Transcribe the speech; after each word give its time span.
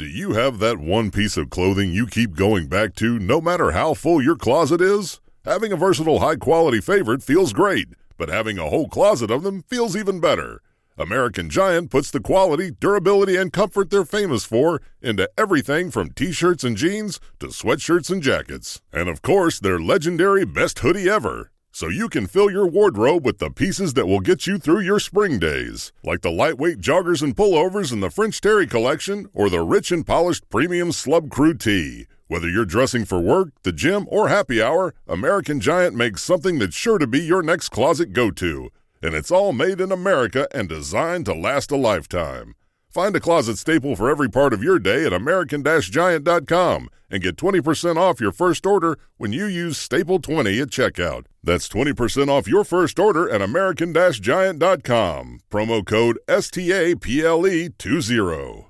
Do 0.00 0.06
you 0.06 0.34
have 0.34 0.60
that 0.60 0.78
one 0.78 1.10
piece 1.10 1.36
of 1.36 1.50
clothing 1.50 1.92
you 1.92 2.06
keep 2.06 2.36
going 2.36 2.68
back 2.68 2.94
to 2.94 3.18
no 3.18 3.40
matter 3.40 3.72
how 3.72 3.92
full 3.92 4.22
your 4.22 4.36
closet 4.36 4.80
is? 4.80 5.20
Having 5.44 5.72
a 5.72 5.76
versatile, 5.76 6.20
high 6.20 6.36
quality 6.36 6.80
favorite 6.80 7.24
feels 7.24 7.52
great, 7.52 7.88
but 8.16 8.28
having 8.28 8.56
a 8.56 8.70
whole 8.70 8.88
closet 8.88 9.32
of 9.32 9.42
them 9.42 9.62
feels 9.64 9.96
even 9.96 10.20
better. 10.20 10.62
American 10.96 11.50
Giant 11.50 11.90
puts 11.90 12.10
the 12.12 12.20
quality, 12.20 12.70
durability, 12.70 13.36
and 13.36 13.52
comfort 13.52 13.90
they're 13.90 14.04
famous 14.04 14.44
for 14.44 14.80
into 15.02 15.28
everything 15.36 15.90
from 15.90 16.10
t 16.10 16.30
shirts 16.30 16.62
and 16.62 16.76
jeans 16.76 17.18
to 17.40 17.48
sweatshirts 17.48 18.10
and 18.10 18.22
jackets. 18.22 18.80
And 18.92 19.08
of 19.08 19.22
course, 19.22 19.58
their 19.58 19.80
legendary 19.80 20.46
best 20.46 20.78
hoodie 20.78 21.10
ever. 21.10 21.50
So 21.72 21.88
you 21.88 22.08
can 22.08 22.26
fill 22.26 22.50
your 22.50 22.66
wardrobe 22.66 23.24
with 23.24 23.38
the 23.38 23.50
pieces 23.50 23.94
that 23.94 24.06
will 24.06 24.20
get 24.20 24.46
you 24.46 24.58
through 24.58 24.80
your 24.80 24.98
spring 24.98 25.38
days, 25.38 25.92
like 26.02 26.22
the 26.22 26.30
lightweight 26.30 26.78
joggers 26.78 27.22
and 27.22 27.34
pullovers 27.36 27.92
in 27.92 28.00
the 28.00 28.10
French 28.10 28.40
Terry 28.40 28.66
collection 28.66 29.28
or 29.32 29.48
the 29.48 29.60
rich 29.60 29.92
and 29.92 30.06
polished 30.06 30.48
premium 30.50 30.90
Slub 30.90 31.30
Crew 31.30 31.54
tee. 31.54 32.06
Whether 32.26 32.48
you're 32.48 32.64
dressing 32.64 33.04
for 33.04 33.20
work, 33.20 33.48
the 33.62 33.72
gym, 33.72 34.06
or 34.08 34.28
happy 34.28 34.60
hour, 34.60 34.94
American 35.08 35.60
Giant 35.60 35.96
makes 35.96 36.22
something 36.22 36.58
that's 36.58 36.76
sure 36.76 36.98
to 36.98 37.06
be 37.06 37.20
your 37.20 37.42
next 37.42 37.70
closet 37.70 38.12
go 38.12 38.30
to. 38.32 38.70
And 39.02 39.14
it's 39.14 39.30
all 39.30 39.52
made 39.52 39.80
in 39.80 39.90
America 39.90 40.48
and 40.52 40.68
designed 40.68 41.26
to 41.26 41.34
last 41.34 41.70
a 41.70 41.76
lifetime. 41.76 42.54
Find 42.90 43.14
a 43.14 43.20
closet 43.20 43.56
staple 43.56 43.94
for 43.94 44.10
every 44.10 44.28
part 44.28 44.52
of 44.52 44.64
your 44.64 44.80
day 44.80 45.06
at 45.06 45.12
American 45.12 45.62
Giant.com 45.62 46.88
and 47.08 47.22
get 47.22 47.36
20% 47.36 47.96
off 47.96 48.20
your 48.20 48.32
first 48.32 48.66
order 48.66 48.98
when 49.16 49.32
you 49.32 49.46
use 49.46 49.78
Staple 49.78 50.18
20 50.18 50.60
at 50.60 50.70
checkout. 50.70 51.26
That's 51.42 51.66
20% 51.68 52.28
off 52.28 52.48
your 52.48 52.64
first 52.64 52.98
order 52.98 53.30
at 53.30 53.40
American 53.40 53.94
Giant.com. 53.94 55.38
Promo 55.50 55.86
code 55.86 56.18
STAPLE20. 56.26 58.66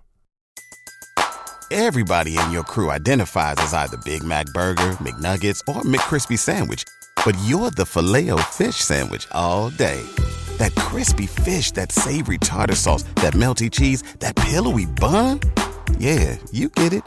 Everybody 1.73 2.37
in 2.37 2.51
your 2.51 2.65
crew 2.65 2.91
identifies 2.91 3.55
as 3.59 3.73
either 3.73 3.97
Big 3.99 4.25
Mac 4.25 4.47
Burger, 4.47 4.91
McNuggets, 4.95 5.61
or 5.69 5.83
McCrispy 5.83 6.37
Sandwich, 6.37 6.83
but 7.25 7.39
you're 7.45 7.71
the 7.71 7.87
filet 7.87 8.31
fish 8.51 8.77
Sandwich 8.77 9.29
all 9.33 9.71
day. 9.71 10.03
That 10.59 10.75
crispy 10.75 11.27
fish, 11.27 11.71
that 11.73 11.93
savory 11.93 12.39
tartar 12.39 12.75
sauce, 12.75 13.05
that 13.17 13.35
melty 13.35 13.71
cheese, 13.71 14.03
that 14.19 14.35
pillowy 14.35 14.87
bun. 14.87 15.41
Yeah, 15.99 16.37
you 16.51 16.71
get 16.71 16.93
it 16.93 17.05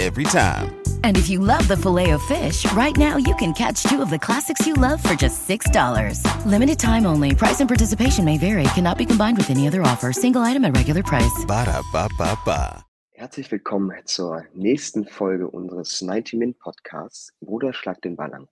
every 0.00 0.24
time. 0.24 0.80
And 1.02 1.16
if 1.16 1.28
you 1.28 1.40
love 1.40 1.66
the 1.66 1.76
filet 1.76 2.10
of 2.10 2.22
fish, 2.22 2.70
right 2.72 2.96
now 2.96 3.16
you 3.16 3.34
can 3.36 3.52
catch 3.52 3.82
two 3.82 4.00
of 4.00 4.10
the 4.10 4.18
classics 4.18 4.66
you 4.66 4.74
love 4.74 5.02
for 5.02 5.14
just 5.14 5.48
$6. 5.48 6.22
Limited 6.46 6.78
time 6.78 7.06
only. 7.06 7.34
Price 7.34 7.60
and 7.60 7.68
participation 7.68 8.24
may 8.24 8.38
vary. 8.38 8.64
Cannot 8.74 8.98
be 8.98 9.06
combined 9.06 9.36
with 9.36 9.50
any 9.50 9.66
other 9.66 9.82
offer. 9.82 10.12
Single 10.12 10.42
item 10.42 10.64
at 10.64 10.76
regular 10.76 11.02
price. 11.02 11.44
Ba 11.46 11.64
da 11.64 11.82
ba 11.92 12.08
ba 12.16 12.38
ba. 12.44 12.84
Herzlich 13.18 13.50
willkommen 13.50 13.90
zur 14.04 14.46
nächsten 14.54 15.04
Folge 15.04 15.48
unseres 15.48 16.00
90 16.02 16.34
Min 16.34 16.54
Podcasts 16.54 17.32
Bruder 17.40 17.72
schlag 17.72 18.00
den 18.02 18.14
Ball 18.14 18.32
an. 18.32 18.46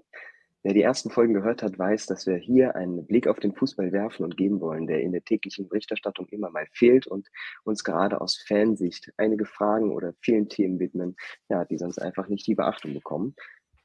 Wer 0.67 0.75
die 0.75 0.83
ersten 0.83 1.11
Folgen 1.11 1.33
gehört 1.33 1.63
hat, 1.63 1.79
weiß, 1.79 2.07
dass 2.07 2.27
wir 2.27 2.35
hier 2.35 2.75
einen 2.75 3.07
Blick 3.07 3.29
auf 3.29 3.39
den 3.39 3.55
Fußball 3.55 3.93
werfen 3.93 4.25
und 4.25 4.37
geben 4.37 4.61
wollen, 4.61 4.89
der 4.89 5.01
in 5.01 5.13
der 5.13 5.23
täglichen 5.23 5.69
Berichterstattung 5.69 6.27
immer 6.31 6.51
mal 6.51 6.67
fehlt 6.73 7.07
und 7.07 7.29
uns 7.63 7.85
gerade 7.85 8.21
aus 8.21 8.43
Fansicht 8.49 9.13
einige 9.17 9.47
Fragen 9.47 9.93
oder 9.93 10.15
vielen 10.23 10.49
Themen 10.49 10.81
widmen, 10.81 11.15
ja, 11.49 11.65
die 11.65 11.79
sonst 11.79 11.99
einfach 11.99 12.27
nicht 12.27 12.49
die 12.49 12.57
Beachtung 12.57 12.95
bekommen. 12.95 13.37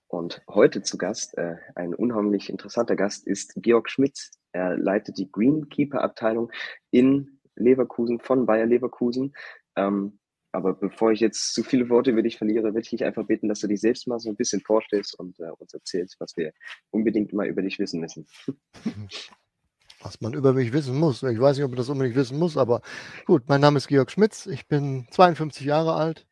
Und 0.07 0.41
heute 0.49 0.81
zu 0.81 0.97
Gast, 0.97 1.37
äh, 1.37 1.57
ein 1.75 1.93
unheimlich 1.93 2.49
interessanter 2.49 2.95
Gast, 2.95 3.27
ist 3.27 3.53
Georg 3.57 3.87
Schmitz. 3.87 4.31
Er 4.51 4.75
leitet 4.75 5.19
die 5.19 5.31
Greenkeeper-Abteilung 5.31 6.51
in 6.89 7.39
Leverkusen 7.55 8.19
von 8.19 8.47
Bayer 8.47 8.65
Leverkusen. 8.65 9.35
Ähm, 9.75 10.17
aber 10.51 10.73
bevor 10.73 11.11
ich 11.11 11.19
jetzt 11.19 11.53
zu 11.53 11.63
viele 11.63 11.89
Worte 11.89 12.11
über 12.11 12.21
dich 12.21 12.37
verliere, 12.37 12.65
würde 12.65 12.81
ich 12.81 12.89
dich 12.89 13.03
einfach 13.03 13.25
bitten, 13.25 13.47
dass 13.47 13.61
du 13.61 13.67
dich 13.67 13.79
selbst 13.79 14.07
mal 14.07 14.19
so 14.19 14.29
ein 14.29 14.35
bisschen 14.35 14.61
vorstellst 14.61 15.17
und 15.17 15.39
äh, 15.39 15.49
uns 15.57 15.73
erzählst, 15.73 16.17
was 16.19 16.35
wir 16.35 16.51
unbedingt 16.89 17.33
mal 17.33 17.47
über 17.47 17.61
dich 17.61 17.79
wissen 17.79 17.99
müssen. 17.99 18.27
Was 20.03 20.19
man 20.19 20.33
über 20.33 20.51
mich 20.53 20.73
wissen 20.73 20.97
muss. 20.97 21.21
Ich 21.21 21.39
weiß 21.39 21.57
nicht, 21.57 21.63
ob 21.63 21.69
man 21.69 21.77
das 21.77 21.89
unbedingt 21.89 22.15
wissen 22.15 22.39
muss, 22.39 22.57
aber 22.57 22.81
gut, 23.27 23.43
mein 23.47 23.61
Name 23.61 23.77
ist 23.77 23.87
Georg 23.87 24.09
Schmitz. 24.09 24.47
Ich 24.47 24.67
bin 24.67 25.05
52 25.11 25.63
Jahre 25.63 25.93
alt, 25.93 26.25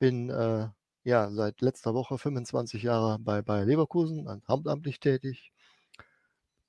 bin 0.00 0.30
äh, 0.30 0.66
ja 1.04 1.30
seit 1.30 1.60
letzter 1.60 1.94
Woche 1.94 2.18
25 2.18 2.82
Jahre 2.82 3.20
bei, 3.20 3.40
bei 3.40 3.62
Leverkusen 3.62 4.42
hauptamtlich 4.48 4.98
tätig. 4.98 5.52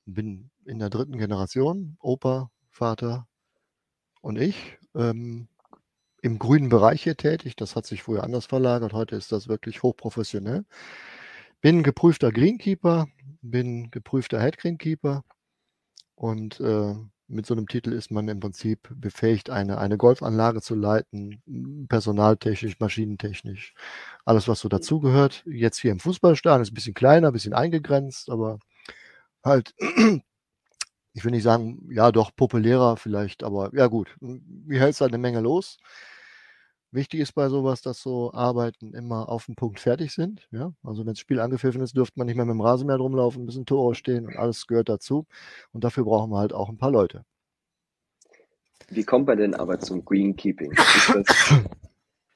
Bin 0.05 0.51
in 0.65 0.77
der 0.77 0.91
dritten 0.91 1.17
Generation, 1.17 1.97
Opa, 1.99 2.51
Vater 2.69 3.27
und 4.21 4.37
ich. 4.37 4.77
Ähm, 4.93 5.47
im 6.25 6.39
grünen 6.39 6.69
Bereich 6.69 7.03
hier 7.03 7.15
tätig. 7.15 7.55
Das 7.55 7.75
hat 7.75 7.85
sich 7.85 8.01
früher 8.03 8.23
anders 8.23 8.47
verlagert. 8.47 8.93
Heute 8.93 9.15
ist 9.15 9.31
das 9.31 9.47
wirklich 9.47 9.83
hochprofessionell. 9.83 10.65
Bin 11.61 11.83
geprüfter 11.83 12.31
Greenkeeper, 12.31 13.07
bin 13.41 13.91
geprüfter 13.91 14.41
Head 14.41 14.57
Greenkeeper 14.57 15.23
und 16.15 16.59
äh, 16.59 16.95
mit 17.27 17.45
so 17.45 17.53
einem 17.53 17.67
Titel 17.67 17.91
ist 17.91 18.11
man 18.11 18.27
im 18.27 18.39
Prinzip 18.39 18.89
befähigt, 18.95 19.49
eine, 19.49 19.77
eine 19.77 19.97
Golfanlage 19.97 20.61
zu 20.61 20.75
leiten, 20.75 21.87
personaltechnisch, 21.89 22.79
maschinentechnisch, 22.79 23.73
alles, 24.25 24.47
was 24.47 24.59
so 24.59 24.69
dazugehört. 24.69 25.43
Jetzt 25.45 25.79
hier 25.79 25.91
im 25.91 25.99
Fußballstadion 25.99 26.61
ist 26.61 26.71
ein 26.71 26.75
bisschen 26.75 26.93
kleiner, 26.93 27.27
ein 27.27 27.33
bisschen 27.33 27.53
eingegrenzt, 27.53 28.29
aber 28.29 28.59
halt, 29.43 29.73
ich 31.13 31.23
will 31.23 31.31
nicht 31.31 31.43
sagen, 31.43 31.87
ja, 31.91 32.11
doch 32.11 32.35
populärer 32.35 32.97
vielleicht, 32.97 33.43
aber 33.43 33.71
ja, 33.73 33.87
gut, 33.87 34.15
wie 34.19 34.79
hältst 34.79 35.01
halt 35.01 35.13
eine 35.13 35.21
Menge 35.21 35.41
los. 35.41 35.77
Wichtig 36.95 37.19
ist 37.19 37.33
bei 37.33 37.49
sowas, 37.49 37.81
dass 37.81 38.01
so 38.01 38.31
Arbeiten 38.31 38.93
immer 38.93 39.27
auf 39.27 39.47
den 39.47 39.55
Punkt 39.55 39.81
fertig 39.81 40.13
sind. 40.13 40.47
Ja? 40.51 40.71
Also 40.81 41.01
wenn 41.01 41.11
das 41.11 41.19
Spiel 41.19 41.41
angepfiffen 41.41 41.81
ist, 41.81 41.97
dürfte 41.97 42.17
man 42.17 42.25
nicht 42.25 42.37
mehr 42.37 42.45
mit 42.45 42.53
dem 42.53 42.61
Rasenmäher 42.61 42.95
rumlaufen, 42.95 43.43
müssen 43.43 43.65
Tore 43.65 43.95
stehen 43.95 44.27
und 44.27 44.37
alles 44.37 44.65
gehört 44.65 44.87
dazu. 44.87 45.25
Und 45.73 45.83
dafür 45.83 46.05
brauchen 46.05 46.31
wir 46.31 46.37
halt 46.37 46.53
auch 46.53 46.69
ein 46.69 46.77
paar 46.77 46.91
Leute. 46.91 47.25
Wie 48.87 49.03
kommt 49.03 49.27
man 49.27 49.37
denn 49.37 49.55
aber 49.55 49.77
zum 49.79 50.05
Greenkeeping? 50.05 50.71
Ist 50.71 51.13
das 51.13 51.53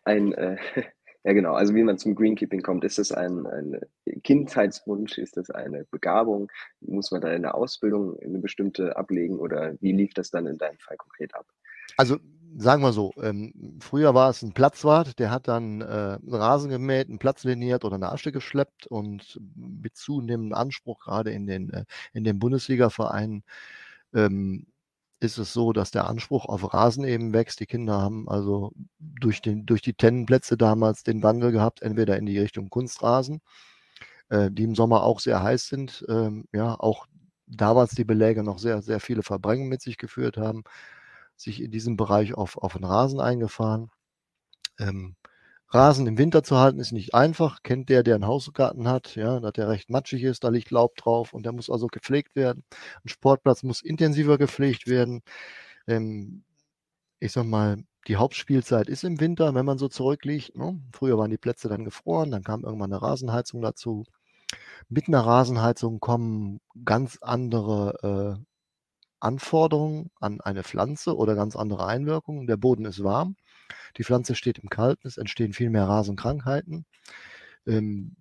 ein, 0.04 0.34
äh, 0.34 0.58
ja 1.24 1.32
genau, 1.32 1.54
also 1.54 1.74
wie 1.74 1.84
man 1.84 1.98
zum 1.98 2.14
Greenkeeping 2.14 2.62
kommt, 2.62 2.84
ist 2.84 2.98
das 2.98 3.14
ein, 3.14 3.48
ein 3.48 3.80
Kindheitswunsch, 4.24 5.20
ist 5.20 5.38
das 5.38 5.50
eine 5.52 5.86
Begabung? 5.86 6.52
Muss 6.82 7.12
man 7.12 7.22
da 7.22 7.32
in 7.32 7.44
der 7.44 7.56
Ausbildung 7.56 8.20
eine 8.20 8.40
bestimmte 8.40 8.98
ablegen 8.98 9.40
oder 9.40 9.76
wie 9.80 9.94
lief 9.94 10.14
das 10.14 10.32
dann 10.32 10.48
in 10.48 10.58
deinem 10.58 10.80
Fall 10.80 10.98
konkret 10.98 11.34
ab? 11.34 11.46
Also 11.96 12.18
sagen 12.58 12.82
wir 12.84 12.94
so, 12.94 13.14
ähm, 13.22 13.78
früher 13.80 14.14
war 14.14 14.30
es 14.30 14.42
ein 14.42 14.54
Platzwart, 14.54 15.20
der 15.20 15.32
hat 15.32 15.48
dann 15.48 15.82
äh, 15.82 15.86
einen 16.22 16.34
Rasen 16.34 16.70
gemäht, 16.70 17.10
einen 17.10 17.20
Platz 17.20 17.44
liniert 17.44 17.86
oder 17.86 17.96
eine 17.96 18.12
Asche 18.12 18.32
geschleppt 18.32 18.88
und 18.88 19.40
mit 19.56 19.96
zunehmendem 19.96 20.54
Anspruch, 20.54 21.00
gerade 21.00 21.32
in 21.32 21.48
den, 21.48 21.72
äh, 21.72 21.86
in 22.14 22.24
den 22.24 22.40
Bundesliga-Vereinen, 22.40 23.44
ähm, 24.14 24.68
ist 25.20 25.38
es 25.38 25.54
so, 25.54 25.74
dass 25.74 25.92
der 25.92 26.08
Anspruch 26.08 26.46
auf 26.46 26.74
Rasen 26.74 27.04
eben 27.04 27.34
wächst. 27.34 27.60
Die 27.60 27.66
Kinder 27.66 28.02
haben 28.02 28.30
also 28.30 28.72
durch, 29.00 29.42
den, 29.42 29.66
durch 29.66 29.82
die 29.82 29.94
Tennenplätze 29.94 30.58
damals 30.58 31.04
den 31.04 31.24
Wandel 31.24 31.52
gehabt, 31.52 31.82
entweder 31.82 32.18
in 32.18 32.26
die 32.26 32.40
Richtung 32.40 32.70
Kunstrasen, 32.70 33.42
äh, 34.30 34.50
die 34.52 34.64
im 34.64 34.76
Sommer 34.76 35.04
auch 35.04 35.20
sehr 35.20 35.44
heiß 35.44 35.68
sind, 35.68 36.06
ähm, 36.10 36.46
ja, 36.54 36.76
auch 36.80 37.08
damals 37.48 37.96
die 37.96 38.06
Beläge 38.06 38.44
noch 38.44 38.60
sehr, 38.60 38.82
sehr 38.82 39.00
viele 39.00 39.24
Verbrennungen 39.24 39.70
mit 39.70 39.82
sich 39.82 39.98
geführt 39.98 40.38
haben 40.38 40.64
sich 41.40 41.62
in 41.62 41.72
diesem 41.72 41.98
Bereich 41.98 42.34
auf, 42.34 42.58
auf 42.58 42.74
den 42.74 42.84
Rasen 42.84 43.20
eingefahren. 43.20 43.90
Ähm, 44.80 45.16
Rasen 45.72 46.08
im 46.08 46.18
Winter 46.18 46.44
zu 46.44 46.58
halten 46.58 46.80
ist 46.80 46.92
nicht 46.92 47.14
einfach. 47.14 47.62
Kennt 47.64 47.90
der, 47.90 48.04
der 48.04 48.16
einen 48.16 48.26
Hausgarten 48.28 48.88
hat, 48.88 49.16
ja, 49.16 49.40
dass 49.40 49.54
der 49.54 49.70
recht 49.70 49.90
matschig 49.90 50.24
ist, 50.24 50.44
da 50.44 50.50
liegt 50.50 50.72
Laub 50.72 50.96
drauf 50.96 51.34
und 51.34 51.44
der 51.46 51.54
muss 51.54 51.70
also 51.70 51.88
gepflegt 51.88 52.36
werden. 52.36 52.64
Ein 53.06 53.10
Sportplatz 53.10 53.64
muss 53.64 53.82
intensiver 53.82 54.38
gepflegt 54.38 54.88
werden. 54.88 55.22
Ähm, 55.88 56.44
ich 57.20 57.32
sag 57.34 57.46
mal, 57.46 57.84
die 58.08 58.16
Hauptspielzeit 58.16 58.88
ist 58.90 59.04
im 59.04 59.20
Winter, 59.20 59.54
wenn 59.54 59.66
man 59.66 59.78
so 59.78 59.88
zurückliegt. 59.90 60.58
Ne? 60.58 60.82
Früher 60.94 61.18
waren 61.18 61.32
die 61.32 61.38
Plätze 61.38 61.70
dann 61.70 61.86
gefroren, 61.86 62.32
dann 62.32 62.44
kam 62.44 62.64
irgendwann 62.64 62.92
eine 62.92 63.02
Rasenheizung 63.02 63.62
dazu. 63.62 64.06
Mit 64.90 65.08
einer 65.08 65.22
Rasenheizung 65.22 66.00
kommen 66.00 66.62
ganz 66.86 67.20
andere 67.22 68.40
äh, 68.40 68.49
Anforderungen 69.20 70.10
an 70.20 70.42
eine 70.42 70.64
Pflanze 70.64 71.16
oder 71.16 71.36
ganz 71.36 71.56
andere 71.56 71.86
Einwirkungen. 71.86 72.48
Der 72.48 72.58
Boden 72.58 72.86
ist 72.86 73.04
warm, 73.04 73.36
die 73.98 74.04
Pflanze 74.04 74.36
steht 74.36 74.60
im 74.60 74.70
Kalten, 74.70 75.08
es 75.08 75.18
entstehen 75.18 75.54
viel 75.54 75.70
mehr 75.70 75.88
Rasenkrankheiten, 75.88 76.86
ähm, 77.68 78.16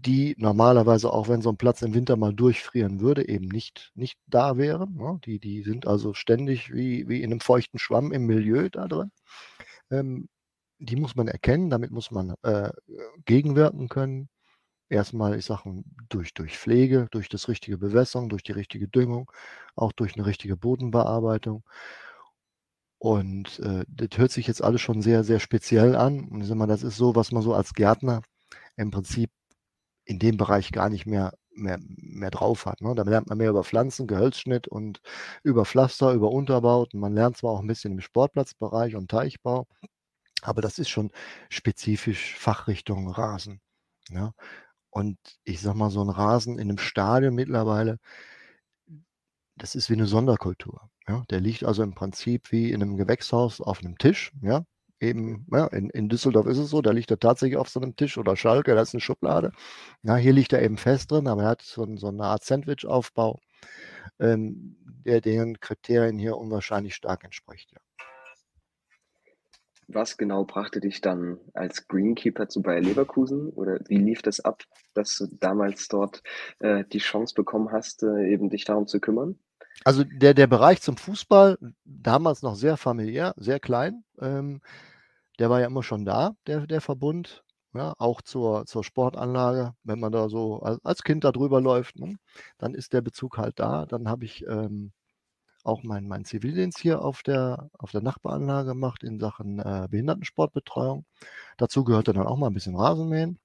die 0.00 0.34
normalerweise, 0.38 1.12
auch 1.12 1.28
wenn 1.28 1.42
so 1.42 1.50
ein 1.50 1.56
Platz 1.56 1.82
im 1.82 1.94
Winter 1.94 2.16
mal 2.16 2.32
durchfrieren 2.32 3.00
würde, 3.00 3.28
eben 3.28 3.48
nicht, 3.48 3.90
nicht 3.94 4.18
da 4.26 4.56
wären. 4.56 4.94
Ne? 4.94 5.20
Die, 5.24 5.40
die 5.40 5.62
sind 5.62 5.86
also 5.86 6.14
ständig 6.14 6.72
wie, 6.72 7.08
wie 7.08 7.22
in 7.22 7.32
einem 7.32 7.40
feuchten 7.40 7.78
Schwamm 7.78 8.12
im 8.12 8.26
Milieu 8.26 8.68
da 8.70 8.86
drin. 8.86 9.10
Ähm, 9.90 10.28
die 10.78 10.96
muss 10.96 11.16
man 11.16 11.28
erkennen, 11.28 11.70
damit 11.70 11.90
muss 11.90 12.10
man 12.12 12.34
äh, 12.42 12.70
gegenwirken 13.24 13.88
können 13.88 14.28
erstmal, 14.88 15.38
ich 15.38 15.44
sage, 15.44 15.82
durch, 16.08 16.34
durch 16.34 16.58
Pflege, 16.58 17.08
durch 17.10 17.28
das 17.28 17.48
richtige 17.48 17.78
Bewässern, 17.78 18.28
durch 18.28 18.42
die 18.42 18.52
richtige 18.52 18.88
Düngung, 18.88 19.30
auch 19.76 19.92
durch 19.92 20.14
eine 20.16 20.26
richtige 20.26 20.56
Bodenbearbeitung. 20.56 21.64
Und 22.98 23.60
äh, 23.60 23.84
das 23.88 24.18
hört 24.18 24.32
sich 24.32 24.46
jetzt 24.48 24.62
alles 24.62 24.80
schon 24.80 25.02
sehr, 25.02 25.22
sehr 25.24 25.40
speziell 25.40 25.94
an. 25.96 26.28
Und 26.28 26.40
ich 26.40 26.48
sag 26.48 26.56
mal, 26.56 26.66
das 26.66 26.82
ist 26.82 26.96
so, 26.96 27.14
was 27.14 27.32
man 27.32 27.42
so 27.42 27.54
als 27.54 27.74
Gärtner 27.74 28.22
im 28.76 28.90
Prinzip 28.90 29.30
in 30.04 30.18
dem 30.18 30.36
Bereich 30.36 30.72
gar 30.72 30.88
nicht 30.88 31.06
mehr, 31.06 31.34
mehr, 31.50 31.78
mehr 31.80 32.30
drauf 32.30 32.66
hat. 32.66 32.80
Ne? 32.80 32.94
Da 32.94 33.02
lernt 33.04 33.28
man 33.28 33.38
mehr 33.38 33.50
über 33.50 33.64
Pflanzen, 33.64 34.06
Gehölzschnitt 34.06 34.68
und 34.68 35.00
über 35.44 35.64
Pflaster, 35.64 36.12
über 36.12 36.30
Unterbauten. 36.30 36.98
Man 37.00 37.14
lernt 37.14 37.36
zwar 37.36 37.52
auch 37.52 37.60
ein 37.60 37.66
bisschen 37.66 37.92
im 37.92 38.00
Sportplatzbereich 38.00 38.96
und 38.96 39.10
Teichbau, 39.10 39.66
aber 40.42 40.62
das 40.62 40.78
ist 40.78 40.88
schon 40.88 41.10
spezifisch 41.50 42.36
Fachrichtung 42.36 43.08
Rasen. 43.10 43.60
Ja? 44.10 44.32
Und 44.98 45.16
ich 45.44 45.60
sag 45.60 45.76
mal, 45.76 45.90
so 45.90 46.02
ein 46.02 46.10
Rasen 46.10 46.58
in 46.58 46.68
einem 46.68 46.78
Stadion 46.78 47.32
mittlerweile, 47.32 48.00
das 49.56 49.76
ist 49.76 49.90
wie 49.90 49.94
eine 49.94 50.06
Sonderkultur. 50.06 50.90
Ja? 51.06 51.24
Der 51.30 51.38
liegt 51.38 51.62
also 51.62 51.84
im 51.84 51.94
Prinzip 51.94 52.50
wie 52.50 52.72
in 52.72 52.82
einem 52.82 52.96
Gewächshaus 52.96 53.60
auf 53.60 53.78
einem 53.78 53.96
Tisch. 53.98 54.32
Ja? 54.42 54.64
Eben, 54.98 55.46
ja, 55.52 55.68
in, 55.68 55.88
in 55.90 56.08
Düsseldorf 56.08 56.48
ist 56.48 56.58
es 56.58 56.70
so, 56.70 56.82
da 56.82 56.90
liegt 56.90 57.12
er 57.12 57.20
tatsächlich 57.20 57.58
auf 57.58 57.68
so 57.68 57.80
einem 57.80 57.94
Tisch 57.94 58.18
oder 58.18 58.36
Schalke, 58.36 58.74
da 58.74 58.82
ist 58.82 58.92
eine 58.92 59.00
Schublade. 59.00 59.52
Ja, 60.02 60.16
hier 60.16 60.32
liegt 60.32 60.52
er 60.52 60.62
eben 60.62 60.78
fest 60.78 61.12
drin, 61.12 61.28
aber 61.28 61.44
er 61.44 61.50
hat 61.50 61.62
so, 61.62 61.86
so 61.96 62.08
eine 62.08 62.24
Art 62.24 62.42
Sandwich-Aufbau, 62.42 63.38
ähm, 64.18 64.76
der 65.04 65.20
den 65.20 65.60
Kriterien 65.60 66.18
hier 66.18 66.36
unwahrscheinlich 66.36 66.96
stark 66.96 67.22
entspricht. 67.22 67.70
Ja. 67.72 67.78
Was 69.88 70.18
genau 70.18 70.44
brachte 70.44 70.80
dich 70.80 71.00
dann 71.00 71.38
als 71.54 71.88
Greenkeeper 71.88 72.48
zu 72.48 72.60
Bayer 72.60 72.80
Leverkusen? 72.80 73.48
Oder 73.48 73.80
wie 73.88 73.96
lief 73.96 74.20
das 74.20 74.40
ab, 74.40 74.62
dass 74.92 75.16
du 75.16 75.26
damals 75.40 75.88
dort 75.88 76.22
äh, 76.58 76.84
die 76.92 76.98
Chance 76.98 77.34
bekommen 77.34 77.72
hast, 77.72 78.02
äh, 78.02 78.30
eben 78.30 78.50
dich 78.50 78.64
darum 78.66 78.86
zu 78.86 79.00
kümmern? 79.00 79.38
Also 79.84 80.04
der, 80.04 80.34
der 80.34 80.46
Bereich 80.46 80.82
zum 80.82 80.96
Fußball, 80.98 81.56
damals 81.84 82.42
noch 82.42 82.54
sehr 82.54 82.76
familiär, 82.76 83.32
sehr 83.38 83.60
klein, 83.60 84.04
ähm, 84.20 84.60
der 85.38 85.50
war 85.50 85.60
ja 85.60 85.66
immer 85.66 85.82
schon 85.82 86.04
da, 86.04 86.36
der, 86.46 86.66
der 86.66 86.80
Verbund. 86.80 87.44
Ja, 87.74 87.92
auch 87.98 88.22
zur, 88.22 88.64
zur 88.64 88.82
Sportanlage, 88.82 89.74
wenn 89.84 90.00
man 90.00 90.10
da 90.10 90.30
so 90.30 90.60
als, 90.60 91.02
Kind 91.02 91.24
da 91.24 91.32
drüber 91.32 91.60
läuft, 91.60 91.98
ne, 91.98 92.16
dann 92.56 92.74
ist 92.74 92.94
der 92.94 93.02
Bezug 93.02 93.36
halt 93.36 93.60
da. 93.60 93.84
Dann 93.84 94.08
habe 94.08 94.24
ich 94.24 94.44
ähm, 94.46 94.90
auch 95.64 95.82
meinen 95.82 96.08
mein 96.08 96.24
Zivildienst 96.24 96.78
hier 96.78 97.02
auf 97.02 97.22
der, 97.22 97.70
auf 97.78 97.90
der 97.90 98.02
Nachbaranlage 98.02 98.70
gemacht 98.70 99.02
in 99.02 99.18
Sachen 99.20 99.58
äh, 99.58 99.88
Behindertensportbetreuung. 99.90 101.04
Dazu 101.56 101.84
gehörte 101.84 102.12
dann 102.12 102.26
auch 102.26 102.36
mal 102.36 102.48
ein 102.48 102.54
bisschen 102.54 102.76
Rasenmähen. 102.76 103.38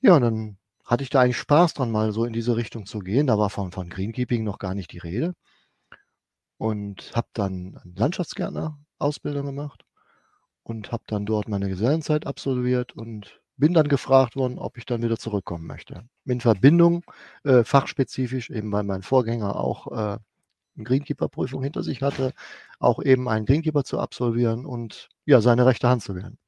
Ja, 0.00 0.16
und 0.16 0.22
dann 0.22 0.58
hatte 0.84 1.02
ich 1.02 1.10
da 1.10 1.20
eigentlich 1.20 1.38
Spaß 1.38 1.74
dran, 1.74 1.90
mal 1.90 2.12
so 2.12 2.24
in 2.24 2.32
diese 2.32 2.56
Richtung 2.56 2.86
zu 2.86 2.98
gehen. 3.00 3.26
Da 3.26 3.38
war 3.38 3.50
von, 3.50 3.72
von 3.72 3.88
Greenkeeping 3.88 4.44
noch 4.44 4.58
gar 4.58 4.74
nicht 4.74 4.92
die 4.92 4.98
Rede. 4.98 5.34
Und 6.58 7.12
habe 7.14 7.28
dann 7.32 7.80
Landschaftsgärtner-Ausbildung 7.96 9.46
gemacht 9.46 9.84
und 10.62 10.92
habe 10.92 11.04
dann 11.06 11.26
dort 11.26 11.48
meine 11.48 11.68
Gesellenzeit 11.68 12.26
absolviert 12.26 12.92
und 12.94 13.40
bin 13.56 13.74
dann 13.74 13.88
gefragt 13.88 14.36
worden, 14.36 14.58
ob 14.58 14.78
ich 14.78 14.86
dann 14.86 15.02
wieder 15.02 15.16
zurückkommen 15.18 15.66
möchte. 15.66 16.08
In 16.24 16.40
Verbindung, 16.40 17.04
äh, 17.44 17.64
fachspezifisch, 17.64 18.50
eben 18.50 18.72
weil 18.72 18.84
mein 18.84 19.02
Vorgänger 19.02 19.56
auch 19.56 20.14
äh, 20.14 20.18
Greenkeeper-Prüfung 20.82 21.62
hinter 21.62 21.82
sich 21.82 22.02
hatte, 22.02 22.32
auch 22.80 23.02
eben 23.02 23.28
einen 23.28 23.46
Greenkeeper 23.46 23.84
zu 23.84 24.00
absolvieren 24.00 24.66
und 24.66 25.08
ja, 25.24 25.40
seine 25.40 25.66
rechte 25.66 25.88
Hand 25.88 26.02
zu 26.02 26.16
werden. 26.16 26.38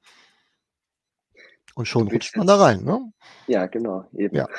Und 1.77 1.87
schon 1.87 2.09
rutscht 2.09 2.37
man 2.37 2.47
da 2.47 2.57
rein, 2.57 2.83
ne? 2.85 3.13
Ja, 3.47 3.67
genau, 3.67 4.07
eben. 4.15 4.37
Ja. 4.37 4.49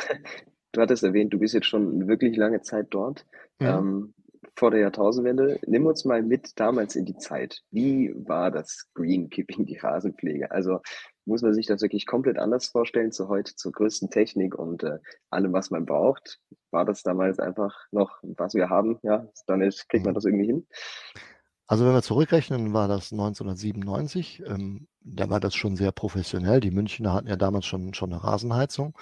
Du 0.74 0.82
hattest 0.82 1.02
erwähnt, 1.02 1.34
du 1.34 1.40
bist 1.40 1.56
jetzt 1.56 1.66
schon 1.66 2.08
wirklich 2.08 2.36
lange 2.38 2.62
Zeit 2.62 2.88
dort. 2.92 3.26
Mhm. 3.58 3.66
Ähm, 3.66 4.14
vor 4.58 4.72
der 4.72 4.82
Jahrtausendwende. 4.82 5.60
Nimm 5.68 5.86
uns 5.86 6.04
mal 6.04 6.24
mit 6.24 6.60
damals 6.60 6.96
in 6.96 7.06
die 7.06 7.18
Zeit. 7.18 7.62
Wie 7.72 8.14
war 8.16 8.52
das 8.52 8.88
Greenkeeping, 8.96 9.66
die 9.66 9.78
Rasenpflege? 9.78 10.52
Also 10.52 10.80
muss 11.26 11.42
man 11.42 11.54
sich 11.54 11.68
das 11.68 11.82
wirklich 11.82 12.06
komplett 12.06 12.38
anders 12.38 12.68
vorstellen 12.68 13.12
zu 13.12 13.28
heute, 13.28 13.56
zur 13.56 13.72
größten 13.72 14.10
Technik 14.10 14.56
und 14.56 14.84
äh, 14.84 14.98
allem, 15.30 15.54
was 15.54 15.70
man 15.70 15.86
braucht? 15.86 16.40
War 16.72 16.86
das 16.86 17.04
damals 17.04 17.40
einfach 17.40 17.76
noch, 17.92 18.20
was 18.22 18.54
wir 18.54 18.70
haben? 18.70 19.00
Ja, 19.04 19.28
damit 19.46 19.86
kriegt 19.90 20.06
man 20.06 20.14
mhm. 20.14 20.16
das 20.16 20.26
irgendwie 20.26 20.48
hin? 20.48 20.68
Also 21.68 21.86
wenn 21.86 21.94
wir 21.94 22.02
zurückrechnen, 22.02 22.74
war 22.74 22.88
das 22.88 23.12
1997. 23.12 24.44
Ähm, 24.46 24.88
da 25.02 25.30
war 25.30 25.40
das 25.40 25.56
schon 25.56 25.76
sehr 25.76 25.92
professionell. 25.92 26.60
Die 26.60 26.72
Münchner 26.72 27.14
hatten 27.14 27.28
ja 27.28 27.36
damals 27.36 27.66
schon, 27.66 27.94
schon 27.94 28.14
eine 28.14 28.24
Rasenheizung. 28.24 28.98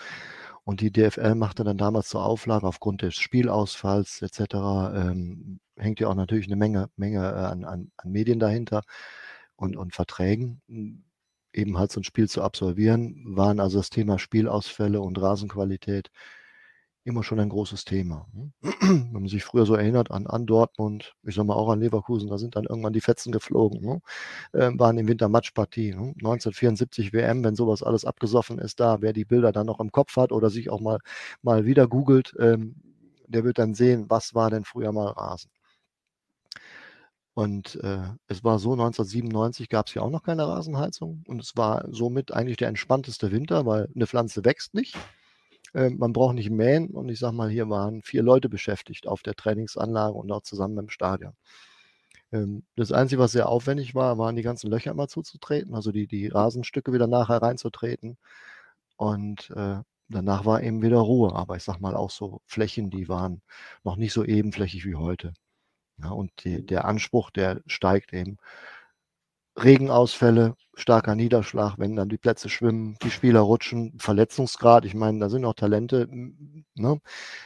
Und 0.64 0.82
die 0.82 0.92
DFL 0.92 1.36
machte 1.36 1.64
dann 1.64 1.78
damals 1.78 2.10
zur 2.10 2.26
Auflage 2.26 2.66
aufgrund 2.66 3.04
des 3.04 3.16
Spielausfalls 3.16 4.24
etc. 4.24 4.56
Ähm, 4.96 5.60
hängt 5.78 6.00
ja 6.00 6.08
auch 6.08 6.16
natürlich 6.16 6.48
eine 6.48 6.56
Menge, 6.56 6.90
Menge 6.96 7.20
äh, 7.20 7.46
an, 7.46 7.66
an, 7.66 7.92
an 7.98 8.12
Medien 8.12 8.40
dahinter 8.40 8.82
und, 9.56 9.78
und 9.78 9.94
Verträgen 9.94 10.62
eben 11.56 11.78
halt 11.78 11.92
so 11.92 12.00
ein 12.00 12.04
Spiel 12.04 12.28
zu 12.30 12.44
absolvieren, 12.44 13.24
waren 13.36 13.60
also 13.60 13.80
das 13.80 13.90
Thema 13.90 14.20
Spielausfälle 14.20 15.02
und 15.02 15.22
Rasenqualität 15.22 16.10
immer 17.06 17.24
schon 17.24 17.40
ein 17.40 17.50
großes 17.50 17.86
Thema. 17.86 18.28
Ne? 18.34 18.52
Wenn 18.82 19.14
man 19.14 19.28
sich 19.28 19.44
früher 19.44 19.66
so 19.66 19.76
erinnert 19.76 20.12
an, 20.12 20.28
an 20.28 20.46
Dortmund, 20.46 21.16
ich 21.24 21.36
sag 21.36 21.46
mal 21.46 21.54
auch 21.54 21.70
an 21.70 21.80
Leverkusen, 21.80 22.30
da 22.30 22.38
sind 22.38 22.56
dann 22.56 22.66
irgendwann 22.66 22.94
die 22.94 23.02
Fetzen 23.02 23.32
geflogen, 23.32 23.82
ne? 23.82 24.02
äh, 24.54 24.72
waren 24.78 24.98
im 24.98 25.08
Winter 25.08 25.30
Matchpartie. 25.30 25.92
Ne? 25.92 26.14
1974 26.18 27.14
WM, 27.14 27.44
wenn 27.44 27.56
sowas 27.56 27.84
alles 27.84 28.06
abgesoffen 28.06 28.58
ist, 28.58 28.80
da, 28.80 29.02
wer 29.02 29.14
die 29.14 29.26
Bilder 29.26 29.52
dann 29.52 29.68
noch 29.68 29.80
im 29.80 29.92
Kopf 29.92 30.16
hat 30.18 30.32
oder 30.32 30.50
sich 30.50 30.70
auch 30.70 30.82
mal, 30.82 31.00
mal 31.44 31.66
wieder 31.66 31.88
googelt, 31.88 32.34
ähm, 32.40 32.76
der 33.28 33.44
wird 33.44 33.60
dann 33.60 33.76
sehen, 33.76 34.06
was 34.10 34.34
war 34.34 34.50
denn 34.50 34.66
früher 34.66 34.92
mal 34.92 35.08
Rasen. 35.08 35.52
Und 37.36 37.76
äh, 37.84 38.00
es 38.28 38.44
war 38.44 38.60
so, 38.60 38.72
1997 38.72 39.70
gab 39.70 39.88
es 39.88 39.94
ja 39.94 40.02
auch 40.02 40.10
noch 40.10 40.24
keine 40.24 40.48
Rasenheizung 40.48 41.24
und 41.28 41.42
es 41.42 41.58
war 41.58 41.86
somit 41.92 42.32
eigentlich 42.34 42.58
der 42.58 42.70
entspannteste 42.70 43.32
Winter, 43.32 43.66
weil 43.66 43.90
eine 43.94 44.08
Pflanze 44.08 44.46
wächst 44.46 44.74
nicht. 44.74 44.96
Äh, 45.76 45.90
man 45.92 46.14
braucht 46.14 46.36
nicht 46.36 46.50
mähen 46.50 46.90
und 46.92 47.10
ich 47.10 47.20
sage 47.20 47.36
mal, 47.36 47.50
hier 47.50 47.70
waren 47.70 48.02
vier 48.02 48.24
Leute 48.24 48.50
beschäftigt 48.50 49.08
auf 49.08 49.22
der 49.24 49.36
Trainingsanlage 49.36 50.14
und 50.16 50.32
auch 50.32 50.42
zusammen 50.42 50.78
im 50.80 50.90
Stadion. 50.90 51.34
Ähm, 52.32 52.64
das 52.76 52.92
Einzige, 52.92 53.22
was 53.22 53.34
sehr 53.34 53.50
aufwendig 53.50 53.96
war, 53.96 54.18
waren 54.18 54.36
die 54.36 54.42
ganzen 54.44 54.70
Löcher 54.70 54.92
immer 54.92 55.08
zuzutreten, 55.08 55.76
also 55.76 55.92
die, 55.92 56.08
die 56.08 56.28
Rasenstücke 56.28 56.94
wieder 56.94 57.08
nachher 57.08 57.42
reinzutreten. 57.42 58.18
Und 58.98 59.52
äh, 59.56 59.80
danach 60.10 60.46
war 60.46 60.64
eben 60.64 60.82
wieder 60.82 61.00
Ruhe. 61.00 61.36
Aber 61.36 61.58
ich 61.58 61.64
sage 61.64 61.82
mal 61.82 61.96
auch 61.96 62.12
so 62.12 62.42
Flächen, 62.46 62.90
die 62.90 63.10
waren 63.10 63.42
noch 63.84 63.98
nicht 63.98 64.14
so 64.14 64.24
ebenflächig 64.24 64.86
wie 64.86 64.96
heute. 64.96 65.34
Ja, 66.02 66.12
und 66.12 66.32
die, 66.46 66.66
der 66.66 66.86
Anspruch, 66.86 67.32
der 67.32 67.62
steigt 67.68 68.14
eben. 68.14 68.38
Regenausfälle, 69.58 70.56
starker 70.76 71.16
Niederschlag, 71.16 71.76
wenn 71.78 71.96
dann 71.96 72.10
die 72.10 72.18
Plätze 72.18 72.50
schwimmen, 72.50 72.98
die 73.02 73.12
Spieler 73.12 73.40
rutschen, 73.40 73.98
Verletzungsgrad. 73.98 74.86
Ich 74.86 74.94
meine, 74.94 75.20
da 75.20 75.30
sind 75.30 75.46
auch 75.46 75.54
Talente, 75.54 76.08
ne? 76.10 77.02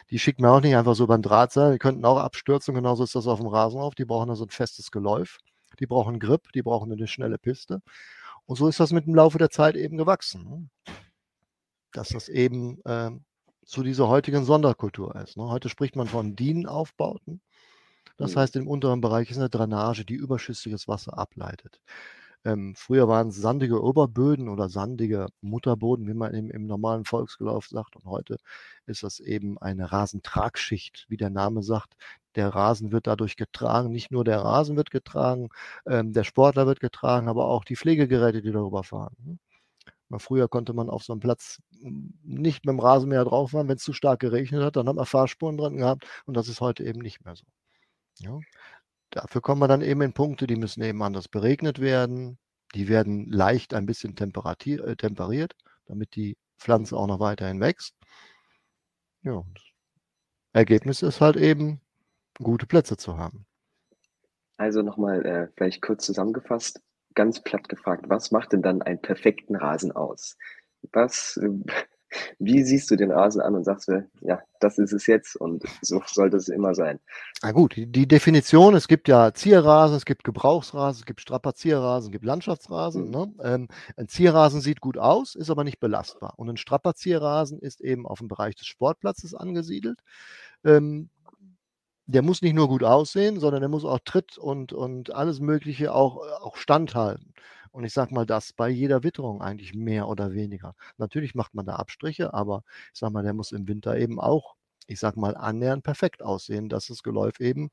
die 0.10 0.20
schickt 0.20 0.42
man 0.42 0.52
auch 0.52 0.62
nicht 0.62 0.76
einfach 0.76 0.96
so 0.96 1.08
beim 1.08 1.22
Drahtseil. 1.22 1.74
Die 1.74 1.80
könnten 1.80 2.06
auch 2.06 2.18
abstürzen, 2.18 2.74
genauso 2.74 3.04
ist 3.04 3.16
das 3.16 3.28
auf 3.28 3.40
dem 3.40 3.48
Rasen 3.48 3.80
auf. 3.80 3.96
Die 3.96 4.06
brauchen 4.06 4.30
also 4.30 4.46
ein 4.46 4.50
festes 4.50 4.92
Geläuf, 4.92 5.38
die 5.80 5.86
brauchen 5.86 6.20
Grip, 6.20 6.52
die 6.54 6.64
brauchen 6.64 6.92
eine 6.92 7.08
schnelle 7.08 7.38
Piste. 7.38 7.82
Und 8.46 8.56
so 8.56 8.68
ist 8.68 8.80
das 8.80 8.92
mit 8.92 9.06
dem 9.06 9.16
Laufe 9.16 9.38
der 9.38 9.52
Zeit 9.52 9.76
eben 9.76 9.98
gewachsen. 9.98 10.44
Ne? 10.44 10.94
Dass 11.92 12.10
das 12.10 12.30
eben 12.30 12.82
äh, 12.84 13.12
zu 13.64 13.84
dieser 13.84 14.08
heutigen 14.08 14.44
Sonderkultur 14.44 15.16
ist. 15.18 15.38
Ne? 15.38 15.48
Heute 15.48 15.70
spricht 15.70 15.96
man 15.96 16.08
von 16.08 16.36
DIN-Aufbauten. 16.36 17.42
Das 18.18 18.34
mhm. 18.34 18.40
heißt, 18.40 18.56
im 18.56 18.68
unteren 18.68 19.02
Bereich 19.02 19.30
ist 19.30 19.38
eine 19.38 19.50
Drainage, 19.50 20.04
die 20.04 20.16
überschüssiges 20.16 20.88
Wasser 20.88 21.18
ableitet. 21.18 21.80
Ähm, 22.46 22.74
früher 22.76 23.08
waren 23.08 23.30
es 23.30 23.36
sandige 23.36 23.84
Oberböden 23.84 24.50
oder 24.50 24.70
sandige 24.70 25.28
Mutterboden, 25.42 26.08
wie 26.08 26.14
man 26.14 26.34
im, 26.34 26.50
im 26.52 26.68
normalen 26.68 27.06
Volksgelauf 27.06 27.68
sagt. 27.68 27.96
Und 27.96 28.06
heute 28.06 28.38
ist 28.86 29.04
das 29.04 29.20
eben 29.20 29.58
eine 29.58 29.92
Rasentragschicht, 29.92 31.06
wie 31.10 31.18
der 31.18 31.30
Name 31.30 31.64
sagt. 31.64 31.96
Der 32.36 32.50
Rasen 32.50 32.92
wird 32.92 33.08
dadurch 33.08 33.36
getragen. 33.36 33.92
Nicht 33.92 34.12
nur 34.12 34.24
der 34.24 34.40
Rasen 34.40 34.78
wird 34.78 34.92
getragen, 34.92 35.50
ähm, 35.86 36.14
der 36.14 36.24
Sportler 36.24 36.68
wird 36.68 36.80
getragen, 36.80 37.28
aber 37.28 37.46
auch 37.46 37.66
die 37.66 37.76
Pflegegeräte, 37.76 38.42
die 38.42 38.52
darüber 38.52 38.84
fahren. 38.84 39.16
Ne? 39.24 39.38
Früher 40.18 40.48
konnte 40.48 40.74
man 40.74 40.90
auf 40.90 41.04
so 41.04 41.14
einem 41.14 41.20
Platz 41.20 41.62
hm, 41.82 42.14
nicht 42.24 42.66
mit 42.66 42.74
dem 42.74 42.80
Rasenmäher 42.80 43.26
drauf 43.26 43.52
fahren, 43.52 43.68
wenn 43.68 43.78
es 43.78 43.84
zu 43.84 43.94
stark 43.94 44.20
geregnet 44.20 44.64
hat, 44.64 44.76
dann 44.76 44.88
hat 44.88 44.96
man 44.96 45.06
Fahrspuren 45.06 45.58
drin 45.58 45.78
gehabt 45.78 46.08
und 46.26 46.36
das 46.36 46.48
ist 46.48 46.62
heute 46.62 46.84
eben 46.84 47.02
nicht 47.02 47.24
mehr 47.26 47.36
so. 47.36 47.46
Ja. 48.20 48.40
Dafür 49.12 49.42
kommen 49.42 49.62
wir 49.62 49.68
dann 49.68 49.82
eben 49.82 50.02
in 50.02 50.14
Punkte, 50.14 50.48
die 50.48 50.56
müssen 50.56 50.84
eben 50.84 51.02
anders 51.02 51.28
beregnet 51.28 51.80
werden. 51.80 52.38
Die 52.76 52.88
werden 52.88 53.30
leicht 53.32 53.74
ein 53.74 53.86
bisschen 53.86 54.16
äh, 54.16 54.96
temperiert, 54.96 55.56
damit 55.86 56.16
die 56.16 56.38
Pflanze 56.60 56.96
auch 56.96 57.08
noch 57.08 57.20
weiterhin 57.20 57.60
wächst. 57.60 57.96
Ja, 59.24 59.44
Ergebnis 60.54 61.02
ist 61.02 61.22
halt 61.22 61.36
eben, 61.36 61.82
gute 62.40 62.66
Plätze 62.66 62.98
zu 62.98 63.18
haben. 63.18 63.46
Also 64.58 64.82
nochmal 64.82 65.26
äh, 65.26 65.48
vielleicht 65.56 65.82
kurz 65.82 66.06
zusammengefasst, 66.06 66.82
ganz 67.16 67.42
platt 67.42 67.70
gefragt, 67.70 68.06
was 68.08 68.32
macht 68.32 68.54
denn 68.54 68.62
dann 68.62 68.82
einen 68.82 69.02
perfekten 69.02 69.56
Rasen 69.56 69.92
aus? 69.92 70.38
Was, 70.92 71.38
äh, 71.38 71.50
Wie 72.40 72.64
siehst 72.64 72.90
du 72.92 72.96
den 72.96 73.12
Rasen 73.12 73.42
an 73.42 73.56
und 73.56 73.64
sagst 73.64 73.88
du, 73.88 74.08
ja, 74.22 74.42
das 74.60 74.78
ist 74.78 74.94
es 74.94 75.08
jetzt 75.08 75.36
und 75.36 75.64
so 75.82 76.02
sollte 76.06 76.38
es 76.38 76.50
immer 76.50 76.76
sein? 76.76 77.00
Na 77.42 77.52
gut, 77.52 77.76
die, 77.76 78.08
Definition, 78.08 78.76
es 78.76 78.88
gibt 78.88 79.08
ja 79.08 79.34
Zierrasen, 79.34 79.98
es 79.98 80.06
gibt 80.06 80.24
Gebrauchsrasen, 80.24 81.02
es 81.02 81.06
gibt 81.06 81.22
Strapazierrasen, 81.22 82.10
es 82.10 82.12
gibt 82.12 82.26
Landschaftsrasen. 82.26 83.06
Mhm. 83.06 83.12
Ne? 83.12 83.34
Ähm, 83.44 83.68
ein 83.96 84.08
Zierrasen 84.08 84.62
sieht 84.62 84.82
gut 84.82 84.98
aus, 84.98 85.36
ist 85.36 85.50
aber 85.50 85.64
nicht 85.64 85.80
belastbar. 85.80 86.34
Und 86.38 86.50
ein 86.50 86.58
Strapazierrasen 86.58 87.60
ist 87.60 87.82
eben 87.82 88.06
auf 88.06 88.20
dem 88.20 88.28
Bereich 88.28 88.56
des 88.56 88.68
Sportplatzes 88.68 89.36
angesiedelt. 89.36 90.00
Ähm, 90.66 91.10
der 92.10 92.24
muss 92.24 92.42
nicht 92.42 92.56
nur 92.56 92.68
gut 92.68 92.84
aussehen, 92.84 93.40
sondern 93.40 93.62
der 93.62 93.70
muss 93.70 93.86
auch 93.86 94.00
Tritt 94.00 94.40
und, 94.40 94.74
und 94.74 95.14
alles 95.14 95.40
Mögliche 95.40 95.94
auch, 95.94 96.18
auch 96.42 96.58
standhalten. 96.58 97.36
Und 97.72 97.84
ich 97.84 97.94
sage 97.94 98.16
mal, 98.16 98.26
das 98.26 98.52
bei 98.52 98.68
jeder 98.68 99.04
Witterung 99.04 99.44
eigentlich 99.44 99.76
mehr 99.76 100.08
oder 100.08 100.34
weniger. 100.34 100.76
Natürlich 100.98 101.36
macht 101.36 101.54
man 101.54 101.68
da 101.68 101.76
Abstriche, 101.76 102.34
aber 102.34 102.64
ich 102.94 103.00
sage 103.00 103.14
mal, 103.14 103.22
der 103.22 103.34
muss 103.34 103.52
im 103.52 103.68
Winter 103.68 103.96
eben 103.96 104.20
auch, 104.20 104.56
ich 104.88 105.00
sage 105.00 105.20
mal, 105.20 105.38
annähernd 105.38 105.84
perfekt 105.84 106.24
aussehen, 106.24 106.68
dass 106.68 106.88
das 106.88 107.04
Geläuf 107.04 107.40
eben 107.40 107.70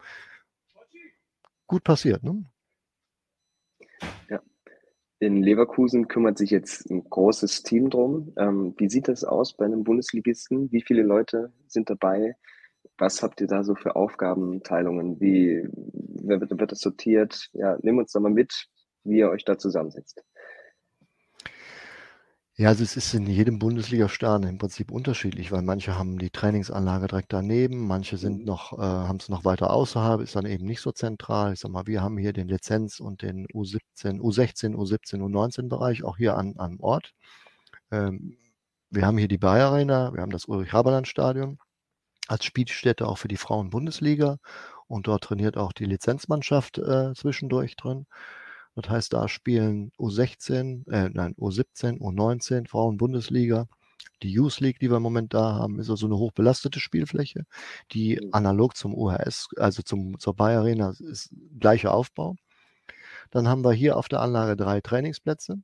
gut 1.66 1.83
passiert. 1.83 2.23
Ne? 2.23 2.45
Ja. 4.28 4.43
In 5.19 5.43
Leverkusen 5.43 6.09
kümmert 6.09 6.37
sich 6.37 6.50
jetzt 6.50 6.90
ein 6.90 7.09
großes 7.09 7.62
Team 7.62 7.88
drum. 7.88 8.35
Ähm, 8.37 8.75
wie 8.76 8.90
sieht 8.90 9.09
das 9.09 9.25
aus 9.25 9.55
bei 9.55 9.64
einem 9.64 9.83
Bundesligisten? 9.83 10.71
Wie 10.73 10.83
viele 10.83 11.02
Leute 11.02 11.55
sind 11.69 11.88
dabei? 11.88 12.37
Was 12.99 13.23
habt 13.23 13.41
ihr 13.41 13.47
da 13.47 13.62
so 13.65 13.75
für 13.75 13.97
Aufgabenteilungen? 13.97 15.21
Wie 15.21 15.69
wird, 15.73 16.50
wird 16.59 16.73
das 16.73 16.81
sortiert? 16.81 17.49
Ja, 17.53 17.76
nimm 17.83 17.99
uns 17.99 18.12
da 18.12 18.21
mal 18.21 18.31
mit, 18.31 18.69
wie 19.05 19.19
ihr 19.19 19.31
euch 19.31 19.45
da 19.45 19.59
zusammensetzt. 19.59 20.23
Ja, 22.59 22.69
also 22.69 22.83
es 22.85 22.97
ist 22.97 23.12
in 23.12 23.26
jedem 23.26 23.59
Bundesliga-Stern 23.59 24.45
im 24.45 24.57
Prinzip 24.57 24.91
unterschiedlich, 24.91 25.53
weil 25.53 25.61
manche 25.61 25.99
haben 25.99 26.19
die 26.19 26.31
Trainingsanlage 26.31 27.07
direkt 27.07 27.31
daneben, 27.35 27.87
manche 27.87 28.17
sind 28.17 28.38
Mhm. 28.41 28.45
noch, 28.47 28.73
äh, 28.73 28.81
haben 28.81 29.19
es 29.19 29.29
noch 29.29 29.45
weiter 29.45 29.71
außerhalb, 29.71 30.23
ist 30.23 30.37
dann 30.37 30.47
eben 30.47 30.65
nicht 30.65 30.81
so 30.81 30.91
zentral. 30.91 31.53
Ich 31.53 31.61
sag 31.61 31.71
mal, 31.71 31.87
wir 31.87 32.03
haben 32.03 32.17
hier 32.17 32.33
den 32.33 32.49
Lizenz- 32.49 32.99
und 32.99 33.21
den 33.21 33.47
U17, 33.49 34.21
U16, 34.21 34.75
U17, 34.75 35.21
U19-Bereich 35.21 36.03
auch 36.03 36.17
hier 36.17 36.38
an, 36.38 36.55
am 36.57 36.81
Ort. 36.81 37.12
Ähm, 37.91 38.38
wir 38.91 39.07
haben 39.07 39.19
hier 39.19 39.29
die 39.29 39.38
Bayer 39.38 39.69
Arena, 39.71 40.15
wir 40.15 40.23
haben 40.23 40.31
das 40.33 40.47
Ulrich-Haberland-Stadion 40.47 41.59
als 42.26 42.45
Spielstätte 42.45 43.06
auch 43.09 43.18
für 43.18 43.28
die 43.28 43.37
Frauen-Bundesliga 43.37 44.38
und 44.87 45.06
dort 45.06 45.25
trainiert 45.25 45.56
auch 45.56 45.73
die 45.73 45.85
Lizenzmannschaft 45.85 46.78
äh, 46.78 47.12
zwischendurch 47.14 47.76
drin. 47.76 48.06
Das 48.75 48.90
heißt, 48.90 49.12
da 49.12 49.28
spielen 49.28 49.90
U16, 49.99 50.90
äh, 50.90 51.09
nein, 51.12 51.35
U17, 51.37 51.99
U19, 52.00 52.68
Frauen-Bundesliga. 52.68 53.68
Die 54.23 54.30
Youth 54.30 54.61
League, 54.61 54.78
die 54.78 54.90
wir 54.90 54.99
im 54.99 55.02
Moment 55.02 55.35
da 55.35 55.54
haben, 55.54 55.78
ist 55.78 55.90
also 55.90 56.06
eine 56.06 56.16
hochbelastete 56.18 56.80
Spielfläche, 56.80 57.45
die 57.92 58.16
Mhm. 58.21 58.28
analog 58.33 58.76
zum 58.76 58.95
UHS, 58.95 59.49
also 59.56 59.83
zum, 59.83 60.18
zur 60.18 60.35
Bayer 60.37 60.61
Arena, 60.61 60.90
ist 60.99 61.30
gleicher 61.59 61.92
Aufbau. 61.95 62.37
Dann 63.30 63.49
haben 63.49 63.64
wir 63.64 63.73
hier 63.73 63.97
auf 63.97 64.09
der 64.09 64.21
Anlage 64.21 64.56
drei 64.56 64.80
Trainingsplätze. 64.80 65.59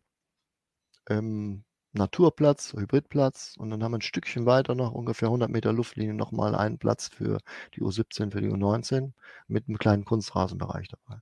Ähm, 1.09 1.65
Naturplatz, 1.93 2.73
Hybridplatz 2.73 3.57
und 3.59 3.71
dann 3.71 3.83
haben 3.83 3.93
wir 3.93 3.99
ein 3.99 4.03
Stückchen 4.03 4.47
weiter 4.47 4.75
noch, 4.75 4.93
ungefähr 4.93 5.29
100 5.29 5.51
Meter 5.51 5.73
Luftlinie, 5.73 6.15
nochmal 6.15 6.55
einen 6.55 6.79
Platz 6.79 7.09
für 7.09 7.39
die 7.75 7.83
U17, 7.83 8.31
für 8.31 8.41
die 8.41 8.49
U19 8.49 9.13
mit 9.47 9.69
einem 9.69 9.79
kleinen 9.79 10.05
Kunstrasenbereich 10.05 10.89
dabei. 10.89 11.21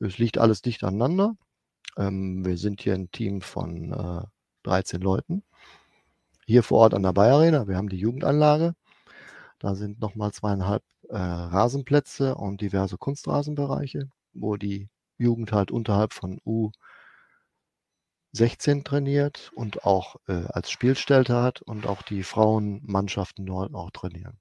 Es 0.00 0.18
liegt 0.18 0.38
alles 0.38 0.62
dicht 0.62 0.84
aneinander. 0.84 1.36
Ähm, 1.96 2.44
wir 2.44 2.58
sind 2.58 2.82
hier 2.82 2.94
ein 2.94 3.10
Team 3.10 3.40
von 3.40 3.92
äh, 3.92 4.26
13 4.64 5.00
Leuten. 5.00 5.42
Hier 6.46 6.62
vor 6.62 6.80
Ort 6.80 6.94
an 6.94 7.02
der 7.02 7.12
Bayer 7.12 7.36
Arena, 7.36 7.68
wir 7.68 7.76
haben 7.76 7.88
die 7.88 7.98
Jugendanlage. 7.98 8.74
Da 9.58 9.74
sind 9.74 10.00
nochmal 10.00 10.32
zweieinhalb 10.32 10.82
äh, 11.08 11.16
Rasenplätze 11.16 12.34
und 12.34 12.60
diverse 12.60 12.98
Kunstrasenbereiche, 12.98 14.10
wo 14.34 14.56
die 14.56 14.88
Jugend 15.18 15.52
halt 15.52 15.70
unterhalb 15.70 16.12
von 16.12 16.40
U16 18.34 18.84
trainiert 18.84 19.50
und 19.54 19.84
auch 19.84 20.16
äh, 20.26 20.44
als 20.48 20.70
Spielstätte 20.70 21.40
hat 21.42 21.62
und 21.62 21.86
auch 21.86 22.02
die 22.02 22.22
Frauenmannschaften 22.22 23.44
dort 23.44 23.74
auch 23.74 23.90
trainieren. 23.90 24.38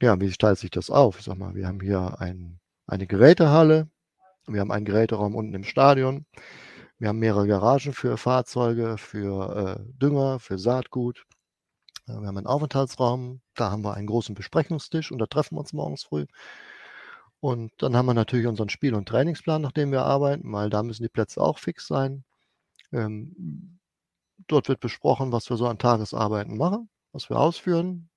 Ja, 0.00 0.20
wie 0.20 0.30
teilt 0.30 0.58
sich 0.58 0.70
das 0.70 0.90
auf? 0.90 1.18
Ich 1.18 1.24
sag 1.26 1.38
mal, 1.38 1.54
wir 1.54 1.68
haben 1.68 1.80
hier 1.80 2.20
ein, 2.20 2.58
eine 2.86 3.06
Gerätehalle, 3.06 3.88
wir 4.48 4.60
haben 4.60 4.72
einen 4.72 4.84
Geräteraum 4.84 5.36
unten 5.36 5.54
im 5.54 5.62
Stadion, 5.62 6.26
wir 6.98 7.08
haben 7.08 7.20
mehrere 7.20 7.46
Garagen 7.46 7.92
für 7.92 8.16
Fahrzeuge, 8.16 8.98
für 8.98 9.78
äh, 9.78 9.92
Dünger, 9.98 10.40
für 10.40 10.58
Saatgut. 10.58 11.24
Wir 12.06 12.16
haben 12.16 12.38
einen 12.38 12.46
Aufenthaltsraum, 12.48 13.40
da 13.54 13.70
haben 13.70 13.84
wir 13.84 13.94
einen 13.94 14.08
großen 14.08 14.34
Besprechungstisch 14.34 15.12
und 15.12 15.18
da 15.18 15.26
treffen 15.26 15.54
wir 15.56 15.60
uns 15.60 15.72
morgens 15.72 16.02
früh. 16.02 16.26
Und 17.38 17.72
dann 17.78 17.96
haben 17.96 18.06
wir 18.06 18.14
natürlich 18.14 18.46
unseren 18.46 18.68
Spiel- 18.68 18.94
und 18.94 19.08
Trainingsplan, 19.08 19.62
nach 19.62 19.72
dem 19.72 19.90
wir 19.90 20.02
arbeiten, 20.02 20.52
weil 20.52 20.70
da 20.70 20.82
müssen 20.82 21.02
die 21.02 21.08
Plätze 21.08 21.40
auch 21.40 21.58
fix 21.58 21.86
sein. 21.88 22.24
Ähm, 22.92 23.78
dort 24.46 24.68
wird 24.68 24.80
besprochen, 24.80 25.32
was 25.32 25.48
wir 25.50 25.56
so 25.56 25.66
an 25.66 25.78
Tagesarbeiten 25.78 26.56
machen, 26.56 26.88
was 27.12 27.30
wir 27.30 27.38
ausführen. 27.38 28.10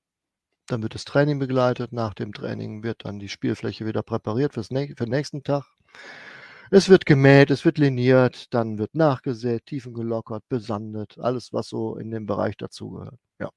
Dann 0.67 0.81
wird 0.81 0.95
das 0.95 1.05
Training 1.05 1.39
begleitet. 1.39 1.93
Nach 1.93 2.13
dem 2.13 2.33
Training 2.33 2.83
wird 2.83 3.05
dann 3.05 3.19
die 3.19 3.29
Spielfläche 3.29 3.85
wieder 3.85 4.03
präpariert 4.03 4.53
fürs 4.53 4.69
für 4.69 4.95
den 4.95 5.09
nächsten 5.09 5.43
Tag. 5.43 5.65
Es 6.71 6.89
wird 6.89 7.05
gemäht, 7.05 7.51
es 7.51 7.63
wird 7.63 7.77
liniert, 7.77 8.53
dann 8.53 8.79
wird 8.79 8.95
nachgesät, 8.95 9.67
Tiefen 9.67 9.93
gelockert, 9.93 10.43
besandet, 10.49 11.17
alles, 11.19 11.53
was 11.53 11.69
so 11.69 11.95
in 11.97 12.09
dem 12.09 12.25
Bereich 12.25 12.57
dazugehört. 12.57 13.19
Ja. 13.39 13.51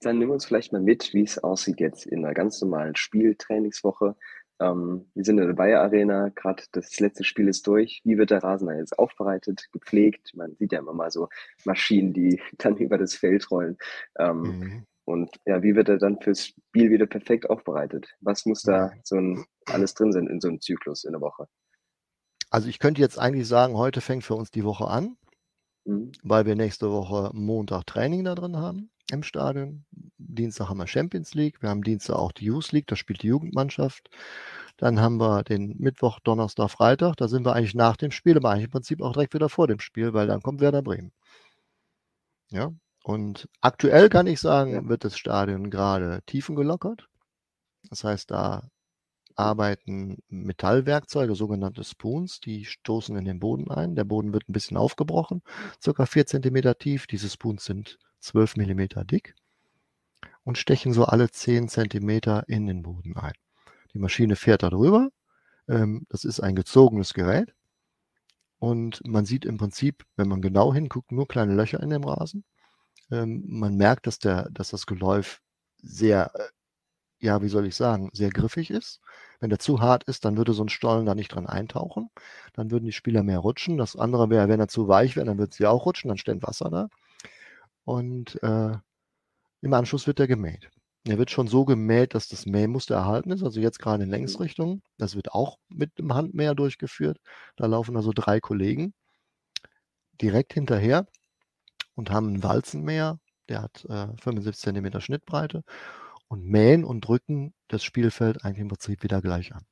Dann 0.00 0.18
nimm 0.18 0.30
uns 0.30 0.46
vielleicht 0.46 0.72
mal 0.72 0.80
mit, 0.80 1.12
wie 1.12 1.22
es 1.22 1.38
aussieht 1.38 1.80
jetzt 1.80 2.06
in 2.06 2.24
einer 2.24 2.32
ganz 2.32 2.62
normalen 2.62 2.96
Spieltrainingswoche. 2.96 4.16
Ähm, 4.60 5.10
wir 5.14 5.24
sind 5.24 5.38
in 5.38 5.46
der 5.46 5.54
Bayer 5.54 5.80
Arena, 5.80 6.28
gerade 6.30 6.62
das 6.72 7.00
letzte 7.00 7.24
Spiel 7.24 7.48
ist 7.48 7.66
durch. 7.66 8.00
Wie 8.04 8.18
wird 8.18 8.30
der 8.30 8.42
Rasen 8.42 8.68
da 8.68 8.74
jetzt 8.74 8.98
aufbereitet, 8.98 9.68
gepflegt? 9.72 10.32
Man 10.34 10.54
sieht 10.56 10.72
ja 10.72 10.80
immer 10.80 10.92
mal 10.92 11.10
so 11.10 11.28
Maschinen, 11.64 12.12
die 12.12 12.40
dann 12.58 12.76
über 12.76 12.98
das 12.98 13.14
Feld 13.14 13.50
rollen. 13.50 13.76
Ähm, 14.18 14.42
Mhm. 14.42 14.86
Und 15.06 15.30
ja, 15.44 15.60
wie 15.62 15.74
wird 15.74 15.88
er 15.88 15.98
dann 15.98 16.20
fürs 16.20 16.46
Spiel 16.48 16.90
wieder 16.90 17.06
perfekt 17.06 17.50
aufbereitet? 17.50 18.08
Was 18.20 18.46
muss 18.46 18.62
da 18.62 18.92
so 19.02 19.16
ein, 19.16 19.44
alles 19.66 19.94
drin 19.94 20.12
sein 20.12 20.28
in 20.28 20.40
so 20.40 20.46
einem 20.48 20.60
Zyklus 20.60 21.02
in 21.04 21.12
der 21.12 21.20
Woche? 21.20 21.46
Also 22.50 22.68
ich 22.68 22.78
könnte 22.78 23.00
jetzt 23.00 23.18
eigentlich 23.18 23.48
sagen, 23.48 23.76
heute 23.76 24.00
fängt 24.00 24.22
für 24.24 24.34
uns 24.34 24.50
die 24.52 24.64
Woche 24.64 24.86
an, 24.86 25.16
Mhm. 25.84 26.12
weil 26.22 26.46
wir 26.46 26.54
nächste 26.54 26.92
Woche 26.92 27.30
Montag 27.32 27.86
Training 27.86 28.22
da 28.22 28.34
drin 28.36 28.56
haben 28.58 28.90
im 29.12 29.22
Stadion. 29.22 29.84
Dienstag 30.18 30.68
haben 30.68 30.78
wir 30.78 30.86
Champions 30.86 31.34
League, 31.34 31.62
wir 31.62 31.68
haben 31.68 31.82
Dienstag 31.82 32.16
auch 32.16 32.32
die 32.32 32.46
Youth 32.46 32.72
League, 32.72 32.86
da 32.86 32.96
spielt 32.96 33.22
die 33.22 33.28
Jugendmannschaft. 33.28 34.10
Dann 34.76 35.00
haben 35.00 35.18
wir 35.18 35.42
den 35.42 35.76
Mittwoch, 35.78 36.20
Donnerstag, 36.20 36.70
Freitag, 36.70 37.16
da 37.16 37.28
sind 37.28 37.44
wir 37.44 37.54
eigentlich 37.54 37.74
nach 37.74 37.96
dem 37.96 38.10
Spiel, 38.10 38.36
aber 38.36 38.50
eigentlich 38.50 38.64
im 38.64 38.70
Prinzip 38.70 39.02
auch 39.02 39.12
direkt 39.12 39.34
wieder 39.34 39.48
vor 39.48 39.66
dem 39.66 39.80
Spiel, 39.80 40.14
weil 40.14 40.26
dann 40.26 40.42
kommt 40.42 40.60
Werder 40.60 40.82
Bremen. 40.82 41.12
Ja, 42.50 42.72
und 43.04 43.48
aktuell 43.60 44.08
kann 44.08 44.26
ich 44.26 44.40
sagen, 44.40 44.88
wird 44.88 45.04
das 45.04 45.16
Stadion 45.18 45.70
gerade 45.70 46.20
tiefengelockert. 46.26 47.08
Das 47.88 48.04
heißt, 48.04 48.30
da 48.30 48.68
arbeiten 49.36 50.18
Metallwerkzeuge, 50.28 51.34
sogenannte 51.34 51.82
Spoons, 51.84 52.40
die 52.40 52.64
stoßen 52.64 53.16
in 53.16 53.24
den 53.24 53.40
Boden 53.40 53.70
ein. 53.70 53.94
Der 53.94 54.04
Boden 54.04 54.32
wird 54.32 54.48
ein 54.48 54.52
bisschen 54.52 54.76
aufgebrochen, 54.76 55.42
circa 55.82 56.06
4 56.06 56.26
cm 56.26 56.74
tief. 56.78 57.06
Diese 57.06 57.28
Spoons 57.28 57.64
sind 57.64 57.98
12 58.20 58.56
mm 58.56 59.06
dick 59.06 59.34
und 60.44 60.58
stechen 60.58 60.92
so 60.92 61.04
alle 61.04 61.30
10 61.30 61.68
cm 61.68 62.42
in 62.46 62.66
den 62.66 62.82
Boden 62.82 63.16
ein. 63.16 63.34
Die 63.94 63.98
Maschine 63.98 64.36
fährt 64.36 64.62
da 64.62 64.70
drüber. 64.70 65.10
Ähm, 65.68 66.06
das 66.08 66.24
ist 66.24 66.40
ein 66.40 66.54
gezogenes 66.56 67.14
Gerät. 67.14 67.54
Und 68.58 69.00
man 69.06 69.24
sieht 69.24 69.44
im 69.44 69.58
Prinzip, 69.58 70.04
wenn 70.16 70.28
man 70.28 70.42
genau 70.42 70.72
hinguckt, 70.74 71.12
nur 71.12 71.26
kleine 71.26 71.54
Löcher 71.54 71.80
in 71.82 71.90
dem 71.90 72.04
Rasen. 72.04 72.44
Ähm, 73.10 73.44
man 73.46 73.76
merkt, 73.76 74.06
dass, 74.06 74.18
der, 74.18 74.50
dass 74.50 74.70
das 74.70 74.86
Geläuf 74.86 75.40
sehr, 75.82 76.30
äh, 76.34 76.48
ja, 77.26 77.42
wie 77.42 77.48
soll 77.48 77.66
ich 77.66 77.76
sagen, 77.76 78.10
sehr 78.12 78.30
griffig 78.30 78.70
ist. 78.70 79.00
Wenn 79.40 79.50
der 79.50 79.58
zu 79.58 79.80
hart 79.80 80.04
ist, 80.04 80.24
dann 80.24 80.36
würde 80.36 80.52
so 80.52 80.62
ein 80.64 80.68
Stollen 80.68 81.06
da 81.06 81.14
nicht 81.14 81.34
dran 81.34 81.46
eintauchen. 81.46 82.10
Dann 82.54 82.70
würden 82.70 82.86
die 82.86 82.92
Spieler 82.92 83.22
mehr 83.22 83.38
rutschen. 83.38 83.78
Das 83.78 83.96
andere 83.96 84.30
wäre, 84.30 84.48
wenn 84.48 84.60
er 84.60 84.68
zu 84.68 84.88
weich 84.88 85.16
wäre, 85.16 85.26
dann 85.26 85.38
wird 85.38 85.54
sie 85.54 85.66
auch 85.66 85.86
rutschen, 85.86 86.08
dann 86.08 86.18
steht 86.18 86.42
Wasser 86.42 86.70
da. 86.70 86.88
Und 87.84 88.42
äh, 88.42 88.76
im 89.62 89.74
Anschluss 89.74 90.06
wird 90.06 90.20
er 90.20 90.26
gemäht. 90.26 90.70
Er 91.06 91.18
wird 91.18 91.30
schon 91.30 91.48
so 91.48 91.64
gemäht, 91.64 92.14
dass 92.14 92.28
das 92.28 92.46
Mähmuster 92.46 92.94
erhalten 92.94 93.30
ist. 93.30 93.42
Also 93.42 93.60
jetzt 93.60 93.78
gerade 93.78 94.04
in 94.04 94.10
Längsrichtung. 94.10 94.82
Das 94.98 95.14
wird 95.16 95.32
auch 95.32 95.58
mit 95.68 95.98
dem 95.98 96.14
Handmäher 96.14 96.54
durchgeführt. 96.54 97.18
Da 97.56 97.66
laufen 97.66 97.96
also 97.96 98.12
drei 98.12 98.40
Kollegen 98.40 98.92
direkt 100.20 100.52
hinterher 100.52 101.06
und 101.94 102.10
haben 102.10 102.28
einen 102.28 102.42
Walzenmäher. 102.42 103.18
Der 103.48 103.62
hat 103.62 103.84
äh, 103.86 104.08
75 104.18 104.56
cm 104.56 105.00
Schnittbreite 105.00 105.62
und 106.28 106.44
mähen 106.44 106.84
und 106.84 107.00
drücken 107.02 107.54
das 107.68 107.82
Spielfeld 107.82 108.44
eigentlich 108.44 108.60
im 108.60 108.68
Prinzip 108.68 109.02
wieder 109.02 109.22
gleich 109.22 109.54
an. 109.54 109.64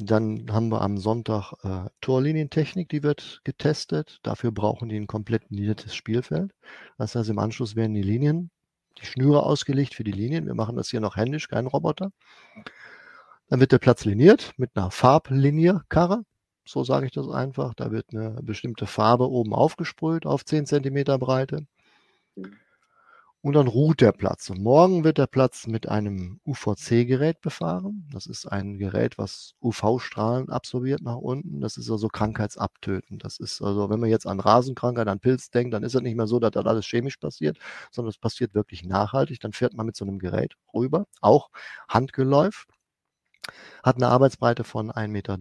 Dann 0.00 0.46
haben 0.52 0.68
wir 0.70 0.80
am 0.80 0.96
Sonntag 0.96 1.54
äh, 1.64 1.90
Torlinientechnik, 2.00 2.88
die 2.88 3.02
wird 3.02 3.40
getestet. 3.42 4.20
Dafür 4.22 4.52
brauchen 4.52 4.88
die 4.88 4.96
ein 4.96 5.08
komplett 5.08 5.50
liniertes 5.50 5.96
Spielfeld. 5.96 6.52
Das 6.98 7.16
heißt, 7.16 7.28
im 7.30 7.40
Anschluss 7.40 7.74
werden 7.74 7.94
die 7.94 8.02
Linien, 8.02 8.52
die 8.98 9.06
Schnüre 9.06 9.42
ausgelegt 9.42 9.94
für 9.94 10.04
die 10.04 10.12
Linien. 10.12 10.46
Wir 10.46 10.54
machen 10.54 10.76
das 10.76 10.88
hier 10.88 11.00
noch 11.00 11.16
händisch, 11.16 11.48
kein 11.48 11.66
Roboter. 11.66 12.12
Dann 13.48 13.58
wird 13.58 13.72
der 13.72 13.80
Platz 13.80 14.04
liniert 14.04 14.52
mit 14.56 14.70
einer 14.76 14.92
Farblinierkarre. 14.92 16.22
So 16.64 16.84
sage 16.84 17.06
ich 17.06 17.12
das 17.12 17.28
einfach. 17.28 17.74
Da 17.74 17.90
wird 17.90 18.06
eine 18.12 18.38
bestimmte 18.40 18.86
Farbe 18.86 19.28
oben 19.28 19.52
aufgesprüht 19.52 20.26
auf 20.26 20.44
10 20.44 20.66
cm 20.66 21.18
Breite. 21.18 21.66
Mhm 22.36 22.56
und 23.48 23.54
dann 23.54 23.66
ruht 23.66 24.02
der 24.02 24.12
Platz. 24.12 24.50
Und 24.50 24.62
morgen 24.62 25.04
wird 25.04 25.16
der 25.16 25.26
Platz 25.26 25.66
mit 25.66 25.88
einem 25.88 26.38
UVC-Gerät 26.44 27.40
befahren. 27.40 28.06
Das 28.12 28.26
ist 28.26 28.44
ein 28.44 28.76
Gerät, 28.76 29.16
was 29.16 29.54
UV-Strahlen 29.62 30.50
absorbiert 30.50 31.00
nach 31.00 31.16
unten. 31.16 31.62
Das 31.62 31.78
ist 31.78 31.90
also 31.90 32.08
krankheitsabtötend. 32.08 33.24
Das 33.24 33.38
ist 33.38 33.62
also, 33.62 33.88
wenn 33.88 34.00
man 34.00 34.10
jetzt 34.10 34.26
an 34.26 34.38
Rasenkrankheit, 34.38 35.08
an 35.08 35.18
Pilz 35.18 35.48
denkt, 35.50 35.72
dann 35.72 35.82
ist 35.82 35.94
es 35.94 36.02
nicht 36.02 36.14
mehr 36.14 36.26
so, 36.26 36.38
dass 36.38 36.50
das 36.50 36.66
alles 36.66 36.84
chemisch 36.84 37.16
passiert, 37.16 37.58
sondern 37.90 38.10
es 38.10 38.18
passiert 38.18 38.52
wirklich 38.52 38.84
nachhaltig. 38.84 39.40
Dann 39.40 39.54
fährt 39.54 39.72
man 39.72 39.86
mit 39.86 39.96
so 39.96 40.04
einem 40.04 40.18
Gerät 40.18 40.54
rüber, 40.74 41.06
auch 41.22 41.48
Handgeläuf, 41.88 42.66
hat 43.82 43.96
eine 43.96 44.08
Arbeitsbreite 44.08 44.62
von 44.62 44.90
1,30 44.92 45.08
Meter 45.08 45.38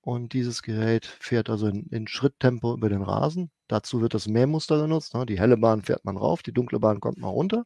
und 0.00 0.32
dieses 0.32 0.62
Gerät 0.62 1.06
fährt 1.06 1.48
also 1.48 1.68
in, 1.68 1.86
in 1.90 2.08
Schritttempo 2.08 2.74
über 2.74 2.88
den 2.88 3.02
Rasen. 3.02 3.52
Dazu 3.68 4.00
wird 4.00 4.14
das 4.14 4.28
Mähmuster 4.28 4.80
genutzt. 4.80 5.14
Ne? 5.14 5.26
Die 5.26 5.38
helle 5.38 5.56
Bahn 5.56 5.82
fährt 5.82 6.04
man 6.04 6.16
rauf, 6.16 6.42
die 6.42 6.52
dunkle 6.52 6.78
Bahn 6.78 7.00
kommt 7.00 7.18
mal 7.18 7.28
runter. 7.28 7.64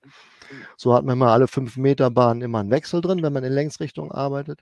So 0.77 0.95
hat 0.95 1.05
man 1.05 1.15
immer 1.15 1.33
alle 1.33 1.49
5 1.49 1.77
Meter 1.77 2.11
Bahnen 2.11 2.43
immer 2.43 2.61
einen 2.61 2.71
Wechsel 2.71 3.01
drin, 3.01 3.23
wenn 3.23 3.33
man 3.33 3.45
in 3.45 3.53
Längsrichtung 3.53 4.11
arbeitet. 4.13 4.61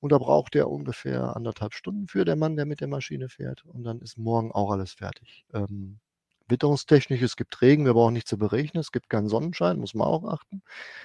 Und 0.00 0.10
da 0.10 0.18
braucht 0.18 0.56
er 0.56 0.68
ungefähr 0.68 1.36
anderthalb 1.36 1.74
Stunden 1.74 2.08
für, 2.08 2.24
der 2.24 2.36
Mann, 2.36 2.56
der 2.56 2.66
mit 2.66 2.80
der 2.80 2.88
Maschine 2.88 3.28
fährt. 3.28 3.64
Und 3.64 3.84
dann 3.84 4.00
ist 4.00 4.18
morgen 4.18 4.50
auch 4.50 4.72
alles 4.72 4.94
fertig. 4.94 5.44
Ähm, 5.54 6.00
witterungstechnisch, 6.48 7.22
es 7.22 7.36
gibt 7.36 7.60
Regen, 7.62 7.84
wir 7.84 7.94
brauchen 7.94 8.14
nicht 8.14 8.28
zu 8.28 8.36
berechnen, 8.38 8.80
es 8.80 8.92
gibt 8.92 9.08
keinen 9.08 9.28
Sonnenschein, 9.28 9.78
muss 9.78 9.94
man 9.94 10.08
auch 10.08 10.24
achten. 10.24 10.62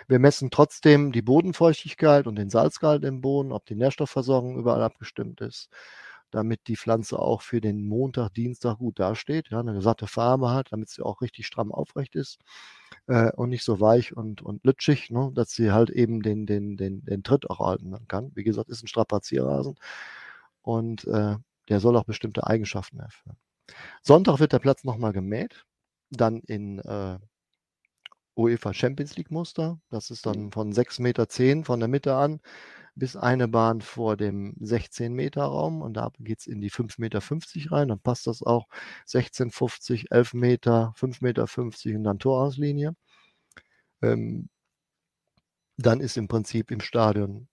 Wir 0.08 0.20
messen 0.20 0.50
trotzdem 0.52 1.12
die 1.12 1.22
Bodenfeuchtigkeit 1.22 2.28
und 2.28 2.36
den 2.36 2.50
Salzgehalt 2.50 3.04
im 3.04 3.22
Boden, 3.22 3.52
ob 3.52 3.66
die 3.66 3.76
Nährstoffversorgung 3.76 4.58
überall 4.58 4.82
abgestimmt 4.84 5.42
ist, 5.42 5.70
damit 6.32 6.68
die 6.68 6.76
Pflanze 6.76 7.20
auch 7.20 7.42
für 7.42 7.62
den 7.62 7.86
Montag, 7.88 8.34
Dienstag 8.34 8.80
gut 8.80 9.00
dasteht, 9.00 9.50
ja, 9.50 9.60
eine 9.60 9.82
satte 9.82 10.08
Farbe 10.08 10.52
hat, 10.52 10.72
damit 10.72 10.90
sie 10.90 11.04
auch 11.04 11.22
richtig 11.22 11.48
stramm 11.48 11.72
aufrecht 11.72 12.16
ist 12.16 12.40
äh, 13.08 13.32
und 13.34 13.50
nicht 13.50 13.64
so 13.64 13.80
weich 13.80 14.16
und, 14.16 14.42
und 14.42 14.66
lütschig, 14.66 15.10
ne, 15.10 15.32
dass 15.34 15.52
sie 15.52 15.72
halt 15.72 15.90
eben 15.90 16.22
den, 16.22 16.46
den, 16.46 16.78
den, 16.78 17.04
den 17.06 17.24
Tritt 17.24 17.50
auch 17.50 17.60
halten 17.60 17.96
kann. 18.08 18.32
Wie 18.36 18.44
gesagt, 18.44 18.70
ist 18.70 18.84
ein 18.84 18.88
Strapazierrasen 18.88 19.76
und 20.62 21.06
äh, 21.06 21.36
der 21.70 21.80
soll 21.80 21.96
auch 21.98 22.06
bestimmte 22.06 22.46
Eigenschaften 22.46 23.00
erfüllen. 23.00 23.38
Sonntag 24.02 24.40
wird 24.40 24.54
der 24.54 24.60
Platz 24.60 24.84
nochmal 24.84 25.14
gemäht, 25.14 25.66
dann 26.10 26.40
in 26.42 26.80
äh, 26.80 27.20
UEFA 28.36 28.74
Champions 28.74 29.18
League 29.18 29.32
Muster. 29.32 29.80
Das 29.90 30.12
ist 30.12 30.26
dann 30.26 30.46
mhm. 30.46 30.52
von 30.52 30.72
6,10 30.72 31.02
Meter 31.02 31.66
von 31.66 31.80
der 31.80 31.90
Mitte 31.90 32.16
an 32.16 32.40
bis 32.98 33.16
eine 33.16 33.48
Bahn 33.48 33.82
vor 33.82 34.18
dem 34.18 34.56
16 34.60 35.14
Meter 35.14 35.44
Raum 35.44 35.82
und 35.82 35.94
da 35.96 36.12
geht 36.20 36.40
es 36.40 36.48
in 36.48 36.62
die 36.62 36.72
5,50 36.72 37.00
Meter 37.00 37.72
rein. 37.72 37.88
Dann 37.90 38.00
passt 38.00 38.28
das 38.28 38.42
auch 38.44 38.68
16,50, 39.08 40.12
11 40.12 40.34
Meter, 40.34 40.94
5,50 40.98 41.24
Meter 41.24 41.98
und 41.98 42.04
dann 42.04 42.20
Torauslinie. 42.20 42.96
Ähm, 44.02 44.50
dann 45.78 46.00
ist 46.00 46.18
im 46.18 46.28
Prinzip 46.28 46.72
im 46.72 46.82
Stadion 46.82 47.48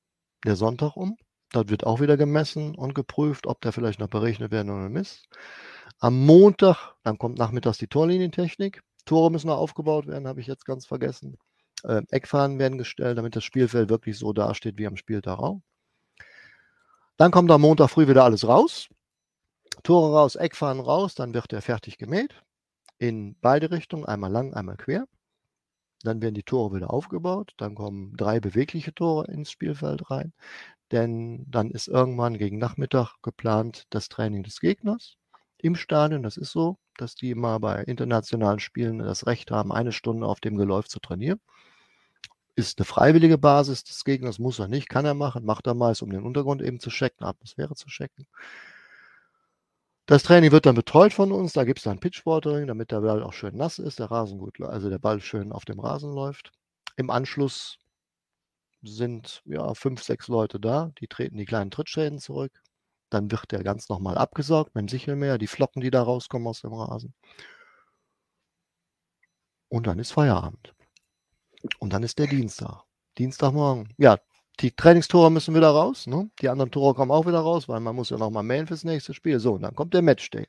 der 0.44 0.56
Sonntag 0.56 0.96
um. 0.96 1.16
Dort 1.52 1.70
wird 1.70 1.84
auch 1.86 2.00
wieder 2.00 2.16
gemessen 2.16 2.74
und 2.74 2.94
geprüft, 2.94 3.46
ob 3.46 3.60
der 3.60 3.72
vielleicht 3.72 4.00
noch 4.00 4.08
berechnet 4.08 4.50
werden 4.50 4.70
oder 4.70 4.88
nicht. 4.88 5.28
Am 6.00 6.24
Montag, 6.26 6.94
dann 7.02 7.18
kommt 7.18 7.38
nachmittags 7.38 7.78
die 7.78 7.86
Torlinientechnik. 7.86 8.82
Tore 9.04 9.30
müssen 9.30 9.48
noch 9.48 9.58
aufgebaut 9.58 10.06
werden, 10.06 10.26
habe 10.26 10.40
ich 10.40 10.46
jetzt 10.46 10.64
ganz 10.64 10.86
vergessen. 10.86 11.36
Äh, 11.84 12.02
Eckfahnen 12.10 12.58
werden 12.58 12.78
gestellt, 12.78 13.18
damit 13.18 13.36
das 13.36 13.44
Spielfeld 13.44 13.90
wirklich 13.90 14.18
so 14.18 14.32
dasteht 14.32 14.78
wie 14.78 14.86
am 14.86 14.96
Spieltag 14.96 15.38
auch. 15.38 15.60
Dann 17.16 17.30
kommt 17.30 17.50
am 17.50 17.60
Montag 17.60 17.90
früh 17.90 18.08
wieder 18.08 18.24
alles 18.24 18.46
raus. 18.46 18.88
Tore 19.82 20.16
raus, 20.16 20.36
Eckfahnen 20.36 20.82
raus, 20.82 21.14
dann 21.14 21.34
wird 21.34 21.52
er 21.52 21.62
fertig 21.62 21.98
gemäht. 21.98 22.42
In 22.98 23.36
beide 23.40 23.70
Richtungen, 23.70 24.04
einmal 24.04 24.30
lang, 24.30 24.54
einmal 24.54 24.76
quer. 24.76 25.06
Dann 26.02 26.22
werden 26.22 26.34
die 26.34 26.42
Tore 26.42 26.76
wieder 26.76 26.92
aufgebaut. 26.92 27.52
Dann 27.56 27.74
kommen 27.74 28.16
drei 28.16 28.40
bewegliche 28.40 28.94
Tore 28.94 29.26
ins 29.26 29.50
Spielfeld 29.50 30.10
rein. 30.10 30.32
Denn 30.92 31.44
dann 31.48 31.70
ist 31.70 31.88
irgendwann 31.88 32.38
gegen 32.38 32.58
Nachmittag 32.58 33.16
geplant 33.22 33.84
das 33.90 34.08
Training 34.08 34.42
des 34.42 34.60
Gegners 34.60 35.16
im 35.58 35.76
Stadion. 35.76 36.22
Das 36.22 36.36
ist 36.36 36.52
so, 36.52 36.78
dass 36.98 37.14
die 37.14 37.30
immer 37.30 37.58
bei 37.60 37.82
internationalen 37.84 38.60
Spielen 38.60 38.98
das 38.98 39.26
Recht 39.26 39.50
haben, 39.50 39.72
eine 39.72 39.92
Stunde 39.92 40.26
auf 40.26 40.40
dem 40.40 40.56
Geläuf 40.56 40.88
zu 40.88 41.00
trainieren. 41.00 41.40
Ist 42.56 42.78
eine 42.78 42.84
freiwillige 42.84 43.38
Basis 43.38 43.82
des 43.84 44.04
Gegners, 44.04 44.38
muss 44.38 44.60
er 44.60 44.68
nicht, 44.68 44.88
kann 44.88 45.04
er 45.04 45.14
machen, 45.14 45.44
macht 45.44 45.66
er 45.66 45.74
meist, 45.74 46.02
um 46.02 46.10
den 46.10 46.22
Untergrund 46.24 46.62
eben 46.62 46.78
zu 46.78 46.90
checken, 46.90 47.26
Atmosphäre 47.26 47.74
zu 47.74 47.88
checken. 47.88 48.26
Das 50.06 50.22
Training 50.22 50.52
wird 50.52 50.66
dann 50.66 50.74
betreut 50.74 51.14
von 51.14 51.32
uns. 51.32 51.54
Da 51.54 51.64
gibt 51.64 51.78
es 51.78 51.84
dann 51.84 51.98
Pitchwatering, 51.98 52.66
damit 52.66 52.90
der 52.90 53.00
Ball 53.00 53.22
auch 53.22 53.32
schön 53.32 53.56
nass 53.56 53.78
ist, 53.78 53.98
der 53.98 54.10
Rasen 54.10 54.38
gut, 54.38 54.60
also 54.60 54.90
der 54.90 54.98
Ball 54.98 55.20
schön 55.20 55.50
auf 55.50 55.64
dem 55.64 55.80
Rasen 55.80 56.12
läuft. 56.12 56.52
Im 56.96 57.10
Anschluss 57.10 57.78
sind 58.82 59.42
ja 59.46 59.74
fünf, 59.74 60.02
sechs 60.02 60.28
Leute 60.28 60.60
da, 60.60 60.92
die 61.00 61.08
treten 61.08 61.38
die 61.38 61.46
kleinen 61.46 61.70
Trittschäden 61.70 62.18
zurück. 62.18 62.52
Dann 63.10 63.30
wird 63.30 63.50
der 63.52 63.62
ganz 63.64 63.88
nochmal 63.88 64.18
abgesaugt 64.18 64.74
mit 64.74 64.82
dem 64.82 64.88
Sichelmäher, 64.88 65.38
die 65.38 65.46
Flocken, 65.46 65.80
die 65.80 65.90
da 65.90 66.02
rauskommen 66.02 66.48
aus 66.48 66.60
dem 66.60 66.72
Rasen. 66.74 67.14
Und 69.68 69.86
dann 69.86 69.98
ist 69.98 70.12
Feierabend. 70.12 70.74
Und 71.78 71.92
dann 71.92 72.02
ist 72.02 72.18
der 72.18 72.26
Dienstag. 72.26 72.82
Dienstagmorgen. 73.18 73.92
Ja, 73.98 74.18
die 74.60 74.70
Trainingstore 74.72 75.30
müssen 75.30 75.54
wieder 75.54 75.70
raus. 75.70 76.06
Ne? 76.06 76.30
Die 76.40 76.48
anderen 76.48 76.70
Tore 76.70 76.94
kommen 76.94 77.10
auch 77.10 77.26
wieder 77.26 77.40
raus, 77.40 77.68
weil 77.68 77.80
man 77.80 77.96
muss 77.96 78.10
ja 78.10 78.18
nochmal 78.18 78.42
mähen 78.42 78.66
fürs 78.66 78.84
nächste 78.84 79.14
Spiel. 79.14 79.40
So, 79.40 79.54
und 79.54 79.62
dann 79.62 79.74
kommt 79.74 79.94
der 79.94 80.02
Matchday. 80.02 80.46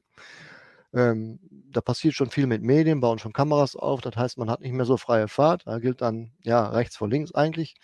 Ähm, 0.93 1.39
da 1.71 1.81
passiert 1.81 2.13
schon 2.13 2.29
viel 2.29 2.47
mit 2.47 2.61
Medien, 2.61 3.01
bauen 3.01 3.19
schon 3.19 3.33
Kameras 3.33 3.75
auf. 3.75 4.01
Das 4.01 4.15
heißt, 4.15 4.37
man 4.37 4.49
hat 4.49 4.61
nicht 4.61 4.73
mehr 4.73 4.85
so 4.85 4.97
freie 4.97 5.27
Fahrt. 5.27 5.63
Da 5.65 5.79
gilt 5.79 6.01
dann, 6.01 6.31
ja, 6.43 6.67
rechts 6.69 6.95
vor 6.97 7.09
links 7.09 7.33
eigentlich. 7.33 7.75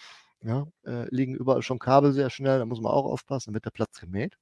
Ja, 0.44 0.67
äh, 0.86 1.08
liegen 1.13 1.36
überall 1.36 1.62
schon 1.62 1.80
Kabel 1.80 2.13
sehr 2.13 2.30
schnell. 2.30 2.60
Da 2.60 2.65
muss 2.65 2.82
man 2.82 2.91
auch 2.91 3.06
aufpassen. 3.06 3.50
Dann 3.50 3.56
wird 3.56 3.65
der 3.65 3.72
Platz 3.72 4.00
gemäht. 4.00 4.38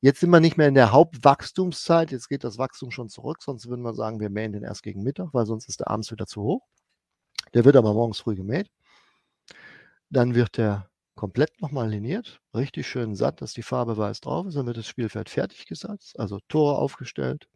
Jetzt 0.00 0.20
sind 0.20 0.30
wir 0.30 0.40
nicht 0.40 0.56
mehr 0.56 0.68
in 0.68 0.74
der 0.74 0.92
Hauptwachstumszeit. 0.92 2.10
Jetzt 2.10 2.28
geht 2.28 2.44
das 2.44 2.58
Wachstum 2.58 2.90
schon 2.90 3.08
zurück. 3.08 3.42
Sonst 3.42 3.68
würden 3.68 3.82
wir 3.82 3.94
sagen, 3.94 4.20
wir 4.20 4.30
mähen 4.30 4.52
den 4.52 4.62
erst 4.62 4.82
gegen 4.82 5.02
Mittag, 5.02 5.28
weil 5.32 5.46
sonst 5.46 5.68
ist 5.68 5.80
der 5.80 5.90
abends 5.90 6.10
wieder 6.10 6.26
zu 6.26 6.42
hoch. 6.42 6.66
Der 7.54 7.64
wird 7.64 7.76
aber 7.76 7.92
morgens 7.92 8.20
früh 8.20 8.34
gemäht. 8.34 8.70
Dann 10.10 10.34
wird 10.34 10.56
der 10.56 10.88
komplett 11.14 11.60
nochmal 11.60 11.90
liniert, 11.90 12.40
richtig 12.54 12.86
schön 12.86 13.14
satt, 13.14 13.42
dass 13.42 13.52
die 13.52 13.62
Farbe 13.62 13.96
weiß 13.96 14.20
drauf 14.20 14.46
ist. 14.46 14.56
Dann 14.56 14.66
wird 14.66 14.78
das 14.78 14.86
Spielfeld 14.86 15.28
fertig 15.28 15.66
gesetzt, 15.66 16.18
also 16.18 16.38
Tore 16.48 16.78
aufgestellt. 16.78 17.48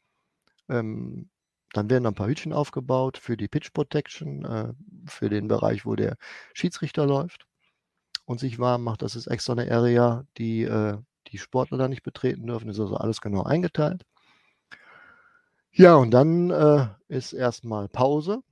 Ähm, 0.69 1.31
dann 1.73 1.91
werden 1.91 2.07
ein 2.07 2.15
paar 2.15 2.29
Hütchen 2.29 2.53
aufgebaut 2.53 3.19
für 3.19 3.37
die 3.37 3.49
Pitch 3.49 3.73
Protection, 3.73 4.45
äh, 4.45 4.73
für 5.07 5.29
den 5.29 5.49
Bereich, 5.49 5.87
wo 5.87 5.97
der 5.97 6.17
Schiedsrichter 6.53 7.07
läuft 7.07 7.47
und 8.27 8.39
sich 8.39 8.59
warm 8.59 8.85
macht. 8.85 9.03
Das 9.03 9.17
ist 9.17 9.27
extra 9.27 9.55
eine 9.55 9.71
Area, 9.71 10.27
die 10.39 10.63
äh, 10.65 10.99
die 11.29 11.39
Sportler 11.39 11.79
da 11.79 11.89
nicht 11.89 12.03
betreten 12.03 12.47
dürfen. 12.47 12.69
Das 12.69 12.77
ist 12.77 12.83
also 12.83 12.97
alles 12.97 13.21
genau 13.21 13.43
eingeteilt. 13.43 14.05
Ja, 15.73 15.97
und 15.97 16.13
dann 16.13 16.51
äh, 16.51 16.87
ist 17.09 17.33
erstmal 17.33 17.89
Pause. 17.89 18.43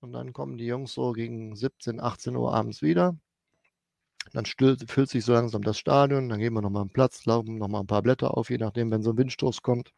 Und 0.00 0.12
dann 0.12 0.32
kommen 0.32 0.58
die 0.58 0.66
Jungs 0.66 0.92
so 0.94 1.12
gegen 1.12 1.56
17, 1.56 2.00
18 2.00 2.36
Uhr 2.36 2.54
abends 2.54 2.82
wieder. 2.82 3.16
Dann 4.32 4.44
stüllt, 4.44 4.90
füllt 4.90 5.08
sich 5.08 5.24
so 5.24 5.32
langsam 5.32 5.62
das 5.62 5.78
Stadion. 5.78 6.28
Dann 6.28 6.38
gehen 6.38 6.52
wir 6.54 6.62
nochmal 6.62 6.82
einen 6.82 6.90
Platz, 6.92 7.24
laufen 7.26 7.58
nochmal 7.58 7.82
ein 7.82 7.86
paar 7.86 8.02
Blätter 8.02 8.36
auf, 8.36 8.50
je 8.50 8.58
nachdem, 8.58 8.90
wenn 8.90 9.02
so 9.02 9.10
ein 9.10 9.18
Windstoß 9.18 9.62
kommt. 9.62 9.92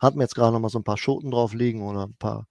Hatten 0.00 0.18
wir 0.18 0.24
jetzt 0.24 0.34
gerade 0.34 0.52
nochmal 0.52 0.70
so 0.70 0.78
ein 0.78 0.84
paar 0.84 0.98
Schoten 0.98 1.30
drauf 1.30 1.54
liegen 1.54 1.82
oder 1.82 2.06
ein 2.06 2.16
paar 2.16 2.46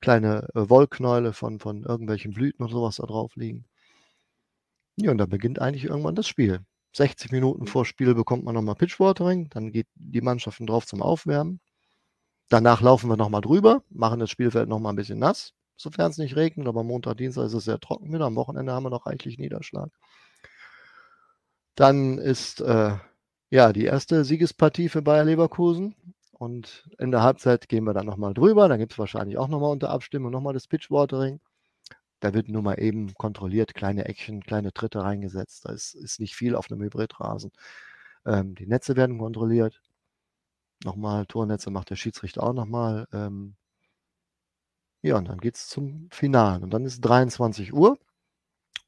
kleine 0.00 0.48
äh, 0.54 0.68
Wollknäule 0.68 1.32
von, 1.32 1.60
von 1.60 1.84
irgendwelchen 1.84 2.32
Blüten 2.32 2.64
und 2.64 2.70
sowas 2.70 2.96
da 2.96 3.06
drauf 3.06 3.36
liegen. 3.36 3.66
Ja, 4.96 5.10
und 5.10 5.18
dann 5.18 5.28
beginnt 5.28 5.60
eigentlich 5.60 5.84
irgendwann 5.84 6.14
das 6.14 6.26
Spiel. 6.26 6.60
60 6.94 7.30
Minuten 7.30 7.66
vor 7.66 7.84
Spiel 7.84 8.14
bekommt 8.14 8.44
man 8.44 8.54
nochmal 8.54 8.74
Pitchwatering, 8.74 9.50
dann 9.50 9.70
geht 9.70 9.86
die 9.94 10.22
Mannschaften 10.22 10.66
drauf 10.66 10.86
zum 10.86 11.02
Aufwärmen. 11.02 11.60
Danach 12.48 12.80
laufen 12.80 13.10
wir 13.10 13.16
nochmal 13.16 13.42
drüber, 13.42 13.82
machen 13.90 14.20
das 14.20 14.30
Spielfeld 14.30 14.68
nochmal 14.68 14.92
ein 14.92 14.96
bisschen 14.96 15.18
nass, 15.18 15.52
sofern 15.76 16.10
es 16.10 16.18
nicht 16.18 16.36
regnet, 16.36 16.66
aber 16.68 16.82
Montag, 16.82 17.18
Dienstag 17.18 17.46
ist 17.46 17.54
es 17.54 17.64
sehr 17.64 17.80
trocken 17.80 18.12
wieder. 18.12 18.26
Am 18.26 18.36
Wochenende 18.36 18.72
haben 18.72 18.84
wir 18.84 18.90
noch 18.90 19.06
reichlich 19.06 19.38
Niederschlag. 19.38 19.90
Dann 21.74 22.18
ist 22.18 22.60
äh, 22.62 22.96
ja 23.50 23.72
die 23.72 23.84
erste 23.84 24.24
Siegespartie 24.24 24.88
für 24.88 25.02
Bayer 25.02 25.24
Leverkusen. 25.24 25.94
Und 26.32 26.88
in 26.98 27.10
der 27.10 27.22
Halbzeit 27.22 27.68
gehen 27.68 27.84
wir 27.84 27.94
dann 27.94 28.06
nochmal 28.06 28.34
drüber. 28.34 28.68
Dann 28.68 28.78
gibt 28.78 28.92
es 28.92 28.98
wahrscheinlich 28.98 29.38
auch 29.38 29.48
nochmal 29.48 29.72
unter 29.72 29.90
Abstimmung 29.90 30.30
nochmal 30.30 30.54
das 30.54 30.66
Pitchwatering. 30.68 31.40
Da 32.20 32.34
wird 32.34 32.48
nur 32.48 32.62
mal 32.62 32.80
eben 32.80 33.14
kontrolliert, 33.14 33.74
kleine 33.74 34.06
Eckchen, 34.06 34.42
kleine 34.42 34.72
Tritte 34.72 35.02
reingesetzt. 35.02 35.66
Da 35.66 35.72
ist, 35.72 35.94
ist 35.94 36.20
nicht 36.20 36.34
viel 36.34 36.54
auf 36.54 36.70
einem 36.70 36.82
Hybridrasen. 36.82 37.52
Ähm, 38.26 38.54
die 38.54 38.66
Netze 38.66 38.96
werden 38.96 39.18
kontrolliert. 39.18 39.80
Nochmal, 40.84 41.26
Tornetze 41.26 41.70
macht 41.70 41.90
der 41.90 41.96
Schiedsrichter 41.96 42.42
auch 42.42 42.52
nochmal. 42.52 43.06
Ähm, 43.12 43.56
ja, 45.06 45.16
und 45.16 45.28
dann 45.28 45.38
geht 45.38 45.56
es 45.56 45.68
zum 45.68 46.08
Finalen. 46.10 46.62
Und 46.64 46.70
dann 46.70 46.84
ist 46.84 47.00
23 47.00 47.72
Uhr. 47.72 47.98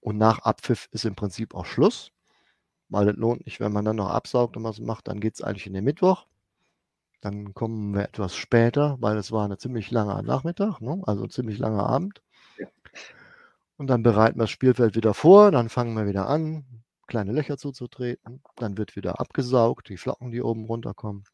Und 0.01 0.19
nach 0.19 0.41
Abpfiff 0.41 0.89
ist 0.93 1.05
im 1.05 1.15
Prinzip 1.15 1.55
auch 1.55 1.67
Schluss. 1.67 2.13
Weil 2.89 3.09
es 3.09 3.17
lohnt 3.17 3.45
nicht, 3.47 3.61
wenn 3.61 3.73
man 3.73 3.85
dann 3.85 3.97
noch 3.97 4.11
absaugt 4.11 4.57
und 4.57 4.65
was 4.65 4.81
macht, 4.81 5.09
dann 5.09 5.21
geht 5.21 5.35
es 5.35 5.43
eigentlich 5.43 5.67
in 5.67 5.75
den 5.75 5.85
Mittwoch. 5.85 6.27
Dann 7.21 7.55
kommen 7.55 7.95
wir 7.95 8.05
etwas 8.05 8.37
später, 8.37 8.97
weil 9.01 9.17
es 9.17 9.33
war 9.33 9.45
eine 9.45 9.59
ziemlich 9.59 9.91
lange 9.91 10.23
Nachmittag, 10.23 10.81
ne? 10.81 11.03
also 11.05 11.25
ein 11.25 11.31
ziemlich 11.31 11.59
langer 11.59 11.87
Abend. 11.87 12.23
Und 13.77 13.89
dann 13.89 14.03
bereiten 14.03 14.39
wir 14.39 14.45
das 14.45 14.51
Spielfeld 14.51 14.97
wieder 14.97 15.15
vor, 15.15 15.51
dann 15.51 15.69
fangen 15.69 15.95
wir 15.97 16.07
wieder 16.07 16.29
an, 16.29 16.65
kleine 17.07 17.33
Löcher 17.33 17.59
zuzutreten. 17.59 18.43
Dann 18.57 18.77
wird 18.79 18.97
wieder 18.97 19.21
abgesaugt, 19.21 19.89
die 19.89 19.97
Flocken, 19.97 20.31
die 20.31 20.43
oben 20.43 20.65
runterkommen. 20.65 21.25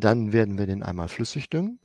Dann 0.00 0.32
werden 0.32 0.58
wir 0.58 0.66
den 0.66 0.82
einmal 0.82 1.08
flüssig 1.08 1.50
düngen. 1.50 1.80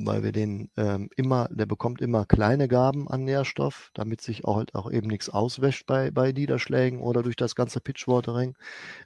Weil 0.00 0.22
wir 0.22 0.30
den 0.30 0.70
ähm, 0.76 1.10
immer, 1.16 1.48
der 1.50 1.66
bekommt 1.66 2.00
immer 2.00 2.24
kleine 2.24 2.68
Gaben 2.68 3.08
an 3.08 3.24
Nährstoff, 3.24 3.90
damit 3.94 4.20
sich 4.20 4.44
auch, 4.44 4.56
halt 4.56 4.76
auch 4.76 4.88
eben 4.92 5.08
nichts 5.08 5.28
auswäscht 5.28 5.86
bei, 5.86 6.12
bei 6.12 6.30
Niederschlägen 6.30 7.00
oder 7.00 7.24
durch 7.24 7.34
das 7.34 7.56
ganze 7.56 7.80
Pitchwatering. 7.80 8.56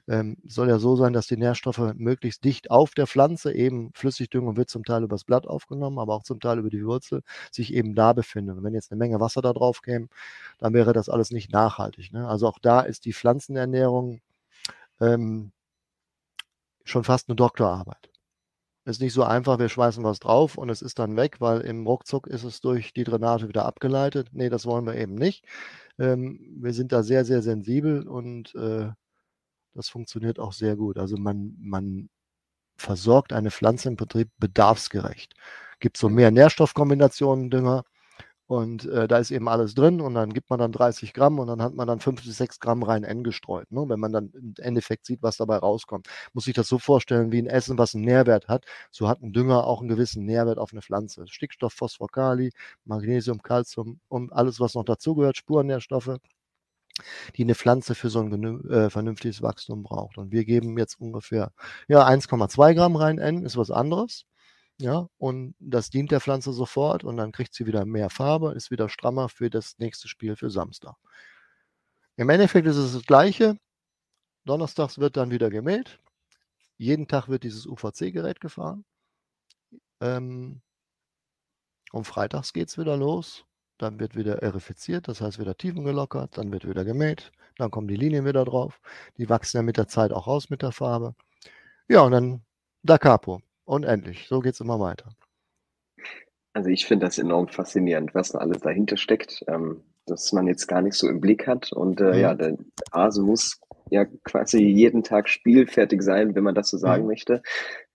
Ähm, 0.07 0.37
soll 0.45 0.69
ja 0.69 0.77
so 0.77 0.95
sein, 0.95 1.13
dass 1.13 1.25
die 1.25 1.37
Nährstoffe 1.37 1.93
möglichst 1.95 2.43
dicht 2.43 2.69
auf 2.69 2.93
der 2.93 3.07
Pflanze, 3.07 3.53
eben 3.53 3.91
Flüssigdüngung 3.95 4.55
wird 4.55 4.69
zum 4.69 4.85
Teil 4.85 5.03
übers 5.03 5.23
Blatt 5.23 5.47
aufgenommen, 5.47 5.97
aber 5.97 6.13
auch 6.13 6.23
zum 6.23 6.39
Teil 6.39 6.59
über 6.59 6.69
die 6.69 6.85
Wurzel, 6.85 7.23
sich 7.51 7.73
eben 7.73 7.95
da 7.95 8.13
befinden. 8.13 8.51
Und 8.59 8.63
wenn 8.63 8.75
jetzt 8.75 8.91
eine 8.91 8.99
Menge 8.99 9.19
Wasser 9.19 9.41
da 9.41 9.51
drauf 9.51 9.81
käme, 9.81 10.09
dann 10.59 10.73
wäre 10.75 10.93
das 10.93 11.09
alles 11.09 11.31
nicht 11.31 11.51
nachhaltig. 11.51 12.13
Ne? 12.13 12.27
Also 12.27 12.47
auch 12.47 12.59
da 12.59 12.81
ist 12.81 13.05
die 13.05 13.13
Pflanzenernährung 13.13 14.21
ähm, 15.01 15.51
schon 16.83 17.03
fast 17.03 17.29
eine 17.29 17.35
Doktorarbeit. 17.35 18.09
Ist 18.85 18.99
nicht 19.01 19.13
so 19.13 19.23
einfach, 19.23 19.59
wir 19.59 19.69
schmeißen 19.69 20.03
was 20.03 20.19
drauf 20.19 20.57
und 20.57 20.69
es 20.69 20.81
ist 20.81 20.99
dann 20.99 21.15
weg, 21.15 21.39
weil 21.39 21.61
im 21.61 21.87
Ruckzuck 21.87 22.27
ist 22.27 22.43
es 22.43 22.59
durch 22.59 22.93
die 22.93 23.05
Drainage 23.05 23.47
wieder 23.47 23.65
abgeleitet. 23.65 24.29
Nee, 24.33 24.49
das 24.49 24.65
wollen 24.65 24.85
wir 24.85 24.95
eben 24.95 25.15
nicht. 25.15 25.45
Ähm, 25.99 26.57
wir 26.61 26.73
sind 26.73 26.91
da 26.91 27.01
sehr, 27.03 27.23
sehr 27.23 27.41
sensibel 27.41 28.07
und 28.07 28.53
äh, 28.55 28.89
das 29.73 29.89
funktioniert 29.89 30.39
auch 30.39 30.53
sehr 30.53 30.75
gut. 30.75 30.97
Also 30.97 31.17
man, 31.17 31.55
man 31.59 32.09
versorgt 32.77 33.33
eine 33.33 33.51
Pflanze 33.51 33.89
im 33.89 33.95
Betrieb 33.95 34.29
bedarfsgerecht. 34.37 35.33
Gibt 35.79 35.97
so 35.97 36.09
mehr 36.09 36.31
Nährstoffkombinationen 36.31 37.49
Dünger, 37.49 37.85
und 38.47 38.85
äh, 38.85 39.07
da 39.07 39.17
ist 39.19 39.31
eben 39.31 39.47
alles 39.47 39.73
drin 39.73 40.01
und 40.01 40.15
dann 40.15 40.33
gibt 40.33 40.49
man 40.49 40.59
dann 40.59 40.71
30 40.71 41.13
Gramm 41.13 41.39
und 41.39 41.47
dann 41.47 41.61
hat 41.61 41.73
man 41.73 41.87
dann 41.87 41.99
5 41.99 42.23
bis 42.23 42.37
6 42.37 42.59
Gramm 42.59 42.83
rein 42.83 43.03
N 43.03 43.23
gestreut. 43.23 43.71
Ne? 43.71 43.85
Wenn 43.87 43.99
man 43.99 44.11
dann 44.11 44.31
im 44.33 44.53
Endeffekt 44.57 45.05
sieht, 45.05 45.23
was 45.23 45.37
dabei 45.37 45.57
rauskommt. 45.57 46.07
Muss 46.33 46.45
sich 46.45 46.53
das 46.53 46.67
so 46.67 46.77
vorstellen 46.77 47.31
wie 47.31 47.41
ein 47.41 47.47
Essen, 47.47 47.77
was 47.77 47.95
einen 47.95 48.03
Nährwert 48.03 48.49
hat. 48.49 48.65
So 48.91 49.07
hat 49.07 49.21
ein 49.21 49.33
Dünger 49.33 49.65
auch 49.65 49.79
einen 49.79 49.89
gewissen 49.89 50.25
Nährwert 50.25 50.57
auf 50.57 50.73
eine 50.73 50.81
Pflanze. 50.81 51.25
Stickstoff, 51.27 51.73
Phosphor, 51.73 52.09
Kali, 52.09 52.51
Magnesium, 52.85 53.41
Calcium 53.41 53.99
und 54.09 54.33
alles, 54.33 54.59
was 54.59 54.75
noch 54.75 54.85
dazugehört, 54.85 55.37
Spurennährstoffe 55.37 56.17
die 57.35 57.43
eine 57.43 57.55
Pflanze 57.55 57.95
für 57.95 58.09
so 58.09 58.19
ein 58.19 58.69
äh, 58.69 58.89
vernünftiges 58.89 59.41
Wachstum 59.41 59.83
braucht. 59.83 60.17
Und 60.17 60.31
wir 60.31 60.45
geben 60.45 60.77
jetzt 60.77 60.99
ungefähr 60.99 61.51
ja, 61.87 62.07
1,2 62.07 62.75
Gramm 62.75 62.95
rein 62.95 63.17
N, 63.17 63.43
ist 63.43 63.57
was 63.57 63.71
anderes. 63.71 64.25
Ja, 64.79 65.07
und 65.17 65.55
das 65.59 65.89
dient 65.89 66.11
der 66.11 66.19
Pflanze 66.19 66.51
sofort 66.51 67.03
und 67.03 67.17
dann 67.17 67.31
kriegt 67.31 67.53
sie 67.53 67.65
wieder 67.67 67.85
mehr 67.85 68.09
Farbe, 68.09 68.53
ist 68.53 68.71
wieder 68.71 68.89
strammer 68.89 69.29
für 69.29 69.49
das 69.49 69.77
nächste 69.79 70.07
Spiel 70.07 70.35
für 70.35 70.49
Samstag. 70.49 70.95
Im 72.15 72.29
Endeffekt 72.29 72.67
ist 72.67 72.77
es 72.77 72.93
das 72.93 73.05
Gleiche. 73.05 73.57
Donnerstags 74.45 74.99
wird 74.99 75.17
dann 75.17 75.31
wieder 75.31 75.49
gemäht. 75.49 75.99
Jeden 76.77 77.07
Tag 77.07 77.29
wird 77.29 77.43
dieses 77.43 77.65
UVC-Gerät 77.67 78.41
gefahren. 78.41 78.85
Ähm, 80.01 80.61
und 81.91 82.05
freitags 82.05 82.53
geht 82.53 82.69
es 82.69 82.77
wieder 82.77 82.97
los. 82.97 83.45
Dann 83.77 83.99
wird 83.99 84.15
wieder 84.15 84.41
erifiziert, 84.43 85.07
das 85.07 85.21
heißt 85.21 85.39
wieder 85.39 85.57
Tiefen 85.57 85.83
gelockert. 85.85 86.37
Dann 86.37 86.51
wird 86.51 86.67
wieder 86.67 86.85
gemäht. 86.85 87.31
Dann 87.57 87.71
kommen 87.71 87.87
die 87.87 87.95
Linien 87.95 88.25
wieder 88.25 88.45
drauf. 88.45 88.81
Die 89.17 89.29
wachsen 89.29 89.57
ja 89.57 89.63
mit 89.63 89.77
der 89.77 89.87
Zeit 89.87 90.11
auch 90.11 90.27
raus 90.27 90.49
mit 90.49 90.61
der 90.61 90.71
Farbe. 90.71 91.15
Ja, 91.89 92.01
und 92.01 92.11
dann 92.13 92.43
Da 92.83 92.97
Capo. 92.97 93.41
Unendlich. 93.65 94.27
So 94.27 94.39
geht 94.39 94.53
es 94.53 94.59
immer 94.59 94.79
weiter. 94.79 95.15
Also 96.53 96.69
ich 96.69 96.85
finde 96.85 97.07
das 97.07 97.17
enorm 97.17 97.47
faszinierend, 97.47 98.13
was 98.13 98.31
da 98.31 98.39
alles 98.39 98.59
dahinter 98.61 98.97
steckt, 98.97 99.43
ähm, 99.47 99.83
dass 100.05 100.31
man 100.33 100.47
jetzt 100.47 100.67
gar 100.67 100.81
nicht 100.81 100.95
so 100.95 101.09
im 101.09 101.19
Blick 101.19 101.47
hat. 101.47 101.71
Und 101.71 101.99
äh, 101.99 102.13
mhm. 102.13 102.19
ja, 102.19 102.35
der 102.35 102.57
Hase 102.91 103.23
muss 103.23 103.59
ja 103.89 104.05
quasi 104.23 104.59
jeden 104.59 105.03
Tag 105.03 105.29
spielfertig 105.29 106.01
sein, 106.01 106.35
wenn 106.35 106.43
man 106.43 106.55
das 106.55 106.69
so 106.69 106.77
sagen 106.77 107.03
mhm. 107.03 107.09
möchte. 107.09 107.41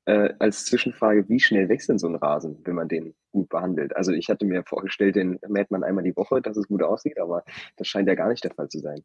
Äh, 0.06 0.34
als 0.38 0.64
Zwischenfrage, 0.64 1.28
wie 1.28 1.38
schnell 1.38 1.68
wächst 1.68 1.88
denn 1.88 1.98
so 1.98 2.08
ein 2.08 2.16
Rasen, 2.16 2.58
wenn 2.64 2.74
man 2.74 2.88
den 2.88 3.14
gut 3.30 3.48
behandelt? 3.50 3.94
Also 3.94 4.12
ich 4.12 4.28
hatte 4.28 4.46
mir 4.46 4.64
vorgestellt, 4.64 5.16
den 5.16 5.38
mäht 5.46 5.70
man 5.70 5.84
einmal 5.84 6.02
die 6.02 6.16
Woche, 6.16 6.40
dass 6.40 6.56
es 6.56 6.66
gut 6.66 6.82
aussieht, 6.82 7.20
aber 7.20 7.44
das 7.76 7.86
scheint 7.86 8.08
ja 8.08 8.14
gar 8.14 8.30
nicht 8.30 8.42
der 8.42 8.54
Fall 8.54 8.68
zu 8.68 8.78
sein. 8.80 9.04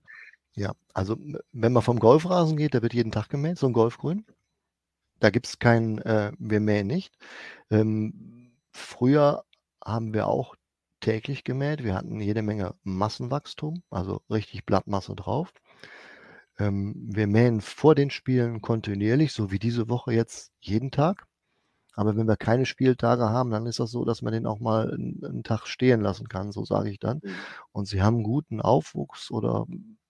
Ja, 0.56 0.72
also 0.94 1.18
wenn 1.52 1.74
man 1.74 1.84
vom 1.84 2.00
Golfrasen 2.00 2.58
geht, 2.58 2.74
der 2.74 2.84
wird 2.84 2.94
jeden 2.94 3.12
Tag 3.12 3.30
gemäht, 3.30 3.58
so 3.58 3.68
ein 3.68 3.74
Golfgrün. 3.74 4.26
Da 5.24 5.30
gibt 5.30 5.48
es 5.48 5.58
kein 5.58 6.00
äh, 6.00 6.34
wir 6.38 6.60
mähen 6.60 6.88
nicht. 6.88 7.16
Ähm, 7.72 8.52
früher 8.74 9.46
haben 9.82 10.14
wir 10.14 10.28
auch 10.28 10.56
täglich 11.00 11.46
gemäht. 11.46 11.82
Wir 11.86 11.96
hatten 11.96 12.20
jede 12.20 12.42
Menge 12.42 12.76
Massenwachstum, 12.84 13.84
also 13.90 14.22
richtig 14.30 14.66
Blattmasse 14.66 15.16
drauf. 15.16 15.54
Ähm, 16.60 16.94
wir 17.10 17.28
mähen 17.28 17.62
vor 17.62 17.96
den 17.96 18.10
Spielen 18.10 18.62
kontinuierlich, 18.62 19.32
so 19.32 19.50
wie 19.50 19.60
diese 19.60 19.88
Woche 19.88 20.12
jetzt 20.12 20.52
jeden 20.60 20.92
Tag. 20.92 21.26
Aber 21.94 22.18
wenn 22.18 22.28
wir 22.28 22.36
keine 22.36 22.66
Spieltage 22.66 23.30
haben, 23.30 23.52
dann 23.52 23.66
ist 23.66 23.80
das 23.80 23.92
so, 23.92 24.04
dass 24.04 24.24
man 24.24 24.34
den 24.34 24.46
auch 24.46 24.60
mal 24.60 24.92
einen, 24.94 25.24
einen 25.24 25.44
Tag 25.46 25.68
stehen 25.68 26.02
lassen 26.02 26.28
kann, 26.28 26.52
so 26.52 26.66
sage 26.66 26.90
ich 26.90 27.00
dann. 27.00 27.22
Mhm. 27.24 27.36
Und 27.72 27.88
sie 27.88 28.02
haben 28.02 28.24
guten 28.24 28.60
Aufwuchs 28.60 29.32
oder 29.32 29.68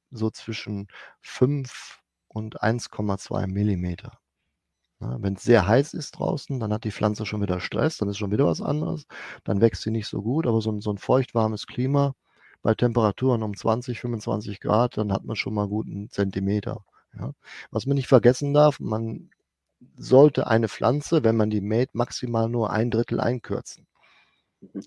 so 0.10 0.32
zwischen 0.32 0.88
5 1.22 2.00
und 2.30 2.64
1,2 2.64 3.46
Millimeter. 3.46 4.23
Ne, 5.04 5.18
Wenn 5.22 5.34
es 5.36 5.44
sehr 5.44 5.68
heiß 5.68 5.94
ist 5.94 6.18
draußen, 6.20 6.60
dann 6.60 6.72
hat 6.74 6.84
die 6.86 6.92
Pflanze 6.92 7.26
schon 7.26 7.42
wieder 7.42 7.60
Stress, 7.60 7.98
dann 7.98 8.10
ist 8.10 8.18
schon 8.18 8.32
wieder 8.32 8.46
was 8.46 8.62
anderes. 8.62 9.06
Dann 9.44 9.62
wächst 9.62 9.82
sie 9.84 9.92
nicht 9.92 10.08
so 10.08 10.22
gut, 10.22 10.48
aber 10.48 10.62
so 10.62 10.72
ein, 10.72 10.82
so 10.82 10.92
ein 10.92 10.98
feuchtwarmes 10.98 11.68
Klima 11.68 12.16
bei 12.62 12.74
Temperaturen 12.76 13.44
um 13.44 13.56
20, 13.56 14.00
25 14.00 14.60
Grad, 14.62 14.98
dann 14.98 15.12
hat 15.12 15.26
man 15.26 15.36
schon 15.36 15.54
mal 15.54 15.68
guten 15.68 16.10
Zentimeter. 16.10 16.86
Ja. 17.20 17.34
Was 17.72 17.86
man 17.86 17.96
nicht 17.96 18.08
vergessen 18.08 18.54
darf, 18.54 18.80
man 18.80 19.30
sollte 19.98 20.48
eine 20.48 20.70
Pflanze, 20.70 21.24
wenn 21.24 21.36
man 21.36 21.50
die 21.50 21.62
mäht, 21.62 21.94
maximal 21.96 22.50
nur 22.50 22.72
ein 22.72 22.90
Drittel 22.90 23.20
einkürzen. 23.20 23.86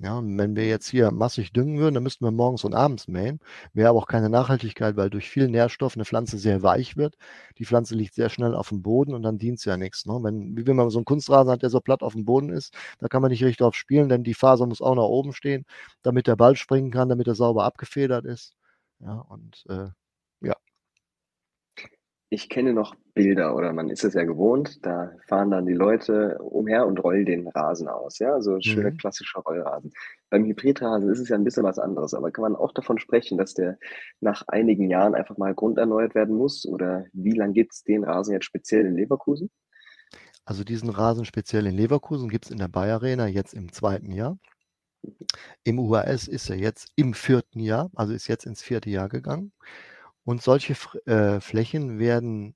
Ja, 0.00 0.18
und 0.18 0.38
wenn 0.38 0.56
wir 0.56 0.66
jetzt 0.66 0.88
hier 0.88 1.10
massig 1.10 1.52
düngen 1.52 1.78
würden, 1.78 1.94
dann 1.94 2.02
müssten 2.02 2.24
wir 2.24 2.30
morgens 2.30 2.64
und 2.64 2.74
abends 2.74 3.08
mähen. 3.08 3.40
Wäre 3.72 3.90
aber 3.90 3.98
auch 3.98 4.06
keine 4.06 4.30
Nachhaltigkeit, 4.30 4.96
weil 4.96 5.10
durch 5.10 5.28
viel 5.28 5.48
Nährstoff 5.48 5.96
eine 5.96 6.04
Pflanze 6.04 6.38
sehr 6.38 6.62
weich 6.62 6.96
wird. 6.96 7.16
Die 7.58 7.64
Pflanze 7.66 7.94
liegt 7.94 8.14
sehr 8.14 8.28
schnell 8.28 8.54
auf 8.54 8.70
dem 8.70 8.82
Boden 8.82 9.14
und 9.14 9.22
dann 9.22 9.38
dient 9.38 9.58
es 9.58 9.64
ja 9.64 9.76
nichts. 9.76 10.06
Ne? 10.06 10.18
Wenn, 10.22 10.56
wie 10.56 10.66
wenn 10.66 10.76
man 10.76 10.90
so 10.90 10.98
einen 10.98 11.04
Kunstrasen 11.04 11.50
hat, 11.50 11.62
der 11.62 11.70
so 11.70 11.80
platt 11.80 12.02
auf 12.02 12.14
dem 12.14 12.24
Boden 12.24 12.50
ist, 12.50 12.74
da 12.98 13.08
kann 13.08 13.22
man 13.22 13.30
nicht 13.30 13.42
richtig 13.42 13.58
drauf 13.58 13.74
spielen, 13.74 14.08
denn 14.08 14.24
die 14.24 14.34
Faser 14.34 14.66
muss 14.66 14.80
auch 14.80 14.94
nach 14.94 15.02
oben 15.04 15.32
stehen, 15.32 15.64
damit 16.02 16.26
der 16.26 16.36
Ball 16.36 16.56
springen 16.56 16.90
kann, 16.90 17.08
damit 17.08 17.26
er 17.26 17.34
sauber 17.34 17.64
abgefedert 17.64 18.24
ist. 18.24 18.54
Ja, 19.00 19.18
und 19.28 19.64
äh, 19.68 19.88
ich 22.28 22.48
kenne 22.48 22.72
noch 22.72 22.94
Bilder 23.14 23.54
oder 23.54 23.72
man 23.72 23.88
ist 23.88 24.04
es 24.04 24.14
ja 24.14 24.24
gewohnt, 24.24 24.84
da 24.84 25.12
fahren 25.28 25.50
dann 25.50 25.64
die 25.66 25.74
Leute 25.74 26.38
umher 26.40 26.86
und 26.86 26.98
rollen 26.98 27.24
den 27.24 27.46
Rasen 27.48 27.88
aus, 27.88 28.18
ja, 28.18 28.40
so 28.40 28.60
schöner 28.60 28.90
Mhm. 28.90 28.96
klassischer 28.96 29.40
Rollrasen. 29.40 29.92
Beim 30.30 30.44
Hybridrasen 30.44 31.08
ist 31.08 31.20
es 31.20 31.28
ja 31.28 31.36
ein 31.36 31.44
bisschen 31.44 31.62
was 31.62 31.78
anderes, 31.78 32.14
aber 32.14 32.32
kann 32.32 32.42
man 32.42 32.56
auch 32.56 32.72
davon 32.72 32.98
sprechen, 32.98 33.38
dass 33.38 33.54
der 33.54 33.78
nach 34.20 34.42
einigen 34.48 34.90
Jahren 34.90 35.14
einfach 35.14 35.38
mal 35.38 35.54
grunderneuert 35.54 36.14
werden 36.14 36.34
muss 36.36 36.66
oder 36.66 37.04
wie 37.12 37.32
lang 37.32 37.52
gibt's 37.52 37.84
den 37.84 38.04
Rasen 38.04 38.32
jetzt 38.34 38.46
speziell 38.46 38.86
in 38.86 38.96
Leverkusen? 38.96 39.50
Also 40.44 40.64
diesen 40.64 40.90
Rasen 40.90 41.24
speziell 41.24 41.66
in 41.66 41.76
Leverkusen 41.76 42.28
gibt 42.28 42.46
es 42.46 42.50
in 42.50 42.58
der 42.58 42.68
Bayer 42.68 42.96
Arena 42.96 43.26
jetzt 43.26 43.52
im 43.54 43.72
zweiten 43.72 44.12
Jahr. 44.12 44.38
Mhm. 45.02 45.30
Im 45.64 45.78
UAS 45.78 46.28
ist 46.28 46.50
er 46.50 46.56
jetzt 46.56 46.90
im 46.96 47.14
vierten 47.14 47.60
Jahr, 47.60 47.90
also 47.94 48.12
ist 48.12 48.28
jetzt 48.28 48.46
ins 48.46 48.62
vierte 48.62 48.90
Jahr 48.90 49.08
gegangen. 49.08 49.52
Und 50.26 50.42
solche 50.42 50.74
äh, 51.06 51.40
Flächen 51.40 51.98
werden 52.00 52.54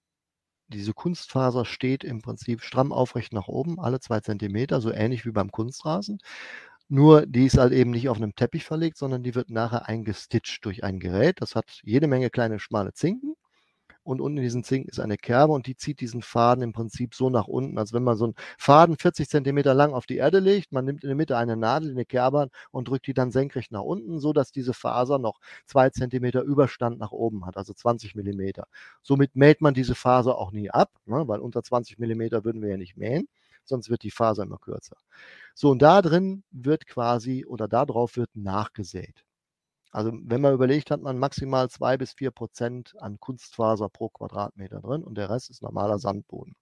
diese 0.69 0.95
Kunstfaser 0.95 1.65
steht 1.67 2.05
im 2.05 2.23
Prinzip 2.23 2.63
stramm 2.63 2.93
aufrecht 2.93 3.33
nach 3.33 3.49
oben, 3.49 3.81
alle 3.81 4.01
zwei 4.01 4.21
Zentimeter, 4.21 4.81
so 4.81 4.93
ähnlich 4.93 5.27
wie 5.27 5.33
beim 5.33 5.53
Kunstrasen. 5.53 6.21
Nur 6.89 7.27
die 7.27 7.47
ist 7.47 7.59
halt 7.59 7.73
eben 7.73 7.91
nicht 7.93 8.09
auf 8.11 8.19
einem 8.19 8.35
Teppich 8.37 8.65
verlegt, 8.65 8.99
sondern 8.99 9.23
die 9.25 9.35
wird 9.37 9.51
nachher 9.51 9.89
eingestitcht 9.89 10.65
durch 10.65 10.85
ein 10.85 11.01
Gerät. 11.01 11.41
Das 11.43 11.57
hat 11.57 11.81
jede 11.85 12.09
Menge 12.09 12.31
kleine 12.31 12.61
schmale 12.61 12.93
Zinken. 12.95 13.30
Und 14.03 14.21
unten 14.21 14.39
in 14.39 14.43
diesem 14.43 14.65
Zinken 14.65 14.89
ist 14.89 15.01
eine 15.01 15.17
Kerbe 15.17 15.53
und 15.53 15.67
die 15.67 15.77
zieht 15.77 16.01
diesen 16.01 16.23
Faden 16.23 16.63
im 16.63 16.73
Prinzip 16.73 17.15
so 17.15 17.31
nach 17.31 17.47
unten, 17.47 17.79
als 17.79 17.93
wenn 17.93 18.03
man 18.03 18.17
so 18.17 18.25
einen 18.25 18.35
Faden 18.59 18.97
40 18.97 19.29
Zentimeter 19.29 19.75
lang 19.75 19.93
auf 19.93 20.07
die 20.07 20.17
Erde 20.17 20.39
legt. 20.39 20.73
Man 20.73 20.85
nimmt 20.85 21.03
in 21.05 21.09
der 21.09 21.17
Mitte 21.17 21.37
eine 21.37 21.57
Nadel, 21.57 21.91
eine 21.91 22.05
Kerbe 22.05 22.51
und 22.71 22.89
drückt 22.89 23.07
die 23.07 23.15
dann 23.15 23.31
senkrecht 23.31 23.73
nach 23.73 23.83
unten, 23.83 24.19
so 24.19 24.33
dass 24.33 24.53
diese 24.53 24.75
Faser 24.75 25.19
noch 25.19 25.39
zwei 25.67 25.91
Zentimeter 25.91 26.43
Überstand 26.43 26.99
nach 26.99 27.13
oben 27.13 27.47
hat, 27.47 27.57
also 27.57 27.75
20 27.75 28.15
Millimeter. 28.15 28.67
Somit 29.03 29.37
mäht 29.37 29.61
man 29.61 29.75
diese 29.75 29.95
Faser 29.95 30.39
auch 30.39 30.53
nie 30.53 30.71
ab, 30.71 30.91
ne, 31.07 31.29
weil 31.29 31.41
unter 31.41 31.63
20 31.63 31.99
Millimeter 31.99 32.45
würden 32.45 32.63
wir 32.63 32.71
ja 32.71 32.77
nicht 32.77 32.97
mähen, 32.97 33.29
sonst 33.65 33.91
wird 33.91 34.03
die 34.03 34.11
Faser 34.11 34.45
immer 34.45 34.59
kürzer. 34.59 34.97
So, 35.55 35.71
und 35.71 35.83
da 35.83 36.03
drin 36.03 36.43
wird 36.51 36.87
quasi 36.87 37.45
oder 37.47 37.69
darauf 37.69 38.17
wird 38.17 38.31
nachgesät. 38.35 39.25
Also 39.91 40.13
wenn 40.13 40.41
man 40.41 40.55
überlegt, 40.55 40.91
hat 40.91 41.01
man 41.01 41.19
maximal 41.19 41.69
zwei 41.69 41.97
bis 41.97 42.13
vier 42.13 42.31
Prozent 42.31 42.95
an 43.01 43.19
Kunstfaser 43.19 43.89
pro 43.89 44.09
Quadratmeter 44.09 44.81
drin 44.81 45.03
und 45.03 45.17
der 45.17 45.31
Rest 45.31 45.51
ist 45.51 45.63
normaler 45.63 45.99
Sandboden. 45.99 46.55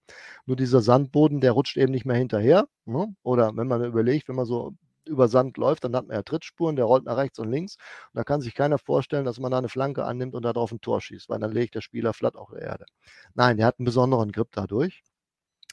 Nur 0.45 0.55
dieser 0.55 0.81
Sandboden, 0.81 1.39
der 1.41 1.51
rutscht 1.51 1.77
eben 1.77 1.91
nicht 1.91 2.05
mehr 2.05 2.15
hinterher. 2.17 2.67
Ne? 2.85 3.15
Oder 3.23 3.55
wenn 3.55 3.67
man 3.67 3.83
überlegt, 3.83 4.29
wenn 4.29 4.35
man 4.35 4.45
so 4.45 4.73
über 5.05 5.27
Sand 5.27 5.57
läuft, 5.57 5.83
dann 5.83 5.95
hat 5.95 6.07
man 6.07 6.15
ja 6.15 6.23
Trittspuren, 6.23 6.75
der 6.75 6.85
rollt 6.85 7.05
nach 7.05 7.17
rechts 7.17 7.39
und 7.39 7.49
links. 7.51 7.75
Und 8.13 8.17
da 8.17 8.23
kann 8.23 8.41
sich 8.41 8.55
keiner 8.55 8.77
vorstellen, 8.77 9.25
dass 9.25 9.39
man 9.39 9.51
da 9.51 9.57
eine 9.57 9.69
Flanke 9.69 10.05
annimmt 10.05 10.35
und 10.35 10.43
da 10.43 10.53
drauf 10.53 10.71
ein 10.71 10.81
Tor 10.81 11.01
schießt, 11.01 11.29
weil 11.29 11.39
dann 11.39 11.51
legt 11.51 11.75
der 11.75 11.81
Spieler 11.81 12.13
flatt 12.13 12.35
auf 12.35 12.51
der 12.51 12.61
Erde. 12.61 12.85
Nein, 13.33 13.57
der 13.57 13.65
hat 13.67 13.79
einen 13.79 13.85
besonderen 13.85 14.31
Grip 14.31 14.49
dadurch. 14.51 15.03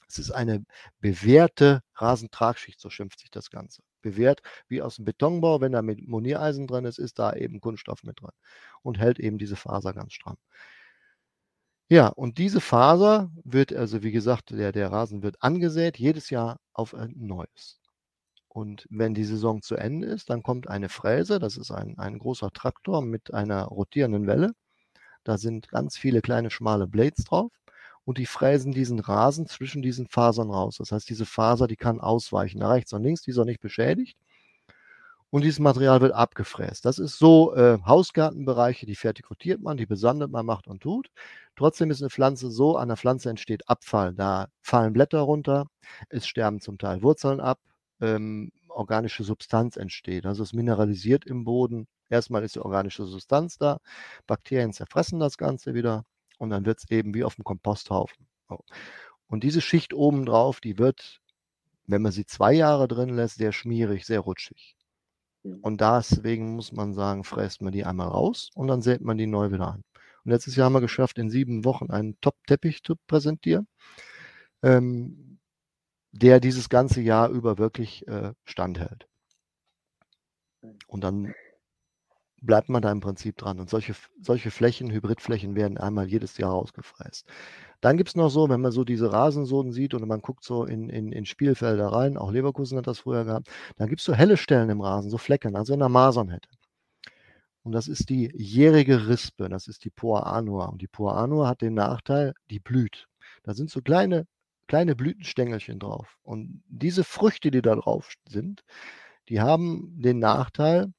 Es 0.09 0.19
ist 0.19 0.31
eine 0.31 0.65
bewährte 1.01 1.83
Rasentragschicht, 1.95 2.81
so 2.81 2.91
schimpft 2.91 3.21
sich 3.21 3.31
das 3.31 3.51
Ganze 3.51 3.83
bewährt 4.07 4.41
wie 4.69 4.83
aus 4.83 4.97
dem 4.97 5.05
Betonbau. 5.05 5.61
Wenn 5.61 5.73
da 5.73 5.83
mit 5.83 6.07
Moniereisen 6.07 6.67
drin 6.67 6.85
ist, 6.85 6.99
ist 6.99 7.19
da 7.19 7.33
eben 7.35 7.61
Kunststoff 7.61 8.05
mit 8.05 8.21
drin 8.21 8.31
und 8.83 8.99
hält 8.99 9.19
eben 9.19 9.39
diese 9.39 9.57
Faser 9.57 9.93
ganz 9.93 10.13
stramm. 10.13 10.37
Ja, 11.89 12.09
und 12.09 12.39
diese 12.39 12.61
Faser 12.61 13.31
wird, 13.45 13.73
also 13.73 14.03
wie 14.03 14.11
gesagt, 14.13 14.51
der, 14.51 14.73
der 14.73 14.91
Rasen 14.91 15.23
wird 15.23 15.37
angesät, 15.41 15.99
jedes 15.99 16.31
Jahr 16.31 16.59
auf 16.73 16.95
ein 16.95 17.13
neues. 17.17 17.81
Und 18.49 18.87
wenn 18.91 19.15
die 19.15 19.25
Saison 19.25 19.63
zu 19.63 19.77
Ende 19.77 20.09
ist, 20.09 20.31
dann 20.31 20.43
kommt 20.43 20.69
eine 20.69 20.89
Fräse, 20.89 21.39
das 21.39 21.57
ist 21.57 21.71
ein, 21.71 21.99
ein 21.99 22.19
großer 22.19 22.51
Traktor 22.53 23.03
mit 23.03 23.35
einer 23.35 23.65
rotierenden 23.65 24.27
Welle. 24.27 24.53
Da 25.25 25.39
sind 25.39 25.69
ganz 25.69 25.97
viele 25.99 26.23
kleine 26.23 26.51
schmale 26.51 26.87
Blades 26.87 27.25
drauf 27.25 27.53
und 28.07 28.19
die 28.19 28.27
fräsen 28.27 28.73
diesen 28.73 29.01
Rasen 29.01 29.47
zwischen 29.47 29.83
diesen 29.83 30.07
Fasern 30.07 30.51
raus. 30.51 30.77
Das 30.79 30.93
heißt, 30.93 31.11
diese 31.11 31.27
Faser, 31.27 31.67
die 31.67 31.77
kann 31.77 32.01
ausweichen 32.01 32.61
nach 32.61 32.71
rechts 32.71 32.93
und 32.93 33.03
links, 33.03 33.23
die 33.23 33.33
ist 33.33 33.39
auch 33.39 33.45
nicht 33.45 33.61
beschädigt. 33.61 34.17
Und 35.31 35.43
dieses 35.43 35.59
Material 35.59 36.01
wird 36.01 36.13
abgefräst. 36.13 36.85
Das 36.85 37.01
ist 37.01 37.19
so 37.19 37.55
äh, 37.57 37.79
Hausgartenbereiche, 37.85 38.87
die 38.87 38.95
vertikutiert 38.95 39.61
man, 39.61 39.77
die 39.77 39.87
besandet 39.87 40.31
man, 40.31 40.47
macht 40.47 40.69
und 40.69 40.83
tut. 40.83 41.11
Trotzdem 41.57 41.91
ist 41.91 42.01
eine 42.01 42.11
Pflanze 42.11 42.51
so, 42.51 42.77
an 42.77 42.89
der 42.89 42.97
Pflanze 42.97 43.29
entsteht 43.29 43.69
Abfall. 43.69 44.15
Da 44.15 44.47
fallen 44.63 44.93
Blätter 44.93 45.21
runter, 45.21 45.67
es 46.09 46.29
sterben 46.29 46.61
zum 46.61 46.79
Teil 46.79 47.03
Wurzeln 47.03 47.41
ab, 47.41 47.59
ähm, 48.01 48.53
organische 48.69 49.25
Substanz 49.25 49.77
entsteht. 49.77 50.27
Also 50.27 50.45
es 50.45 50.53
mineralisiert 50.53 51.27
im 51.27 51.43
Boden. 51.45 51.89
Erstmal 52.09 52.45
ist 52.45 52.55
die 52.55 52.61
organische 52.61 53.05
Substanz 53.05 53.59
da, 53.59 53.79
Bakterien 54.29 54.73
zerfressen 54.73 55.19
das 55.19 55.37
Ganze 55.39 55.75
wieder 55.75 56.05
und 56.39 56.51
dann 56.51 56.65
wird 56.67 56.79
es 56.79 56.91
eben 56.91 57.15
wie 57.15 57.25
auf 57.25 57.37
dem 57.37 57.45
Komposthaufen. 57.45 58.27
Und 59.29 59.43
diese 59.43 59.61
Schicht 59.61 59.93
obendrauf, 59.95 60.61
die 60.61 60.79
wird, 60.79 61.21
wenn 61.87 62.03
man 62.03 62.13
sie 62.13 62.27
zwei 62.27 62.53
Jahre 62.53 62.89
drin 62.89 63.11
lässt, 63.11 63.37
sehr 63.37 63.53
schmierig, 63.53 64.07
sehr 64.07 64.21
rutschig. 64.21 64.77
Mhm. 65.43 65.59
Und 65.61 65.81
deswegen 65.81 66.55
muss 66.55 66.73
man 66.73 66.95
sagen, 66.95 67.25
fräst 67.25 67.63
man 67.63 67.73
die 67.73 67.85
einmal 67.85 68.09
raus 68.09 68.51
und 68.55 68.69
dann 68.69 68.83
sät 68.83 69.01
man 69.01 69.19
die 69.19 69.27
neu 69.27 69.51
wieder 69.51 69.69
an. 69.69 69.85
Und 70.25 70.33
letztes 70.33 70.57
Jahr 70.57 70.67
haben 70.67 70.75
wir 70.75 70.81
geschafft, 70.81 71.19
in 71.19 71.31
sieben 71.31 71.65
Wochen 71.65 71.91
einen 71.91 72.21
Top-Teppich 72.21 72.83
zu 72.83 72.97
präsentieren, 73.07 73.69
ähm, 74.63 75.39
der 76.13 76.41
dieses 76.41 76.69
ganze 76.69 77.01
Jahr 77.01 77.29
über 77.29 77.59
wirklich 77.59 78.07
äh, 78.09 78.33
standhält. 78.45 79.07
Und 80.89 81.05
dann 81.05 81.35
bleibt 82.47 82.69
man 82.69 82.83
da 82.83 82.91
im 82.91 83.01
Prinzip 83.01 83.37
dran. 83.37 83.61
Und 83.61 83.69
solche, 83.69 83.95
solche 84.21 84.51
Flächen, 84.51 84.91
Hybridflächen 84.91 85.55
werden 85.55 85.79
einmal 85.79 86.09
jedes 86.09 86.39
Jahr 86.39 86.53
ausgefräst. 86.55 87.27
Dann 87.81 87.97
gibt 87.97 88.11
es 88.11 88.17
noch 88.17 88.31
so, 88.31 88.49
wenn 88.49 88.61
man 88.61 88.73
so 88.73 88.85
diese 88.85 89.13
Rasensoden 89.13 89.73
sieht 89.73 89.95
und 89.95 90.07
man 90.07 90.21
guckt 90.21 90.45
so 90.45 90.65
in, 90.65 90.89
in, 90.89 91.13
in 91.13 91.27
Spielfelder 91.27 91.89
rein, 91.89 92.17
auch 92.17 92.31
Leverkusen 92.31 92.79
hat 92.79 92.87
das 92.87 93.01
früher 93.01 93.25
gehabt, 93.25 93.49
dann 93.77 93.89
gibt 93.89 94.01
es 94.01 94.07
so 94.07 94.15
helle 94.15 94.37
Stellen 94.37 94.71
im 94.71 94.81
Rasen, 94.81 95.11
so 95.11 95.19
Flecken, 95.19 95.57
als 95.57 95.69
wenn 95.69 95.81
er 95.81 95.89
Masern 95.89 96.31
hätte. 96.31 96.49
Und 97.63 97.73
das 97.73 97.89
ist 97.89 98.11
die 98.11 98.31
jährige 98.35 99.09
Rispe, 99.09 99.49
das 99.49 99.67
ist 99.67 99.85
die 99.85 99.91
Poa 99.91 100.21
Anua. 100.21 100.67
Und 100.67 100.83
die 100.83 100.87
Poa 100.87 101.23
Anua 101.23 101.49
hat 101.49 101.63
den 101.63 101.75
Nachteil, 101.75 102.33
die 102.51 102.61
blüht. 102.61 103.09
Da 103.43 103.55
sind 103.55 103.71
so 103.71 103.83
kleine, 103.83 104.27
kleine 104.69 104.95
Blütenstängelchen 104.95 105.81
drauf. 105.81 106.17
Und 106.23 106.63
diese 106.69 107.03
Früchte, 107.05 107.51
die 107.51 107.63
da 107.63 107.75
drauf 107.75 108.13
sind, 108.29 108.63
die 109.29 109.41
haben 109.41 110.01
den 110.01 110.21
Nachteil, 110.21 110.93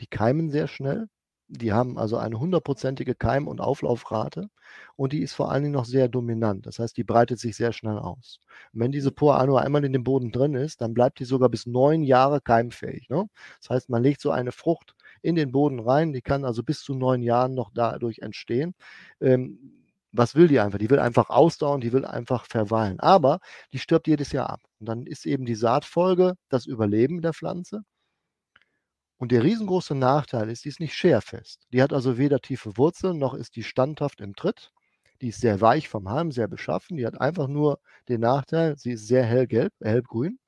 die 0.00 0.06
keimen 0.06 0.50
sehr 0.50 0.68
schnell. 0.68 1.08
Die 1.50 1.72
haben 1.72 1.98
also 1.98 2.18
eine 2.18 2.38
hundertprozentige 2.38 3.14
Keim- 3.14 3.48
und 3.48 3.60
Auflaufrate 3.62 4.50
und 4.96 5.14
die 5.14 5.22
ist 5.22 5.32
vor 5.32 5.50
allen 5.50 5.62
Dingen 5.62 5.72
noch 5.74 5.86
sehr 5.86 6.06
dominant. 6.08 6.66
Das 6.66 6.78
heißt, 6.78 6.94
die 6.96 7.04
breitet 7.04 7.38
sich 7.38 7.56
sehr 7.56 7.72
schnell 7.72 7.98
aus. 7.98 8.38
Und 8.74 8.80
wenn 8.80 8.92
diese 8.92 9.10
Poa 9.12 9.46
nur 9.46 9.62
einmal 9.62 9.82
in 9.84 9.94
dem 9.94 10.04
Boden 10.04 10.30
drin 10.30 10.54
ist, 10.54 10.82
dann 10.82 10.92
bleibt 10.92 11.20
die 11.20 11.24
sogar 11.24 11.48
bis 11.48 11.64
neun 11.64 12.02
Jahre 12.02 12.42
keimfähig. 12.42 13.08
Ne? 13.08 13.24
Das 13.60 13.70
heißt, 13.70 13.88
man 13.88 14.02
legt 14.02 14.20
so 14.20 14.30
eine 14.30 14.52
Frucht 14.52 14.94
in 15.22 15.36
den 15.36 15.50
Boden 15.50 15.80
rein, 15.80 16.12
die 16.12 16.20
kann 16.20 16.44
also 16.44 16.62
bis 16.62 16.82
zu 16.82 16.94
neun 16.94 17.22
Jahren 17.22 17.54
noch 17.54 17.70
dadurch 17.74 18.18
entstehen. 18.18 18.74
Ähm, 19.22 19.78
was 20.12 20.34
will 20.34 20.48
die 20.48 20.60
einfach? 20.60 20.78
Die 20.78 20.90
will 20.90 20.98
einfach 20.98 21.30
ausdauern, 21.30 21.80
die 21.80 21.92
will 21.92 22.04
einfach 22.04 22.44
verweilen. 22.46 23.00
Aber 23.00 23.40
die 23.72 23.78
stirbt 23.78 24.06
jedes 24.06 24.32
Jahr 24.32 24.50
ab. 24.50 24.60
Und 24.80 24.88
dann 24.88 25.06
ist 25.06 25.26
eben 25.26 25.44
die 25.46 25.54
Saatfolge 25.54 26.34
das 26.48 26.66
Überleben 26.66 27.22
der 27.22 27.34
Pflanze. 27.34 27.82
Und 29.18 29.32
der 29.32 29.42
riesengroße 29.42 29.96
Nachteil 29.96 30.48
ist, 30.48 30.64
die 30.64 30.68
ist 30.68 30.80
nicht 30.80 30.94
scherfest. 30.94 31.66
Die 31.72 31.82
hat 31.82 31.92
also 31.92 32.18
weder 32.18 32.40
tiefe 32.40 32.76
Wurzeln, 32.76 33.18
noch 33.18 33.34
ist 33.34 33.56
die 33.56 33.64
standhaft 33.64 34.20
im 34.20 34.34
Tritt. 34.34 34.72
Die 35.20 35.28
ist 35.28 35.40
sehr 35.40 35.60
weich 35.60 35.88
vom 35.88 36.08
Halm, 36.08 36.30
sehr 36.30 36.46
beschaffen. 36.46 36.96
Die 36.96 37.04
hat 37.04 37.20
einfach 37.20 37.48
nur 37.48 37.80
den 38.08 38.20
Nachteil, 38.20 38.78
sie 38.78 38.92
ist 38.92 39.08
sehr 39.08 39.24
hellgelb, 39.24 39.72
hellgrün. 39.80 40.38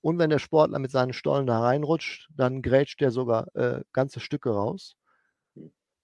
Und 0.00 0.18
wenn 0.18 0.30
der 0.30 0.38
Sportler 0.38 0.78
mit 0.78 0.92
seinen 0.92 1.12
Stollen 1.12 1.46
da 1.46 1.60
reinrutscht, 1.60 2.28
dann 2.36 2.62
grätscht 2.62 3.00
der 3.00 3.10
sogar 3.10 3.54
äh, 3.56 3.82
ganze 3.92 4.20
Stücke 4.20 4.50
raus. 4.50 4.96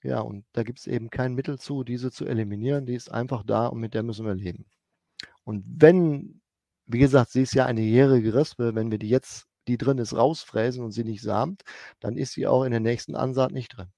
Ja, 0.03 0.21
und 0.21 0.45
da 0.53 0.63
gibt 0.63 0.79
es 0.81 0.87
eben 0.87 1.11
kein 1.11 1.35
Mittel 1.35 1.59
zu, 1.59 1.85
diese 1.85 2.11
zu 2.11 2.25
eliminieren. 2.25 2.87
Die 2.87 2.95
ist 2.95 3.11
einfach 3.13 3.43
da 3.45 3.67
und 3.67 3.81
mit 3.81 3.95
der 3.95 4.03
müssen 4.03 4.27
wir 4.27 4.35
leben. 4.35 4.67
Und 5.45 5.65
wenn, 5.67 6.41
wie 6.87 6.99
gesagt, 6.99 7.31
sie 7.31 7.43
ist 7.43 7.55
ja 7.55 7.67
eine 7.67 7.81
jährige 7.81 8.35
Rispe, 8.35 8.75
wenn 8.75 8.91
wir 8.91 8.99
die 8.99 9.09
jetzt 9.09 9.47
die 9.69 9.79
drin 9.79 9.99
ist, 9.99 10.17
rausfräsen 10.17 10.85
und 10.85 10.93
sie 10.93 11.05
nicht 11.05 11.23
samt, 11.23 11.63
dann 12.01 12.17
ist 12.17 12.33
sie 12.33 12.47
auch 12.47 12.65
in 12.65 12.71
der 12.71 12.81
nächsten 12.81 13.15
Ansaat 13.15 13.53
nicht 13.53 13.77
drin. 13.77 13.89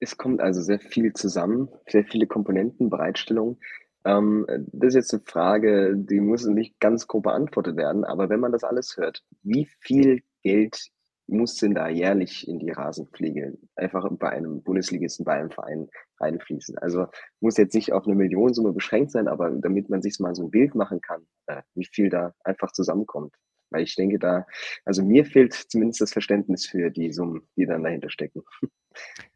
Es 0.00 0.16
kommt 0.16 0.40
also 0.40 0.62
sehr 0.62 0.78
viel 0.78 1.12
zusammen, 1.12 1.68
sehr 1.88 2.04
viele 2.04 2.26
Komponenten, 2.26 2.88
Bereitstellung. 2.88 3.58
Ähm, 4.04 4.46
das 4.72 4.90
ist 4.90 4.94
jetzt 4.94 5.14
eine 5.14 5.22
Frage, 5.24 5.96
die 5.96 6.20
muss 6.20 6.46
nicht 6.46 6.78
ganz 6.78 7.08
grob 7.08 7.24
beantwortet 7.24 7.76
werden, 7.76 8.04
aber 8.04 8.28
wenn 8.28 8.40
man 8.40 8.52
das 8.52 8.62
alles 8.62 8.96
hört, 8.96 9.24
wie 9.42 9.68
viel 9.80 10.22
Geld 10.42 10.90
muss 11.26 11.56
denn 11.56 11.74
da 11.74 11.88
jährlich 11.88 12.48
in 12.48 12.58
die 12.58 12.70
Rasenpflege 12.70 13.58
einfach 13.76 14.08
bei 14.12 14.30
einem 14.30 14.62
Bundesligisten, 14.62 15.24
bei 15.24 15.34
einem 15.34 15.50
Verein 15.50 15.88
reinfließen? 16.20 16.78
Also 16.78 17.06
muss 17.40 17.56
jetzt 17.56 17.74
nicht 17.74 17.92
auf 17.92 18.06
eine 18.06 18.14
Millionensumme 18.14 18.72
beschränkt 18.72 19.12
sein, 19.12 19.28
aber 19.28 19.50
damit 19.50 19.88
man 19.90 20.02
sich 20.02 20.18
mal 20.18 20.34
so 20.34 20.44
ein 20.44 20.50
Bild 20.50 20.74
machen 20.74 21.00
kann, 21.00 21.26
äh, 21.46 21.62
wie 21.74 21.86
viel 21.86 22.10
da 22.10 22.34
einfach 22.44 22.72
zusammenkommt. 22.72 23.34
Weil 23.70 23.82
ich 23.82 23.94
denke, 23.96 24.18
da, 24.18 24.46
also 24.84 25.04
mir 25.04 25.26
fehlt 25.26 25.52
zumindest 25.52 26.00
das 26.00 26.12
Verständnis 26.12 26.66
für 26.66 26.90
die 26.90 27.12
Summen, 27.12 27.46
die 27.56 27.66
dann 27.66 27.82
dahinter 27.82 28.10
stecken. 28.10 28.42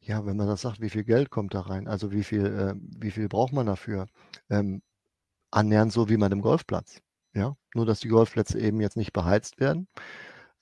Ja, 0.01 0.27
wenn 0.27 0.37
man 0.37 0.49
das 0.49 0.63
sagt, 0.63 0.81
wie 0.81 0.91
viel 0.91 1.05
Geld 1.05 1.31
kommt 1.31 1.55
da 1.55 1.61
rein? 1.61 1.87
Also 1.87 2.11
wie 2.11 2.25
viel, 2.25 2.47
äh, 2.47 2.75
wie 2.77 3.13
viel 3.13 3.29
braucht 3.29 3.53
man 3.53 3.67
dafür? 3.67 4.09
Ähm, 4.51 4.83
annähernd 5.53 5.93
so 5.93 6.09
wie 6.09 6.17
man 6.17 6.33
im 6.33 6.41
Golfplatz. 6.41 7.01
Ja, 7.35 7.57
nur 7.75 7.87
dass 7.87 8.01
die 8.01 8.09
Golfplätze 8.09 8.59
eben 8.59 8.81
jetzt 8.81 8.97
nicht 8.97 9.13
beheizt 9.13 9.61
werden, 9.61 9.87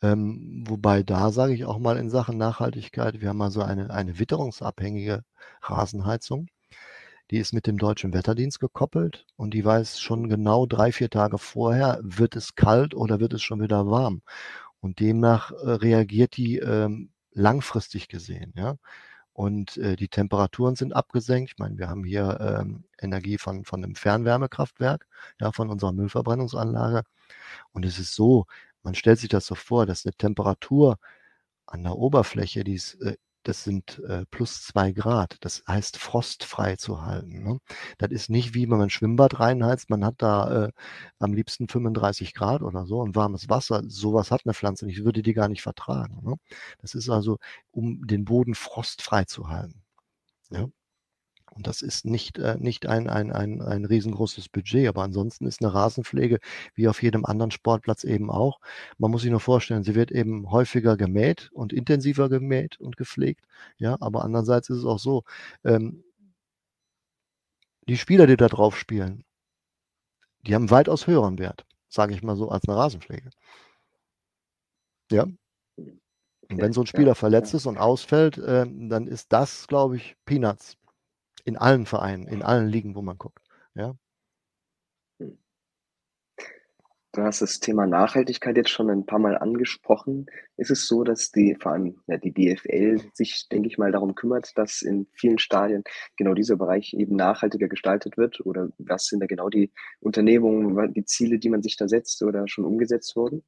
ähm, 0.03 0.65
wobei 0.67 1.03
da 1.03 1.31
sage 1.31 1.55
ich 1.55 1.65
auch 1.67 1.79
mal 1.79 1.97
in 1.99 2.11
Sachen 2.11 2.39
Nachhaltigkeit, 2.39 3.21
wir 3.21 3.29
haben 3.29 3.43
also 3.43 3.63
eine, 3.63 3.91
eine 3.91 4.19
witterungsabhängige 4.19 5.25
Rasenheizung. 5.63 6.49
Die 7.31 7.39
ist 7.39 7.53
mit 7.53 7.67
dem 7.67 7.79
deutschen 7.79 8.13
Wetterdienst 8.13 8.61
gekoppelt 8.61 9.27
und 9.37 9.55
die 9.55 9.65
weiß 9.65 10.01
schon 10.01 10.29
genau 10.29 10.67
drei, 10.67 10.91
vier 10.93 11.11
Tage 11.11 11.39
vorher, 11.39 12.01
wird 12.03 12.35
es 12.37 12.57
kalt 12.57 12.95
oder 12.95 13.21
wird 13.21 13.35
es 13.35 13.43
schon 13.43 13.61
wieder 13.61 13.87
warm. 13.89 14.23
Und 14.81 15.01
demnach 15.01 15.53
äh, 15.53 15.71
reagiert 15.71 16.37
die 16.37 16.59
ähm, 16.59 17.11
langfristig 17.33 18.09
gesehen. 18.09 18.53
Ja? 18.57 18.77
Und 19.33 19.77
äh, 19.79 19.97
die 19.97 20.09
Temperaturen 20.09 20.77
sind 20.77 20.93
abgesenkt. 20.95 21.53
Ich 21.53 21.59
meine, 21.59 21.79
wir 21.79 21.89
haben 21.89 22.05
hier 22.05 22.39
ähm, 22.41 22.85
Energie 22.99 23.39
von, 23.39 23.65
von 23.65 23.83
einem 23.85 23.95
Fernwärmekraftwerk, 23.95 25.07
ja, 25.41 25.53
von 25.53 25.71
unserer 25.71 25.93
Müllverbrennungsanlage. 25.93 27.05
Und 27.73 27.87
es 27.87 27.99
ist 27.99 28.15
so, 28.15 28.47
man 28.83 28.95
stellt 28.95 29.19
sich 29.19 29.29
das 29.29 29.47
so 29.47 29.55
vor, 29.55 29.87
dass 29.87 30.07
eine 30.07 30.15
Temperatur 30.15 30.99
an 31.67 31.85
der 31.85 31.97
Oberfläche, 31.97 32.65
die 32.65 32.75
ist 32.75 32.95
äh, 33.03 33.17
das 33.45 33.65
sind 33.65 34.01
äh, 34.01 34.27
plus 34.31 34.63
zwei 34.65 34.93
Grad. 34.93 35.37
Das 35.41 35.63
heißt, 35.67 35.97
frostfrei 35.97 36.77
zu 36.77 37.03
halten. 37.03 37.43
Ne? 37.43 37.59
Das 37.99 38.11
ist 38.11 38.29
nicht 38.31 38.55
wie 38.55 38.65
wenn 38.65 38.71
man 38.71 38.83
ein 38.83 38.91
Schwimmbad 38.91 39.41
reinheizt. 39.41 39.89
Man 39.91 40.05
hat 40.05 40.17
da 40.19 40.67
äh, 40.67 40.73
am 41.19 41.33
liebsten 41.33 41.69
35 41.69 42.35
Grad 42.35 42.63
oder 42.63 42.87
so 42.87 43.01
und 43.01 43.17
warmes 43.17 43.49
Wasser. 43.49 43.83
Sowas 43.87 44.31
hat 44.31 44.43
eine 44.45 44.55
Pflanze 44.55 44.87
nicht. 44.87 44.99
Ich 44.99 45.05
würde 45.05 45.23
die 45.23 45.33
gar 45.33 45.49
nicht 45.49 45.63
vertragen. 45.63 46.21
Ne? 46.23 46.37
Das 46.79 46.95
ist 46.95 47.09
also, 47.09 47.39
um 47.71 48.07
den 48.07 48.25
Boden 48.25 48.55
frostfrei 48.55 49.25
zu 49.25 49.49
halten. 49.49 49.83
Ja? 50.51 50.69
Und 51.51 51.67
das 51.67 51.83
ist 51.83 52.05
nicht, 52.05 52.39
äh, 52.39 52.57
nicht 52.59 52.87
ein, 52.87 53.09
ein, 53.09 53.33
ein, 53.33 53.61
ein 53.61 53.85
riesengroßes 53.85 54.49
Budget, 54.49 54.89
aber 54.89 55.03
ansonsten 55.03 55.47
ist 55.47 55.61
eine 55.63 55.75
Rasenpflege 55.75 56.39
wie 56.75 56.89
auf 56.89 57.03
jedem 57.03 57.25
anderen 57.25 57.51
Sportplatz 57.51 58.05
eben 58.05 58.31
auch. 58.31 58.61
Man 58.99 59.11
muss 59.11 59.23
sich 59.23 59.31
nur 59.31 59.41
vorstellen, 59.41 59.83
sie 59.83 59.95
wird 59.95 60.11
eben 60.13 60.51
häufiger 60.51 60.97
gemäht 60.97 61.51
und 61.53 61.73
intensiver 61.73 62.29
gemäht 62.29 62.79
und 62.81 62.97
gepflegt. 62.97 63.45
Ja, 63.79 63.97
aber 64.01 64.25
andererseits 64.25 64.71
ist 64.71 64.79
es 64.79 64.85
auch 64.85 64.99
so, 64.99 65.25
ähm, 65.65 66.05
die 67.89 67.97
Spieler, 67.97 68.27
die 68.27 68.37
da 68.37 68.49
drauf 68.49 68.79
spielen, 68.79 69.25
die 70.47 70.55
haben 70.55 70.71
weitaus 70.71 71.07
höheren 71.07 71.39
Wert, 71.39 71.67
sage 71.89 72.15
ich 72.15 72.23
mal 72.23 72.37
so, 72.37 72.49
als 72.49 72.69
eine 72.69 72.77
Rasenpflege. 72.77 73.31
Ja. 75.11 75.27
Und 76.51 76.61
wenn 76.61 76.73
so 76.73 76.83
ein 76.83 76.87
Spieler 76.87 77.15
verletzt 77.15 77.55
ist 77.55 77.67
und 77.67 77.79
ausfällt, 77.79 78.39
äh, 78.39 78.67
dann 78.67 79.07
ist 79.07 79.33
das, 79.33 79.67
glaube 79.69 79.97
ich, 79.97 80.17
Peanuts 80.25 80.77
in 81.45 81.57
allen 81.57 81.87
Vereinen, 81.87 82.27
in 82.27 82.43
allen 82.43 82.69
Ligen, 82.69 82.95
wo 82.95 83.03
man 83.03 83.19
guckt. 83.19 83.43
Ja. 83.75 83.95
Hm. 85.19 85.39
Du 87.13 87.23
hast 87.23 87.43
das 87.43 87.59
Thema 87.59 87.89
Nachhaltigkeit 87.89 88.57
jetzt 88.57 88.71
schon 88.71 88.89
ein 88.89 89.05
paar 89.05 89.19
Mal 89.19 89.37
angesprochen. 89.37 90.27
Ist 90.57 90.71
es 90.71 90.87
so, 90.87 91.03
dass 91.03 91.33
die, 91.33 91.57
vor 91.61 91.73
allem 91.73 92.01
ja, 92.07 92.19
die 92.19 92.33
DFL 92.33 93.01
sich, 93.15 93.49
denke 93.49 93.69
ich 93.69 93.79
mal, 93.79 93.91
darum 93.91 94.15
kümmert, 94.15 94.53
dass 94.57 94.83
in 94.83 95.09
vielen 95.15 95.39
Stadien 95.39 95.83
genau 96.17 96.35
dieser 96.35 96.55
Bereich 96.57 96.95
eben 96.95 97.17
nachhaltiger 97.17 97.67
gestaltet 97.69 98.17
wird? 98.17 98.41
Oder 98.47 98.69
was 98.79 99.07
sind 99.07 99.21
da 99.21 99.27
genau 99.27 99.49
die 99.49 99.73
Unternehmungen, 99.99 100.95
die 100.95 101.05
Ziele, 101.05 101.41
die 101.41 101.51
man 101.51 101.63
sich 101.63 101.77
da 101.77 101.89
setzt 101.89 102.23
oder 102.23 102.47
schon 102.47 102.65
umgesetzt 102.65 103.17
wurden? 103.17 103.43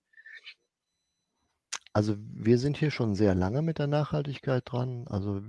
Also 1.94 2.16
wir 2.18 2.58
sind 2.58 2.78
hier 2.78 2.90
schon 2.90 3.14
sehr 3.14 3.34
lange 3.34 3.60
mit 3.62 3.78
der 3.78 3.86
Nachhaltigkeit 3.86 4.62
dran. 4.66 5.06
Also 5.08 5.42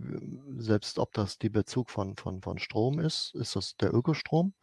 selbst 0.57 0.99
ob 0.99 1.13
das 1.13 1.37
die 1.37 1.49
Bezug 1.49 1.89
von, 1.89 2.17
von, 2.17 2.41
von 2.41 2.59
Strom 2.59 2.99
ist, 2.99 3.33
ist 3.35 3.55
das 3.55 3.77
der 3.77 3.93
Ökostrom. 3.93 4.53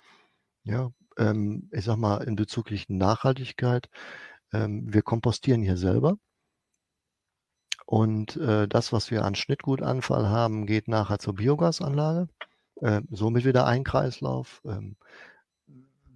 Ja, 0.65 0.93
ähm, 1.19 1.71
ich 1.73 1.85
sag 1.85 1.97
mal, 1.97 2.23
in 2.25 2.37
bezüglich 2.37 2.89
Nachhaltigkeit, 2.89 3.89
ähm, 4.53 4.93
wir 4.93 5.03
kompostieren 5.03 5.63
hier 5.63 5.77
selber. 5.79 6.17
Und 7.87 8.37
äh, 8.37 8.69
das, 8.69 8.93
was 8.93 9.11
wir 9.11 9.25
an 9.25 9.35
Schnittgutanfall 9.35 10.29
haben, 10.29 10.67
geht 10.67 10.87
nachher 10.89 11.19
zur 11.19 11.35
Biogasanlage. 11.35 12.29
Äh, 12.83 13.03
somit 13.11 13.45
wieder 13.45 13.67
ein 13.67 13.85
Kreislauf. 13.85 14.61
Ähm, 14.65 14.97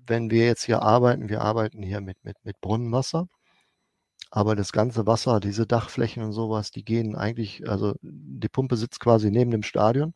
wenn 0.07 0.31
wir 0.31 0.47
jetzt 0.47 0.65
hier 0.65 0.83
arbeiten, 0.83 1.29
wir 1.29 1.41
arbeiten 1.43 1.83
hier 1.83 2.01
mit, 2.01 2.23
mit, 2.25 2.37
mit 2.45 2.61
Brunnenwasser. 2.61 3.29
Aber 4.37 4.57
das 4.57 4.73
ganze 4.73 5.07
Wasser, 5.07 5.39
diese 5.39 5.65
Dachflächen 5.65 6.25
und 6.25 6.33
sowas, 6.33 6.73
die 6.73 6.85
gehen 6.85 7.15
eigentlich, 7.15 7.69
also 7.69 7.95
die 8.03 8.49
Pumpe 8.49 8.77
sitzt 8.77 8.99
quasi 8.99 9.31
neben 9.31 9.53
dem 9.53 9.63
Stadion 9.63 10.13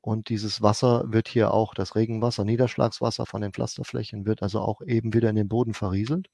und 0.00 0.30
dieses 0.30 0.62
Wasser 0.62 1.04
wird 1.12 1.28
hier 1.28 1.52
auch, 1.52 1.74
das 1.74 1.94
Regenwasser, 1.94 2.44
Niederschlagswasser 2.46 3.26
von 3.26 3.42
den 3.42 3.52
Pflasterflächen 3.52 4.24
wird 4.24 4.42
also 4.42 4.62
auch 4.62 4.80
eben 4.80 5.12
wieder 5.12 5.28
in 5.28 5.36
den 5.36 5.48
Boden 5.50 5.74
verrieselt. 5.74 6.30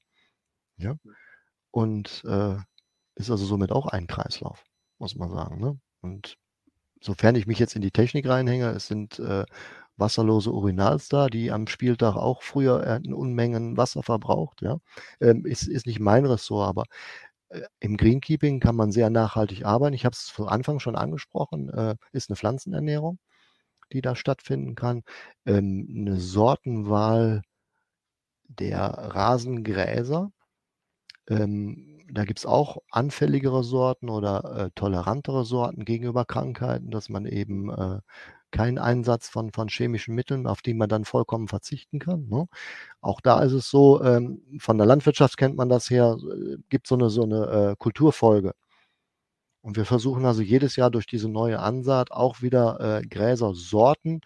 Ja. 0.77 0.95
Und 1.71 2.23
äh, 2.25 2.55
ist 3.15 3.29
also 3.29 3.45
somit 3.45 3.73
auch 3.73 3.87
ein 3.87 4.07
Kreislauf, 4.07 4.63
muss 4.97 5.15
man 5.15 5.29
sagen. 5.29 5.59
Ne? 5.59 5.77
Und 5.99 6.37
sofern 7.01 7.35
ich 7.35 7.47
mich 7.47 7.59
jetzt 7.59 7.75
in 7.75 7.81
die 7.81 7.91
Technik 7.91 8.27
reinhänge, 8.27 8.69
es 8.69 8.87
sind 8.87 9.19
äh, 9.19 9.45
wasserlose 9.97 10.51
Urinals 10.51 11.09
da, 11.09 11.27
die 11.27 11.51
am 11.51 11.67
Spieltag 11.67 12.15
auch 12.15 12.41
früher 12.43 12.85
äh, 12.85 13.13
Unmengen 13.13 13.77
Wasser 13.77 14.03
verbraucht. 14.03 14.61
Ja. 14.61 14.79
Ähm, 15.21 15.45
ist, 15.45 15.67
ist 15.67 15.85
nicht 15.85 15.99
mein 15.99 16.25
Ressort, 16.25 16.67
aber 16.69 16.85
äh, 17.49 17.61
im 17.79 17.97
Greenkeeping 17.97 18.59
kann 18.59 18.75
man 18.75 18.91
sehr 18.91 19.09
nachhaltig 19.09 19.65
arbeiten. 19.65 19.95
Ich 19.95 20.05
habe 20.05 20.13
es 20.13 20.29
von 20.29 20.47
Anfang 20.49 20.79
schon 20.79 20.95
angesprochen, 20.95 21.69
äh, 21.69 21.95
ist 22.13 22.29
eine 22.29 22.37
Pflanzenernährung, 22.37 23.19
die 23.93 24.01
da 24.01 24.15
stattfinden 24.15 24.75
kann. 24.75 25.03
Ähm, 25.45 25.87
eine 26.07 26.19
Sortenwahl 26.19 27.43
der 28.47 28.81
Rasengräser. 28.81 30.31
Ähm, 31.29 31.98
da 32.11 32.25
gibt 32.25 32.39
es 32.39 32.45
auch 32.45 32.77
anfälligere 32.91 33.63
Sorten 33.63 34.09
oder 34.09 34.65
äh, 34.67 34.69
tolerantere 34.75 35.45
Sorten 35.45 35.85
gegenüber 35.85 36.25
Krankheiten, 36.25 36.91
dass 36.91 37.09
man 37.09 37.25
eben 37.25 37.69
äh, 37.69 37.99
keinen 38.51 38.79
Einsatz 38.79 39.29
von, 39.29 39.51
von 39.51 39.67
chemischen 39.69 40.15
Mitteln, 40.15 40.47
auf 40.47 40.61
die 40.61 40.73
man 40.73 40.89
dann 40.89 41.05
vollkommen 41.05 41.47
verzichten 41.47 41.99
kann. 41.99 42.27
Ne? 42.29 42.47
Auch 43.01 43.21
da 43.21 43.41
ist 43.43 43.53
es 43.53 43.69
so, 43.69 44.03
ähm, 44.03 44.41
von 44.59 44.77
der 44.77 44.87
Landwirtschaft 44.87 45.37
kennt 45.37 45.55
man 45.55 45.69
das 45.69 45.89
her, 45.89 46.17
äh, 46.19 46.57
gibt 46.69 46.87
so 46.87 46.95
eine, 46.95 47.09
so 47.09 47.23
eine 47.23 47.71
äh, 47.71 47.75
Kulturfolge. 47.77 48.53
Und 49.61 49.77
wir 49.77 49.85
versuchen 49.85 50.25
also 50.25 50.41
jedes 50.41 50.75
Jahr 50.77 50.89
durch 50.89 51.05
diese 51.05 51.29
neue 51.29 51.59
Ansaat 51.59 52.11
auch 52.11 52.41
wieder 52.41 52.99
äh, 53.01 53.07
Gräsersorten 53.07 54.21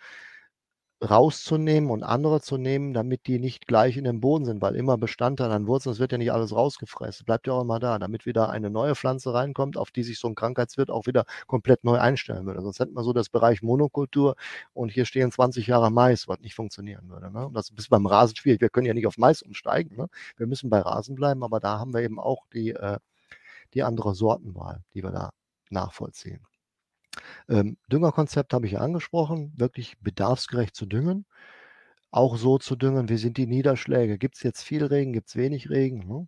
rauszunehmen 1.09 1.89
und 1.89 2.03
andere 2.03 2.41
zu 2.41 2.57
nehmen, 2.57 2.93
damit 2.93 3.27
die 3.27 3.39
nicht 3.39 3.67
gleich 3.67 3.97
in 3.97 4.05
dem 4.05 4.21
Boden 4.21 4.45
sind, 4.45 4.61
weil 4.61 4.75
immer 4.75 4.97
Bestandteil 4.97 5.51
an 5.51 5.67
Wurzeln, 5.67 5.93
es 5.93 5.99
wird 5.99 6.11
ja 6.11 6.17
nicht 6.17 6.31
alles 6.31 6.55
rausgefressen, 6.55 7.25
bleibt 7.25 7.47
ja 7.47 7.53
auch 7.53 7.61
immer 7.61 7.79
da, 7.79 7.99
damit 7.99 8.25
wieder 8.25 8.49
eine 8.49 8.69
neue 8.69 8.95
Pflanze 8.95 9.33
reinkommt, 9.33 9.77
auf 9.77 9.91
die 9.91 10.03
sich 10.03 10.19
so 10.19 10.27
ein 10.27 10.35
Krankheitswirt 10.35 10.89
auch 10.89 11.05
wieder 11.05 11.25
komplett 11.47 11.83
neu 11.83 11.99
einstellen 11.99 12.45
würde. 12.45 12.61
Sonst 12.61 12.79
hätten 12.79 12.93
wir 12.93 13.03
so 13.03 13.13
das 13.13 13.29
Bereich 13.29 13.61
Monokultur 13.61 14.35
und 14.73 14.91
hier 14.91 15.05
stehen 15.05 15.31
20 15.31 15.67
Jahre 15.67 15.91
Mais, 15.91 16.27
was 16.27 16.39
nicht 16.39 16.55
funktionieren 16.55 17.09
würde. 17.09 17.31
Ne? 17.31 17.47
Und 17.47 17.53
das 17.53 17.69
ist 17.69 17.89
beim 17.89 18.05
Rasen 18.05 18.35
schwierig. 18.35 18.61
Wir 18.61 18.69
können 18.69 18.87
ja 18.87 18.93
nicht 18.93 19.07
auf 19.07 19.17
Mais 19.17 19.41
umsteigen. 19.41 19.97
Ne? 19.97 20.07
Wir 20.37 20.47
müssen 20.47 20.69
bei 20.69 20.79
Rasen 20.79 21.15
bleiben, 21.15 21.43
aber 21.43 21.59
da 21.59 21.79
haben 21.79 21.93
wir 21.93 22.01
eben 22.01 22.19
auch 22.19 22.45
die, 22.53 22.71
äh, 22.71 22.97
die 23.73 23.83
andere 23.83 24.15
Sortenwahl, 24.15 24.83
die 24.93 25.03
wir 25.03 25.11
da 25.11 25.31
nachvollziehen. 25.69 26.45
Ähm, 27.49 27.77
Düngerkonzept 27.91 28.53
habe 28.53 28.65
ich 28.65 28.73
ja 28.73 28.79
angesprochen, 28.79 29.53
wirklich 29.57 29.97
bedarfsgerecht 29.99 30.75
zu 30.75 30.85
düngen. 30.85 31.25
Auch 32.11 32.37
so 32.37 32.57
zu 32.59 32.75
düngen, 32.75 33.09
wie 33.09 33.17
sind 33.17 33.37
die 33.37 33.47
Niederschläge? 33.47 34.17
Gibt 34.17 34.35
es 34.35 34.43
jetzt 34.43 34.63
viel 34.63 34.85
Regen, 34.85 35.13
gibt 35.13 35.29
es 35.29 35.35
wenig 35.35 35.69
Regen? 35.69 36.07
Ne? 36.07 36.27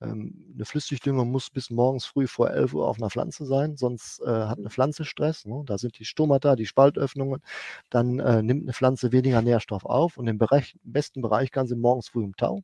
Ähm, 0.00 0.52
eine 0.54 0.64
Flüssigdünger 0.64 1.24
muss 1.24 1.50
bis 1.50 1.70
morgens 1.70 2.06
früh 2.06 2.26
vor 2.26 2.50
11 2.50 2.74
Uhr 2.74 2.88
auf 2.88 2.98
einer 2.98 3.10
Pflanze 3.10 3.46
sein, 3.46 3.76
sonst 3.76 4.20
äh, 4.22 4.28
hat 4.28 4.58
eine 4.58 4.70
Pflanze 4.70 5.04
Stress. 5.04 5.46
Ne? 5.46 5.62
Da 5.66 5.78
sind 5.78 5.98
die 5.98 6.04
Stomata, 6.04 6.56
die 6.56 6.66
Spaltöffnungen. 6.66 7.42
Dann 7.90 8.18
äh, 8.18 8.42
nimmt 8.42 8.64
eine 8.64 8.72
Pflanze 8.72 9.12
weniger 9.12 9.42
Nährstoff 9.42 9.84
auf 9.84 10.18
und 10.18 10.26
im, 10.28 10.38
Bereich, 10.38 10.76
im 10.84 10.92
besten 10.92 11.22
Bereich 11.22 11.50
kann 11.50 11.66
sie 11.66 11.76
morgens 11.76 12.08
früh 12.08 12.24
im 12.24 12.36
Tau. 12.36 12.62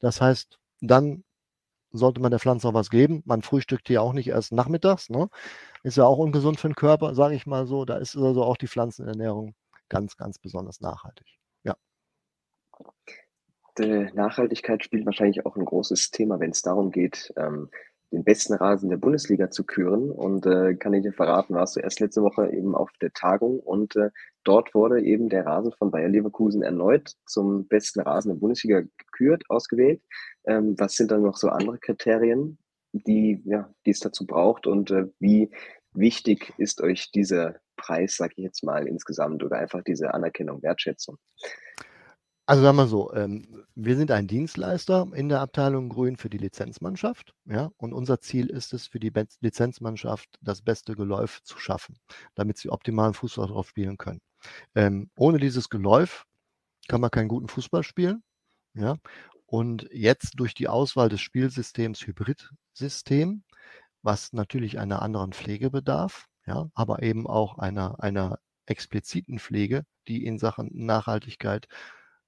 Das 0.00 0.20
heißt, 0.20 0.58
dann 0.80 1.24
sollte 1.96 2.20
man 2.20 2.30
der 2.30 2.40
Pflanze 2.40 2.68
auch 2.68 2.74
was 2.74 2.90
geben. 2.90 3.22
Man 3.26 3.42
frühstückt 3.42 3.88
hier 3.88 4.02
auch 4.02 4.12
nicht 4.12 4.28
erst 4.28 4.52
nachmittags. 4.52 5.10
Ne? 5.10 5.28
Ist 5.82 5.96
ja 5.96 6.04
auch 6.04 6.18
ungesund 6.18 6.60
für 6.60 6.68
den 6.68 6.74
Körper, 6.74 7.14
sage 7.14 7.34
ich 7.34 7.46
mal 7.46 7.66
so. 7.66 7.84
Da 7.84 7.96
ist 7.96 8.16
also 8.16 8.42
auch 8.42 8.56
die 8.56 8.68
Pflanzenernährung 8.68 9.54
ganz, 9.88 10.16
ganz 10.16 10.38
besonders 10.38 10.80
nachhaltig. 10.80 11.26
Ja. 11.64 11.76
Die 13.78 14.10
Nachhaltigkeit 14.14 14.82
spielt 14.84 15.06
wahrscheinlich 15.06 15.44
auch 15.46 15.56
ein 15.56 15.64
großes 15.64 16.10
Thema, 16.10 16.40
wenn 16.40 16.50
es 16.50 16.62
darum 16.62 16.90
geht, 16.90 17.32
ähm, 17.36 17.70
den 18.12 18.24
besten 18.24 18.54
Rasen 18.54 18.88
der 18.88 18.96
Bundesliga 18.96 19.50
zu 19.50 19.64
küren. 19.64 20.10
Und 20.10 20.46
äh, 20.46 20.74
kann 20.74 20.94
ich 20.94 21.02
dir 21.02 21.12
verraten, 21.12 21.54
warst 21.54 21.76
du 21.76 21.80
erst 21.80 22.00
letzte 22.00 22.22
Woche 22.22 22.50
eben 22.52 22.74
auf 22.74 22.90
der 23.00 23.12
Tagung 23.12 23.60
und 23.60 23.96
äh, 23.96 24.10
dort 24.44 24.74
wurde 24.74 25.02
eben 25.02 25.28
der 25.28 25.44
Rasen 25.44 25.72
von 25.72 25.90
Bayer 25.90 26.08
Leverkusen 26.08 26.62
erneut 26.62 27.14
zum 27.26 27.66
besten 27.66 28.00
Rasen 28.00 28.30
der 28.30 28.40
Bundesliga 28.40 28.82
gekürt, 28.96 29.44
ausgewählt. 29.48 30.02
Ähm, 30.46 30.74
was 30.78 30.94
sind 30.94 31.10
dann 31.10 31.22
noch 31.22 31.36
so 31.36 31.48
andere 31.48 31.78
Kriterien, 31.78 32.58
die, 32.92 33.42
ja, 33.44 33.72
die 33.84 33.90
es 33.90 34.00
dazu 34.00 34.26
braucht 34.26 34.66
und 34.66 34.90
äh, 34.90 35.06
wie 35.18 35.50
wichtig 35.92 36.52
ist 36.58 36.80
euch 36.80 37.10
dieser 37.10 37.56
Preis, 37.76 38.16
sage 38.16 38.34
ich 38.36 38.44
jetzt 38.44 38.64
mal, 38.64 38.86
insgesamt 38.86 39.42
oder 39.44 39.58
einfach 39.58 39.82
diese 39.82 40.14
Anerkennung, 40.14 40.62
Wertschätzung? 40.62 41.18
Also 42.48 42.62
sagen 42.62 42.76
wir 42.76 42.86
so, 42.86 43.12
ähm, 43.12 43.64
wir 43.74 43.96
sind 43.96 44.12
ein 44.12 44.28
Dienstleister 44.28 45.08
in 45.14 45.28
der 45.28 45.40
Abteilung 45.40 45.88
Grün 45.88 46.16
für 46.16 46.30
die 46.30 46.38
Lizenzmannschaft, 46.38 47.34
ja, 47.44 47.72
und 47.76 47.92
unser 47.92 48.20
Ziel 48.20 48.50
ist 48.50 48.72
es, 48.72 48.86
für 48.86 49.00
die 49.00 49.10
Be 49.10 49.26
Lizenzmannschaft 49.40 50.38
das 50.40 50.62
beste 50.62 50.94
Geläuf 50.94 51.42
zu 51.42 51.58
schaffen, 51.58 51.98
damit 52.36 52.58
sie 52.58 52.70
optimalen 52.70 53.14
Fußball 53.14 53.48
drauf 53.48 53.68
spielen 53.68 53.98
können. 53.98 54.20
Ähm, 54.76 55.10
ohne 55.16 55.38
dieses 55.38 55.68
Geläuf 55.68 56.24
kann 56.86 57.00
man 57.00 57.10
keinen 57.10 57.28
guten 57.28 57.48
Fußball 57.48 57.82
spielen, 57.82 58.22
ja. 58.74 58.96
Und 59.46 59.88
jetzt 59.92 60.40
durch 60.40 60.54
die 60.54 60.68
Auswahl 60.68 61.08
des 61.08 61.20
Spielsystems 61.20 62.06
Hybridsystem, 62.06 63.44
was 64.02 64.32
natürlich 64.32 64.78
einer 64.78 65.02
anderen 65.02 65.32
Pflege 65.32 65.70
bedarf, 65.70 66.28
ja, 66.46 66.70
aber 66.74 67.02
eben 67.02 67.26
auch 67.26 67.58
einer, 67.58 68.00
einer 68.02 68.38
expliziten 68.66 69.38
Pflege, 69.38 69.84
die 70.08 70.24
in 70.24 70.38
Sachen 70.38 70.70
Nachhaltigkeit 70.72 71.66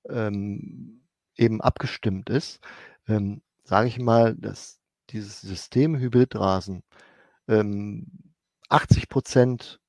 ähm, 0.09 1.05
eben 1.37 1.61
abgestimmt 1.61 2.31
ist, 2.31 2.61
ähm, 3.09 3.43
sage 3.65 3.89
ich 3.89 3.99
mal, 3.99 4.35
dass 4.37 4.81
dieses 5.11 5.41
System 5.41 5.97
Hybridrasen 5.99 6.83
ähm, 7.49 8.35
80 8.69 9.09
Prozent 9.09 9.81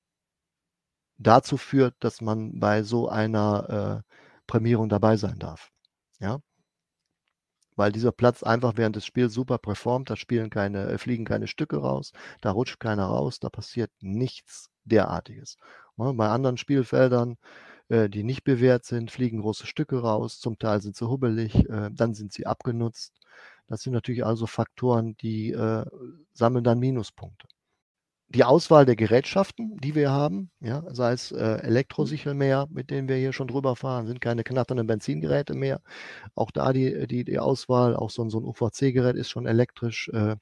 dazu 1.17 1.57
führt, 1.57 1.95
dass 1.99 2.21
man 2.21 2.59
bei 2.59 2.83
so 2.83 3.09
einer 3.09 4.03
äh, 4.05 4.13
Prämierung 4.47 4.89
dabei 4.89 5.17
sein 5.17 5.37
darf. 5.39 5.71
Ja, 6.19 6.39
weil 7.79 7.93
dieser 7.93 8.11
Platz 8.11 8.43
einfach 8.43 8.73
während 8.75 8.97
des 8.97 9.05
Spiels 9.05 9.33
super 9.33 9.57
performt, 9.57 10.09
da 10.09 10.17
spielen 10.17 10.49
keine, 10.49 10.85
äh, 10.89 10.97
fliegen 10.97 11.23
keine 11.23 11.47
Stücke 11.47 11.77
raus, 11.77 12.11
da 12.41 12.51
rutscht 12.51 12.77
keiner 12.81 13.05
raus, 13.05 13.39
da 13.39 13.49
passiert 13.49 13.89
nichts 14.01 14.69
derartiges. 14.83 15.55
Ja, 15.97 16.11
bei 16.11 16.27
anderen 16.27 16.57
Spielfeldern, 16.57 17.37
äh, 17.87 18.09
die 18.09 18.23
nicht 18.23 18.43
bewährt 18.43 18.83
sind, 18.83 19.11
fliegen 19.11 19.39
große 19.39 19.65
Stücke 19.65 20.01
raus, 20.01 20.41
zum 20.41 20.59
Teil 20.59 20.81
sind 20.81 20.97
sie 20.97 21.07
hubbelig, 21.09 21.55
äh, 21.69 21.89
dann 21.93 22.13
sind 22.13 22.33
sie 22.33 22.45
abgenutzt. 22.45 23.13
Das 23.67 23.81
sind 23.83 23.93
natürlich 23.93 24.25
also 24.25 24.45
Faktoren, 24.45 25.15
die 25.17 25.55
sammeln 26.33 26.63
dann 26.63 26.79
Minuspunkte 26.79 27.47
die 28.29 28.43
Auswahl 28.43 28.85
der 28.85 28.95
Gerätschaften, 28.95 29.77
die 29.77 29.95
wir 29.95 30.11
haben, 30.11 30.51
ja, 30.59 30.83
sei 30.93 31.13
es 31.13 31.31
äh, 31.31 31.61
Elektrosichelmäher, 31.63 32.67
mit 32.69 32.91
denen 32.91 33.07
wir 33.07 33.15
hier 33.15 33.33
schon 33.33 33.47
drüber 33.47 33.75
fahren, 33.75 34.05
sind 34.05 34.21
keine 34.21 34.43
knatternden 34.43 34.85
Benzingeräte 34.87 35.55
mehr. 35.55 35.81
Auch 36.35 36.51
da 36.51 36.71
die, 36.71 37.07
die, 37.07 37.23
die 37.23 37.39
Auswahl, 37.39 37.95
auch 37.95 38.11
so, 38.11 38.27
so 38.29 38.39
ein 38.39 38.45
UVC-Gerät 38.45 39.15
ist 39.15 39.29
schon 39.29 39.47
elektrisch. 39.47 40.09
Äh, 40.09 40.35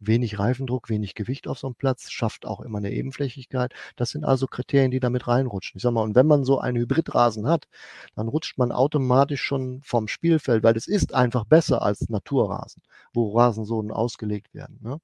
wenig 0.00 0.38
Reifendruck, 0.38 0.88
wenig 0.88 1.14
Gewicht 1.14 1.48
auf 1.48 1.58
so 1.58 1.66
einem 1.66 1.74
Platz, 1.74 2.10
schafft 2.10 2.46
auch 2.46 2.60
immer 2.60 2.78
eine 2.78 2.92
Ebenflächigkeit. 2.92 3.72
Das 3.96 4.10
sind 4.10 4.24
also 4.24 4.46
Kriterien, 4.46 4.90
die 4.90 5.00
damit 5.00 5.26
reinrutschen. 5.26 5.78
Ich 5.78 5.82
sag 5.82 5.92
mal, 5.92 6.02
und 6.02 6.14
wenn 6.14 6.26
man 6.26 6.44
so 6.44 6.58
einen 6.60 6.78
Hybridrasen 6.78 7.48
hat, 7.48 7.66
dann 8.14 8.28
rutscht 8.28 8.58
man 8.58 8.72
automatisch 8.72 9.42
schon 9.42 9.80
vom 9.82 10.08
Spielfeld, 10.08 10.62
weil 10.62 10.76
es 10.76 10.86
ist 10.86 11.14
einfach 11.14 11.44
besser 11.44 11.82
als 11.82 12.08
Naturrasen, 12.08 12.82
wo 13.12 13.36
Rasensohlen 13.36 13.90
ausgelegt 13.90 14.54
werden. 14.54 14.78
Ne? 14.82 15.00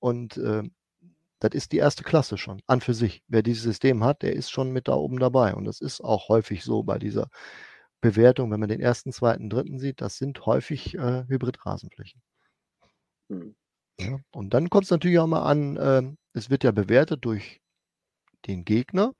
Und 0.00 0.36
äh, 0.38 0.62
das 1.40 1.52
ist 1.52 1.72
die 1.72 1.78
erste 1.78 2.02
Klasse 2.02 2.38
schon 2.38 2.62
an 2.66 2.80
für 2.80 2.94
sich. 2.94 3.22
Wer 3.28 3.42
dieses 3.42 3.62
System 3.62 4.04
hat, 4.04 4.22
der 4.22 4.34
ist 4.34 4.50
schon 4.50 4.70
mit 4.72 4.88
da 4.88 4.94
oben 4.94 5.18
dabei. 5.18 5.54
Und 5.54 5.64
das 5.64 5.80
ist 5.80 6.00
auch 6.00 6.28
häufig 6.28 6.64
so 6.64 6.82
bei 6.82 6.98
dieser 6.98 7.28
Bewertung, 8.00 8.50
wenn 8.50 8.60
man 8.60 8.68
den 8.68 8.80
ersten, 8.80 9.12
zweiten, 9.12 9.50
dritten 9.50 9.78
sieht, 9.78 10.00
das 10.00 10.16
sind 10.16 10.44
häufig 10.46 10.94
äh, 10.94 11.24
Hybridrasenflächen. 11.28 12.22
Mhm. 13.28 13.54
Ja, 13.98 14.18
und 14.32 14.54
dann 14.54 14.70
kommt 14.70 14.84
es 14.84 14.90
natürlich 14.90 15.18
auch 15.18 15.26
mal 15.26 15.42
an, 15.42 15.76
äh, 15.76 16.02
es 16.34 16.50
wird 16.50 16.64
ja 16.64 16.70
bewertet 16.70 17.24
durch 17.24 17.60
den 18.46 18.64
Gegner, 18.64 19.12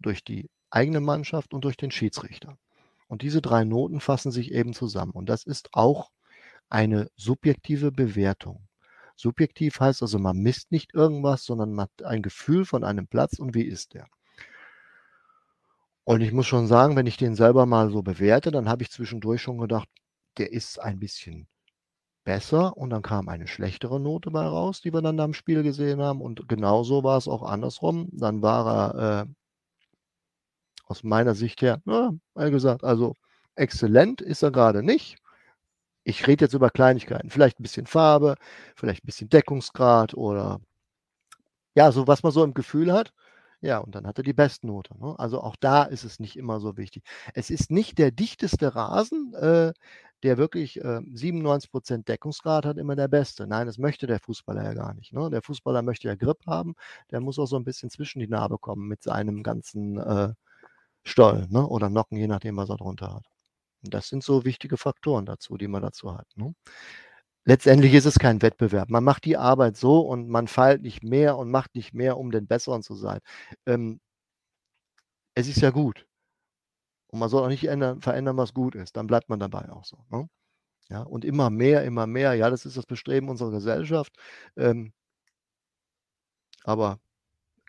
durch 0.00 0.24
die 0.24 0.50
eigene 0.70 1.00
Mannschaft 1.00 1.54
und 1.54 1.64
durch 1.64 1.76
den 1.76 1.90
Schiedsrichter. 1.90 2.58
Und 3.06 3.22
diese 3.22 3.40
drei 3.40 3.64
Noten 3.64 4.00
fassen 4.00 4.32
sich 4.32 4.52
eben 4.52 4.74
zusammen. 4.74 5.12
Und 5.12 5.28
das 5.28 5.44
ist 5.44 5.70
auch 5.72 6.10
eine 6.68 7.10
subjektive 7.16 7.90
Bewertung. 7.92 8.67
Subjektiv 9.18 9.80
heißt 9.80 10.02
also, 10.02 10.18
man 10.20 10.38
misst 10.38 10.70
nicht 10.70 10.94
irgendwas, 10.94 11.44
sondern 11.44 11.72
man 11.72 11.86
hat 11.86 12.04
ein 12.04 12.22
Gefühl 12.22 12.64
von 12.64 12.84
einem 12.84 13.08
Platz 13.08 13.40
und 13.40 13.52
wie 13.52 13.64
ist 13.64 13.94
der. 13.94 14.06
Und 16.04 16.20
ich 16.20 16.32
muss 16.32 16.46
schon 16.46 16.68
sagen, 16.68 16.94
wenn 16.94 17.06
ich 17.06 17.16
den 17.16 17.34
selber 17.34 17.66
mal 17.66 17.90
so 17.90 18.02
bewerte, 18.02 18.52
dann 18.52 18.68
habe 18.68 18.84
ich 18.84 18.90
zwischendurch 18.90 19.42
schon 19.42 19.58
gedacht, 19.58 19.88
der 20.38 20.52
ist 20.52 20.80
ein 20.80 21.00
bisschen 21.00 21.48
besser 22.24 22.76
und 22.76 22.90
dann 22.90 23.02
kam 23.02 23.28
eine 23.28 23.48
schlechtere 23.48 23.98
Note 23.98 24.30
bei 24.30 24.46
raus, 24.46 24.82
die 24.82 24.92
wir 24.92 25.02
dann 25.02 25.18
am 25.18 25.34
Spiel 25.34 25.64
gesehen 25.64 26.00
haben. 26.00 26.20
Und 26.20 26.48
genauso 26.48 27.02
war 27.02 27.18
es 27.18 27.26
auch 27.26 27.42
andersrum. 27.42 28.08
Dann 28.12 28.40
war 28.40 28.94
er 28.94 29.22
äh, 29.22 29.26
aus 30.84 31.02
meiner 31.02 31.34
Sicht 31.34 31.60
her, 31.60 31.82
na, 31.84 32.12
gesagt, 32.36 32.84
also 32.84 33.14
exzellent 33.56 34.20
ist 34.20 34.42
er 34.42 34.52
gerade 34.52 34.84
nicht. 34.84 35.18
Ich 36.08 36.26
rede 36.26 36.46
jetzt 36.46 36.54
über 36.54 36.70
Kleinigkeiten, 36.70 37.28
vielleicht 37.28 37.60
ein 37.60 37.62
bisschen 37.62 37.86
Farbe, 37.86 38.36
vielleicht 38.74 39.04
ein 39.04 39.06
bisschen 39.06 39.28
Deckungsgrad 39.28 40.14
oder 40.14 40.58
ja, 41.74 41.92
so 41.92 42.06
was 42.06 42.22
man 42.22 42.32
so 42.32 42.42
im 42.44 42.54
Gefühl 42.54 42.92
hat. 42.92 43.12
Ja, 43.60 43.78
und 43.78 43.94
dann 43.94 44.06
hat 44.06 44.18
er 44.18 44.24
die 44.24 44.32
Bestnote. 44.32 44.96
Ne? 44.98 45.14
Also 45.18 45.42
auch 45.42 45.56
da 45.56 45.82
ist 45.84 46.04
es 46.04 46.18
nicht 46.18 46.36
immer 46.36 46.60
so 46.60 46.78
wichtig. 46.78 47.04
Es 47.34 47.50
ist 47.50 47.70
nicht 47.70 47.98
der 47.98 48.10
dichteste 48.10 48.74
Rasen, 48.74 49.34
äh, 49.34 49.72
der 50.22 50.38
wirklich 50.38 50.78
äh, 50.80 51.00
97% 51.00 52.04
Deckungsgrad 52.06 52.64
hat, 52.66 52.78
immer 52.78 52.96
der 52.96 53.08
beste. 53.08 53.46
Nein, 53.46 53.66
das 53.66 53.76
möchte 53.78 54.06
der 54.06 54.20
Fußballer 54.20 54.64
ja 54.64 54.74
gar 54.74 54.94
nicht. 54.94 55.12
Ne? 55.12 55.28
Der 55.30 55.42
Fußballer 55.42 55.82
möchte 55.82 56.08
ja 56.08 56.14
Grip 56.14 56.46
haben, 56.46 56.74
der 57.10 57.20
muss 57.20 57.38
auch 57.38 57.46
so 57.46 57.56
ein 57.56 57.64
bisschen 57.64 57.90
zwischen 57.90 58.20
die 58.20 58.28
Narbe 58.28 58.58
kommen 58.58 58.88
mit 58.88 59.02
seinem 59.02 59.42
ganzen 59.42 59.98
äh, 59.98 60.32
Stoll 61.04 61.46
ne? 61.50 61.66
oder 61.66 61.90
Nocken, 61.90 62.16
je 62.18 62.28
nachdem, 62.28 62.56
was 62.56 62.70
er 62.70 62.76
drunter 62.78 63.14
hat. 63.14 63.26
Das 63.82 64.08
sind 64.08 64.24
so 64.24 64.44
wichtige 64.44 64.76
Faktoren 64.76 65.26
dazu, 65.26 65.56
die 65.56 65.68
man 65.68 65.82
dazu 65.82 66.16
hat. 66.16 66.26
Ne? 66.36 66.54
Letztendlich 67.44 67.94
ist 67.94 68.04
es 68.04 68.18
kein 68.18 68.42
Wettbewerb. 68.42 68.90
Man 68.90 69.04
macht 69.04 69.24
die 69.24 69.36
Arbeit 69.36 69.76
so 69.76 70.00
und 70.00 70.28
man 70.28 70.48
feilt 70.48 70.82
nicht 70.82 71.02
mehr 71.02 71.38
und 71.38 71.50
macht 71.50 71.74
nicht 71.74 71.94
mehr, 71.94 72.18
um 72.18 72.30
den 72.30 72.46
Besseren 72.46 72.82
zu 72.82 72.94
sein. 72.94 73.20
Ähm, 73.66 74.00
es 75.34 75.48
ist 75.48 75.60
ja 75.60 75.70
gut. 75.70 76.06
Und 77.08 77.20
man 77.20 77.28
soll 77.30 77.44
auch 77.44 77.48
nicht 77.48 77.64
ändern, 77.64 78.02
verändern, 78.02 78.36
was 78.36 78.52
gut 78.54 78.74
ist. 78.74 78.96
Dann 78.96 79.06
bleibt 79.06 79.28
man 79.30 79.40
dabei 79.40 79.70
auch 79.70 79.84
so. 79.84 80.04
Ne? 80.10 80.28
Ja, 80.90 81.02
und 81.02 81.24
immer 81.24 81.50
mehr, 81.50 81.84
immer 81.84 82.06
mehr. 82.06 82.34
Ja, 82.34 82.50
das 82.50 82.66
ist 82.66 82.76
das 82.76 82.86
Bestreben 82.86 83.28
unserer 83.30 83.50
Gesellschaft. 83.50 84.14
Ähm, 84.56 84.92
aber 86.64 86.98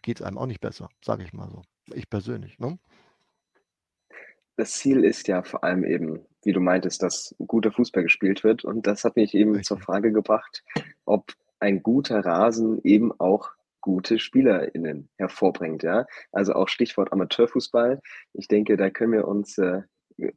geht 0.02 0.20
es 0.20 0.26
einem 0.26 0.38
auch 0.38 0.46
nicht 0.46 0.62
besser, 0.62 0.90
sage 1.04 1.24
ich 1.24 1.34
mal 1.34 1.50
so. 1.50 1.64
Ich 1.94 2.10
persönlich. 2.10 2.60
Ne? 2.60 2.80
Das 4.60 4.74
Ziel 4.74 5.06
ist 5.06 5.28
ja 5.30 5.42
vor 5.42 5.64
allem 5.64 5.86
eben, 5.86 6.26
wie 6.44 6.52
du 6.52 6.60
meintest, 6.60 7.02
dass 7.02 7.34
guter 7.48 7.72
Fußball 7.72 8.04
gespielt 8.04 8.44
wird. 8.44 8.66
Und 8.66 8.88
das 8.88 9.06
hat 9.06 9.16
mich 9.16 9.34
eben 9.34 9.52
Richtig. 9.52 9.68
zur 9.68 9.80
Frage 9.80 10.12
gebracht, 10.12 10.64
ob 11.06 11.32
ein 11.60 11.82
guter 11.82 12.20
Rasen 12.20 12.82
eben 12.84 13.18
auch 13.20 13.52
gute 13.82 14.20
SpielerInnen 14.20 15.10
hervorbringt. 15.18 15.84
Ja? 15.84 16.06
Also 16.34 16.54
auch 16.54 16.68
Stichwort 16.68 17.14
Amateurfußball. 17.14 18.02
Ich 18.34 18.50
denke, 18.50 18.76
da 18.76 18.90
können 18.90 19.14
wir 19.14 19.28
uns 19.28 19.58
äh, 19.58 19.84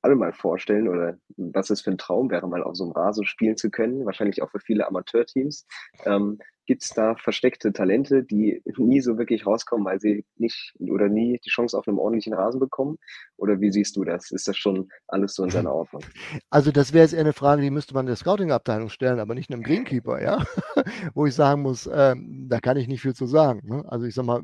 alle 0.03 0.17
mal 0.17 0.33
vorstellen 0.33 0.89
oder 0.89 1.17
was 1.37 1.71
es 1.71 1.81
für 1.81 1.91
ein 1.91 1.99
Traum 1.99 2.31
wäre, 2.31 2.49
mal 2.49 2.63
auf 2.63 2.77
so 2.77 2.85
einem 2.85 2.93
Rasen 2.93 3.25
spielen 3.25 3.57
zu 3.57 3.71
können. 3.71 4.07
Wahrscheinlich 4.07 4.43
auch 4.43 4.51
für 4.51 4.61
viele 4.61 4.87
Amateurteams. 4.87 5.67
Ähm, 6.05 6.39
Gibt 6.67 6.85
es 6.85 6.91
da 6.91 7.17
versteckte 7.17 7.73
Talente, 7.73 8.23
die 8.23 8.63
nie 8.77 9.01
so 9.01 9.19
wirklich 9.19 9.47
rauskommen, 9.47 9.85
weil 9.85 10.01
sie 10.01 10.25
nicht 10.37 10.75
oder 10.79 11.09
nie 11.09 11.41
die 11.45 11.51
Chance 11.51 11.77
auf 11.77 11.89
einem 11.89 11.99
ordentlichen 11.99 12.35
Rasen 12.35 12.61
bekommen? 12.61 12.99
Oder 13.37 13.61
wie 13.61 13.73
siehst 13.73 13.97
du 13.97 14.05
das? 14.05 14.31
Ist 14.31 14.47
das 14.47 14.57
schon 14.57 14.89
alles 15.09 15.35
so 15.35 15.43
in 15.43 15.51
seiner 15.51 15.75
Ordnung? 15.75 16.03
Also 16.51 16.71
das 16.71 16.93
wäre 16.93 17.03
jetzt 17.03 17.15
eher 17.15 17.21
eine 17.21 17.33
Frage, 17.33 17.63
die 17.63 17.71
müsste 17.71 17.95
man 17.95 18.07
der 18.07 18.15
Scouting-Abteilung 18.15 18.91
stellen, 18.91 19.19
aber 19.19 19.35
nicht 19.35 19.51
einem 19.51 19.65
Greenkeeper, 19.65 20.23
ja? 20.23 20.45
Wo 21.15 21.27
ich 21.27 21.35
sagen 21.35 21.63
muss, 21.63 21.91
ähm, 21.93 22.47
da 22.49 22.61
kann 22.61 22.77
ich 22.77 22.87
nicht 22.87 23.03
viel 23.03 23.15
zu 23.15 23.27
sagen. 23.27 23.61
Ne? 23.65 23.85
Also 23.89 24.07
ich 24.07 24.15
sag 24.15 24.25
mal, 24.25 24.43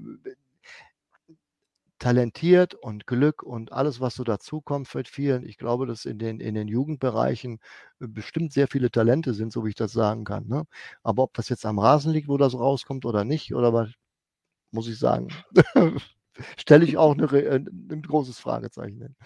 talentiert 1.99 2.75
und 2.75 3.07
Glück 3.07 3.43
und 3.43 3.73
alles, 3.73 4.01
was 4.01 4.15
so 4.15 4.25
dazukommt 4.25 4.89
für 4.89 5.05
vielen. 5.05 5.45
Ich 5.47 5.59
glaube, 5.59 5.87
dass 5.87 6.05
in 6.05 6.19
den, 6.19 6.41
in 6.41 6.55
den 6.55 6.69
Jugendbereichen 6.69 7.61
äh, 8.01 8.07
bestimmt 8.09 8.53
sehr 8.53 8.69
viele 8.69 8.91
Talente 8.91 9.35
sind, 9.35 9.53
so 9.53 9.65
wie 9.65 9.71
ich 9.71 9.75
das 9.75 9.93
sagen 9.93 10.25
kann. 10.25 10.47
Ne? 10.49 10.65
Aber 11.03 11.25
ob 11.25 11.35
das 11.35 11.49
jetzt 11.49 11.67
am 11.67 11.79
Rasen 11.79 12.13
liegt, 12.13 12.29
wo 12.29 12.37
das 12.39 12.55
rauskommt 12.55 13.05
oder 13.07 13.25
nicht, 13.25 13.55
oder 13.55 13.73
was, 13.73 13.91
muss 14.73 14.89
ich 14.89 14.99
sagen, 14.99 15.29
stelle 16.59 16.85
ich 16.85 16.97
auch 16.99 17.13
eine, 17.15 17.27
äh, 17.27 17.57
ein 17.57 18.03
großes 18.03 18.39
Fragezeichen 18.39 18.99
hin. 19.03 19.17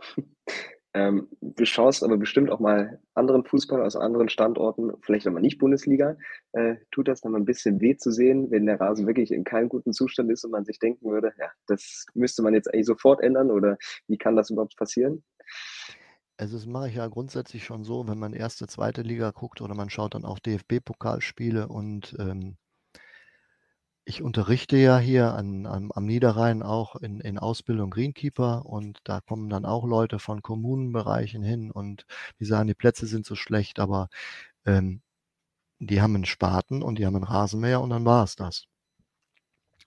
Ähm, 0.94 1.28
du 1.40 1.64
schaust 1.64 2.04
aber 2.04 2.18
bestimmt 2.18 2.50
auch 2.50 2.60
mal 2.60 3.00
anderen 3.14 3.44
Fußball 3.44 3.82
aus 3.82 3.96
anderen 3.96 4.28
Standorten, 4.28 4.92
vielleicht 5.00 5.26
aber 5.26 5.40
nicht 5.40 5.58
Bundesliga. 5.58 6.16
Äh, 6.52 6.76
tut 6.90 7.08
das 7.08 7.22
dann 7.22 7.32
mal 7.32 7.38
ein 7.38 7.46
bisschen 7.46 7.80
weh 7.80 7.96
zu 7.96 8.10
sehen, 8.10 8.50
wenn 8.50 8.66
der 8.66 8.80
Rasen 8.80 9.06
wirklich 9.06 9.32
in 9.32 9.44
keinem 9.44 9.68
guten 9.68 9.92
Zustand 9.92 10.30
ist 10.30 10.44
und 10.44 10.50
man 10.50 10.64
sich 10.64 10.78
denken 10.78 11.10
würde, 11.10 11.32
ja, 11.38 11.50
das 11.66 12.06
müsste 12.14 12.42
man 12.42 12.52
jetzt 12.54 12.72
eigentlich 12.72 12.86
sofort 12.86 13.22
ändern 13.22 13.50
oder 13.50 13.78
wie 14.06 14.18
kann 14.18 14.36
das 14.36 14.50
überhaupt 14.50 14.76
passieren? 14.76 15.24
Also 16.36 16.56
das 16.56 16.66
mache 16.66 16.88
ich 16.88 16.96
ja 16.96 17.06
grundsätzlich 17.06 17.64
schon 17.64 17.84
so, 17.84 18.06
wenn 18.08 18.18
man 18.18 18.32
erste, 18.32 18.66
zweite 18.66 19.02
Liga 19.02 19.30
guckt 19.30 19.60
oder 19.60 19.74
man 19.74 19.90
schaut 19.90 20.14
dann 20.14 20.24
auch 20.24 20.38
DFB-Pokalspiele 20.40 21.68
und 21.68 22.16
ähm, 22.18 22.56
ich 24.04 24.22
unterrichte 24.22 24.76
ja 24.76 24.98
hier 24.98 25.34
an, 25.34 25.66
an, 25.66 25.90
am 25.94 26.06
Niederrhein 26.06 26.62
auch 26.62 26.96
in, 26.96 27.20
in 27.20 27.38
Ausbildung 27.38 27.90
Greenkeeper 27.90 28.66
und 28.66 29.00
da 29.04 29.20
kommen 29.20 29.48
dann 29.48 29.64
auch 29.64 29.84
Leute 29.86 30.18
von 30.18 30.42
Kommunenbereichen 30.42 31.42
hin 31.42 31.70
und 31.70 32.06
die 32.40 32.44
sagen, 32.44 32.66
die 32.68 32.74
Plätze 32.74 33.06
sind 33.06 33.26
so 33.26 33.34
schlecht, 33.36 33.78
aber 33.80 34.08
ähm, 34.66 35.02
die 35.80 36.02
haben 36.02 36.16
einen 36.16 36.26
Spaten 36.26 36.82
und 36.82 36.98
die 36.98 37.06
haben 37.06 37.16
einen 37.16 37.24
Rasenmäher 37.26 37.80
und 37.82 37.90
dann 37.90 38.06
war 38.06 38.24
es 38.24 38.36
das. 38.36 38.66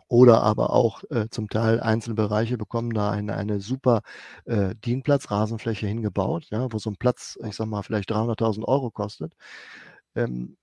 Oder 0.08 0.42
aber 0.44 0.70
auch 0.72 1.04
äh, 1.10 1.30
zum 1.30 1.50
Teil 1.50 1.80
einzelne 1.80 2.16
Bereiche 2.16 2.58
bekommen 2.58 2.92
da 2.94 3.10
eine, 3.12 3.36
eine 3.36 3.60
super 3.60 4.02
äh, 4.46 4.76
Dienplatz-Rasenfläche 4.76 5.88
hingebaut, 5.88 6.48
ja, 6.52 6.72
wo 6.72 6.78
so 6.78 6.92
ein 6.92 6.98
Platz, 6.98 7.38
ich 7.44 7.56
sag 7.56 7.68
mal, 7.68 7.82
vielleicht 7.84 8.12
300.000 8.12 8.66
Euro 8.66 8.92
kostet. 8.92 9.34
Ähm, 10.16 10.58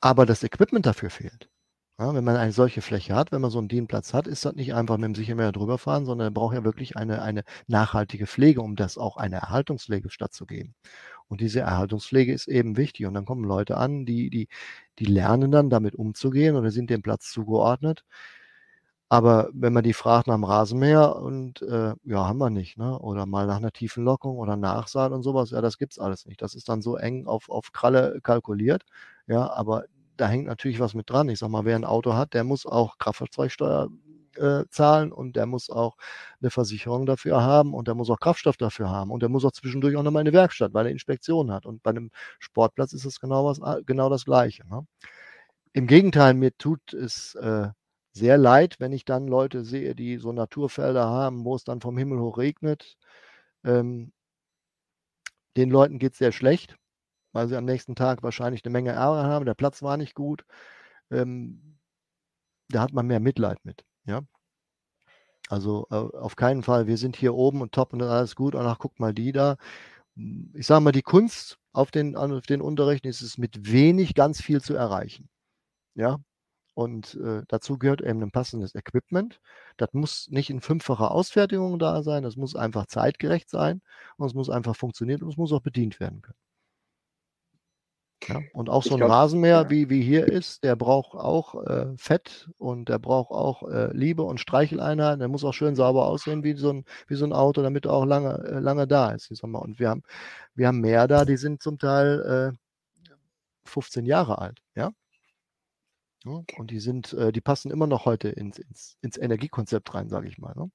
aber 0.00 0.24
das 0.24 0.42
Equipment 0.42 0.86
dafür 0.86 1.10
fehlt. 1.10 1.50
Ja, 1.98 2.14
wenn 2.14 2.24
man 2.24 2.36
eine 2.36 2.52
solche 2.52 2.82
Fläche 2.82 3.14
hat, 3.14 3.32
wenn 3.32 3.40
man 3.40 3.50
so 3.50 3.58
einen 3.58 3.68
Dienplatz 3.68 4.12
hat, 4.12 4.26
ist 4.26 4.44
das 4.44 4.54
nicht 4.54 4.74
einfach 4.74 4.98
mit 4.98 5.04
dem 5.06 5.14
Sichermeer 5.14 5.50
drüber 5.52 5.78
fahren, 5.78 6.04
sondern 6.04 6.26
er 6.28 6.30
braucht 6.30 6.54
ja 6.54 6.62
wirklich 6.62 6.94
eine, 6.96 7.22
eine 7.22 7.42
nachhaltige 7.68 8.26
Pflege, 8.26 8.60
um 8.60 8.76
das 8.76 8.98
auch 8.98 9.16
eine 9.16 9.36
Erhaltungspflege 9.36 10.10
stattzugeben. 10.10 10.74
Und 11.28 11.40
diese 11.40 11.60
Erhaltungspflege 11.60 12.32
ist 12.34 12.48
eben 12.48 12.76
wichtig. 12.76 13.06
Und 13.06 13.14
dann 13.14 13.24
kommen 13.24 13.44
Leute 13.44 13.78
an, 13.78 14.04
die, 14.06 14.28
die, 14.30 14.48
die 14.98 15.06
lernen 15.06 15.50
dann 15.52 15.70
damit 15.70 15.94
umzugehen 15.94 16.54
oder 16.56 16.70
sind 16.70 16.90
dem 16.90 17.00
Platz 17.02 17.30
zugeordnet. 17.32 18.04
Aber 19.08 19.48
wenn 19.52 19.72
man 19.72 19.84
die 19.84 19.92
fragt 19.92 20.26
nach 20.26 20.34
dem 20.34 20.42
Rasenmäher 20.44 21.16
und 21.16 21.62
äh, 21.62 21.94
ja, 22.04 22.26
haben 22.26 22.38
wir 22.38 22.50
nicht, 22.50 22.76
ne? 22.76 22.98
Oder 22.98 23.24
mal 23.24 23.46
nach 23.46 23.58
einer 23.58 23.70
tiefen 23.70 24.02
Lockung 24.04 24.36
oder 24.38 24.56
Nachsaat 24.56 25.12
und 25.12 25.22
sowas, 25.22 25.50
ja, 25.50 25.60
das 25.60 25.78
gibt's 25.78 25.98
alles 26.00 26.26
nicht. 26.26 26.42
Das 26.42 26.54
ist 26.56 26.68
dann 26.68 26.82
so 26.82 26.96
eng 26.96 27.26
auf, 27.26 27.48
auf 27.48 27.70
Kralle 27.72 28.18
kalkuliert. 28.22 28.82
Ja, 29.28 29.48
aber 29.52 29.84
da 30.16 30.28
hängt 30.28 30.46
natürlich 30.46 30.80
was 30.80 30.94
mit 30.94 31.10
dran. 31.10 31.28
Ich 31.28 31.38
sag 31.38 31.48
mal, 31.50 31.64
wer 31.64 31.76
ein 31.76 31.84
Auto 31.84 32.14
hat, 32.14 32.34
der 32.34 32.44
muss 32.44 32.66
auch 32.66 32.98
Kraftfahrzeugsteuer 32.98 33.88
äh, 34.36 34.64
zahlen 34.70 35.12
und 35.12 35.36
der 35.36 35.46
muss 35.46 35.70
auch 35.70 35.96
eine 36.40 36.50
Versicherung 36.50 37.06
dafür 37.06 37.42
haben 37.42 37.74
und 37.74 37.88
der 37.88 37.94
muss 37.94 38.10
auch 38.10 38.20
Kraftstoff 38.20 38.56
dafür 38.56 38.90
haben 38.90 39.10
und 39.10 39.20
der 39.20 39.28
muss 39.28 39.44
auch 39.44 39.52
zwischendurch 39.52 39.96
auch 39.96 40.02
nochmal 40.02 40.20
eine 40.20 40.32
Werkstatt, 40.32 40.74
weil 40.74 40.86
er 40.86 40.92
Inspektion 40.92 41.50
hat. 41.52 41.66
Und 41.66 41.82
bei 41.82 41.90
einem 41.90 42.10
Sportplatz 42.38 42.92
ist 42.92 43.04
es 43.04 43.20
genau, 43.20 43.46
was, 43.46 43.60
genau 43.86 44.08
das 44.10 44.24
Gleiche. 44.24 44.66
Ne? 44.68 44.86
Im 45.72 45.86
Gegenteil, 45.86 46.34
mir 46.34 46.56
tut 46.56 46.92
es 46.94 47.34
äh, 47.36 47.68
sehr 48.12 48.38
leid, 48.38 48.76
wenn 48.78 48.92
ich 48.92 49.04
dann 49.04 49.28
Leute 49.28 49.64
sehe, 49.64 49.94
die 49.94 50.18
so 50.18 50.32
Naturfelder 50.32 51.06
haben, 51.06 51.44
wo 51.44 51.54
es 51.54 51.64
dann 51.64 51.80
vom 51.80 51.98
Himmel 51.98 52.20
hoch 52.20 52.38
regnet. 52.38 52.96
Ähm, 53.64 54.12
den 55.56 55.70
Leuten 55.70 55.98
geht 55.98 56.12
es 56.12 56.18
sehr 56.18 56.32
schlecht, 56.32 56.76
weil 57.36 57.48
sie 57.48 57.56
am 57.56 57.66
nächsten 57.66 57.94
Tag 57.94 58.22
wahrscheinlich 58.22 58.64
eine 58.64 58.72
Menge 58.72 58.92
Ärger 58.92 59.24
haben. 59.24 59.44
Der 59.44 59.54
Platz 59.54 59.82
war 59.82 59.98
nicht 59.98 60.14
gut. 60.14 60.46
Ähm, 61.10 61.78
da 62.70 62.80
hat 62.80 62.94
man 62.94 63.06
mehr 63.06 63.20
Mitleid 63.20 63.58
mit. 63.62 63.84
Ja. 64.06 64.22
Also 65.50 65.86
äh, 65.90 65.96
auf 65.96 66.36
keinen 66.36 66.62
Fall, 66.62 66.86
wir 66.86 66.96
sind 66.96 67.14
hier 67.14 67.34
oben 67.34 67.60
und 67.60 67.72
top 67.72 67.92
und 67.92 68.00
alles 68.02 68.36
gut. 68.36 68.54
Und 68.54 68.66
ach, 68.66 68.78
guck 68.78 68.98
mal 68.98 69.12
die 69.12 69.32
da. 69.32 69.56
Ich 70.54 70.66
sage 70.66 70.80
mal, 70.80 70.92
die 70.92 71.02
Kunst 71.02 71.58
auf 71.74 71.90
den, 71.90 72.16
auf 72.16 72.46
den 72.46 72.62
Unterrichten 72.62 73.08
ist 73.08 73.20
es 73.20 73.36
mit 73.36 73.70
wenig 73.70 74.14
ganz 74.14 74.40
viel 74.40 74.62
zu 74.62 74.74
erreichen. 74.74 75.28
Ja. 75.94 76.18
Und 76.74 77.16
äh, 77.16 77.42
dazu 77.48 77.78
gehört 77.78 78.00
eben 78.00 78.22
ein 78.22 78.30
passendes 78.30 78.74
Equipment. 78.74 79.40
Das 79.76 79.92
muss 79.92 80.28
nicht 80.30 80.48
in 80.48 80.62
fünffacher 80.62 81.10
Ausfertigung 81.10 81.78
da 81.78 82.02
sein, 82.02 82.22
das 82.22 82.36
muss 82.36 82.56
einfach 82.56 82.86
zeitgerecht 82.86 83.50
sein 83.50 83.82
und 84.16 84.26
es 84.26 84.34
muss 84.34 84.48
einfach 84.48 84.76
funktionieren 84.76 85.22
und 85.22 85.30
es 85.30 85.36
muss 85.36 85.52
auch 85.52 85.62
bedient 85.62 86.00
werden 86.00 86.22
können. 86.22 86.38
Ja, 88.28 88.40
und 88.52 88.68
auch 88.68 88.82
so 88.82 88.94
ein 88.94 88.98
glaub, 88.98 89.10
Rasenmäher, 89.10 89.62
ja. 89.62 89.70
wie, 89.70 89.88
wie 89.88 90.02
hier 90.02 90.26
ist, 90.26 90.64
der 90.64 90.74
braucht 90.76 91.14
auch 91.14 91.64
äh, 91.64 91.96
Fett 91.96 92.50
und 92.58 92.88
der 92.88 92.98
braucht 92.98 93.30
auch 93.30 93.62
äh, 93.68 93.92
Liebe 93.92 94.22
und 94.22 94.40
Streicheleinheiten. 94.40 95.20
Der 95.20 95.28
muss 95.28 95.44
auch 95.44 95.52
schön 95.52 95.76
sauber 95.76 96.06
aussehen 96.06 96.42
wie 96.42 96.54
so 96.54 96.72
ein, 96.72 96.84
wie 97.06 97.14
so 97.14 97.24
ein 97.24 97.32
Auto, 97.32 97.62
damit 97.62 97.86
er 97.86 97.92
auch 97.92 98.04
lange, 98.04 98.34
äh, 98.44 98.58
lange 98.58 98.86
da 98.86 99.10
ist. 99.10 99.30
Ich 99.30 99.38
sag 99.38 99.48
mal. 99.48 99.60
Und 99.60 99.78
wir 99.78 99.90
haben, 99.90 100.02
wir 100.54 100.66
haben 100.66 100.80
mehr 100.80 101.06
da, 101.06 101.24
die 101.24 101.36
sind 101.36 101.62
zum 101.62 101.78
Teil 101.78 102.56
15 103.64 104.04
äh, 104.04 104.08
Jahre 104.08 104.38
alt. 104.38 104.60
Ja? 104.74 104.92
ja 106.24 106.42
und 106.56 106.70
die 106.70 106.80
sind, 106.80 107.12
äh, 107.12 107.32
die 107.32 107.40
passen 107.40 107.70
immer 107.70 107.86
noch 107.86 108.06
heute 108.06 108.28
ins, 108.28 108.58
ins, 108.58 108.96
ins 109.02 109.18
Energiekonzept 109.18 109.94
rein, 109.94 110.08
sage 110.08 110.28
ich 110.28 110.38
mal. 110.38 110.54
Ne? 110.56 110.70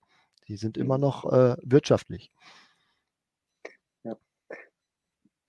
Die 0.48 0.58
sind 0.58 0.78
immer 0.78 0.98
mhm. 0.98 1.02
noch 1.02 1.32
äh, 1.32 1.56
wirtschaftlich 1.64 2.32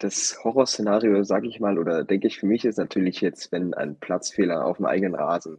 das 0.03 0.39
Horrorszenario, 0.43 1.23
sage 1.23 1.49
ich 1.49 1.61
mal, 1.61 1.79
oder 1.79 2.05
denke 2.05 2.27
ich 2.27 2.39
für 2.39 2.47
mich, 2.47 2.65
ist 2.65 2.79
natürlich 2.79 3.21
jetzt, 3.21 3.53
wenn 3.53 3.73
ein 3.75 3.99
Platzfehler 3.99 4.65
auf 4.65 4.79
dem 4.79 4.87
eigenen 4.87 5.15
Rasen, 5.15 5.59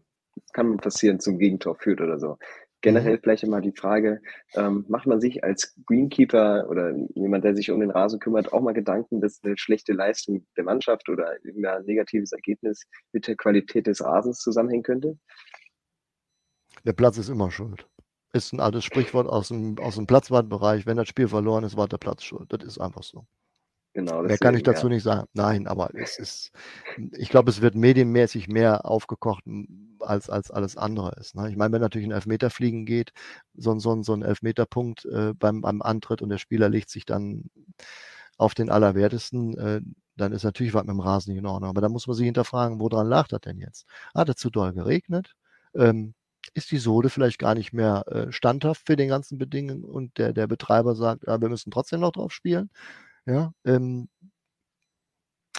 kann 0.51 0.77
passieren, 0.77 1.19
zum 1.19 1.37
Gegentor 1.37 1.75
führt 1.75 2.01
oder 2.01 2.19
so. 2.19 2.37
Generell 2.81 3.15
mhm. 3.15 3.19
vielleicht 3.21 3.43
immer 3.43 3.61
die 3.61 3.71
Frage, 3.71 4.21
ähm, 4.55 4.83
macht 4.89 5.07
man 5.07 5.21
sich 5.21 5.43
als 5.43 5.73
Greenkeeper 5.85 6.67
oder 6.69 6.93
jemand, 7.15 7.45
der 7.45 7.55
sich 7.55 7.71
um 7.71 7.79
den 7.79 7.91
Rasen 7.91 8.19
kümmert, 8.19 8.51
auch 8.51 8.61
mal 8.61 8.73
Gedanken, 8.73 9.21
dass 9.21 9.41
eine 9.43 9.57
schlechte 9.57 9.93
Leistung 9.93 10.45
der 10.57 10.65
Mannschaft 10.65 11.07
oder 11.07 11.29
ein 11.29 11.85
negatives 11.85 12.33
Ergebnis 12.33 12.83
mit 13.13 13.27
der 13.27 13.37
Qualität 13.37 13.87
des 13.87 14.03
Rasens 14.03 14.39
zusammenhängen 14.39 14.83
könnte? 14.83 15.17
Der 16.83 16.93
Platz 16.93 17.17
ist 17.17 17.29
immer 17.29 17.49
schuld. 17.49 17.87
Ist 18.33 18.51
ein 18.51 18.59
altes 18.59 18.83
Sprichwort 18.83 19.27
aus 19.27 19.47
dem, 19.47 19.77
aus 19.77 19.95
dem 19.95 20.07
Platzwartbereich. 20.07 20.85
Wenn 20.85 20.97
das 20.97 21.07
Spiel 21.07 21.29
verloren 21.29 21.63
ist, 21.63 21.77
war 21.77 21.87
der 21.87 21.99
Platz 21.99 22.23
schuld. 22.23 22.51
Das 22.51 22.63
ist 22.63 22.79
einfach 22.79 23.03
so. 23.03 23.25
Genau, 23.93 24.23
mehr 24.23 24.39
kann 24.39 24.55
ich 24.55 24.63
dazu 24.63 24.87
ja. 24.87 24.93
nicht 24.93 25.03
sagen. 25.03 25.27
Nein, 25.33 25.67
aber 25.67 25.89
es 25.93 26.17
ist, 26.17 26.51
ich 27.11 27.29
glaube, 27.29 27.51
es 27.51 27.61
wird 27.61 27.75
medienmäßig 27.75 28.47
mehr 28.47 28.85
aufgekocht, 28.85 29.43
als, 29.99 30.29
als 30.29 30.51
alles 30.51 30.77
andere 30.77 31.15
ist. 31.19 31.35
Ne? 31.35 31.49
Ich 31.49 31.55
meine, 31.55 31.73
wenn 31.73 31.81
natürlich 31.81 32.07
ein 32.07 32.11
Elfmeterfliegen 32.11 32.85
geht, 32.85 33.13
so, 33.55 33.77
so, 33.77 34.01
so 34.01 34.13
ein 34.13 34.23
Elfmeterpunkt 34.23 35.05
äh, 35.05 35.33
beim, 35.33 35.61
beim 35.61 35.81
Antritt 35.81 36.21
und 36.21 36.29
der 36.29 36.39
Spieler 36.39 36.69
legt 36.69 36.89
sich 36.89 37.05
dann 37.05 37.49
auf 38.37 38.55
den 38.55 38.69
Allerwertesten, 38.69 39.57
äh, 39.57 39.81
dann 40.15 40.31
ist 40.31 40.43
natürlich 40.43 40.73
was 40.73 40.83
mit 40.83 40.91
dem 40.91 40.99
Rasen 40.99 41.31
nicht 41.31 41.39
in 41.39 41.45
Ordnung. 41.45 41.69
Aber 41.69 41.81
da 41.81 41.89
muss 41.89 42.07
man 42.07 42.15
sich 42.15 42.25
hinterfragen, 42.25 42.79
woran 42.79 43.07
lag 43.07 43.27
das 43.27 43.41
denn 43.41 43.59
jetzt? 43.59 43.85
Hat 44.13 44.29
es 44.29 44.35
zu 44.35 44.49
doll 44.49 44.73
geregnet? 44.73 45.35
Ähm, 45.75 46.13
ist 46.53 46.71
die 46.71 46.77
Sohle 46.77 47.09
vielleicht 47.09 47.39
gar 47.39 47.55
nicht 47.55 47.73
mehr 47.73 48.03
äh, 48.07 48.31
standhaft 48.31 48.85
für 48.85 48.95
den 48.95 49.09
ganzen 49.09 49.37
Bedingungen 49.37 49.83
und 49.83 50.17
der, 50.17 50.33
der 50.33 50.47
Betreiber 50.47 50.95
sagt, 50.95 51.25
ja, 51.25 51.39
wir 51.41 51.49
müssen 51.49 51.71
trotzdem 51.71 52.01
noch 52.01 52.11
drauf 52.11 52.31
spielen? 52.31 52.69
Ja, 53.25 53.53
ähm, 53.65 54.07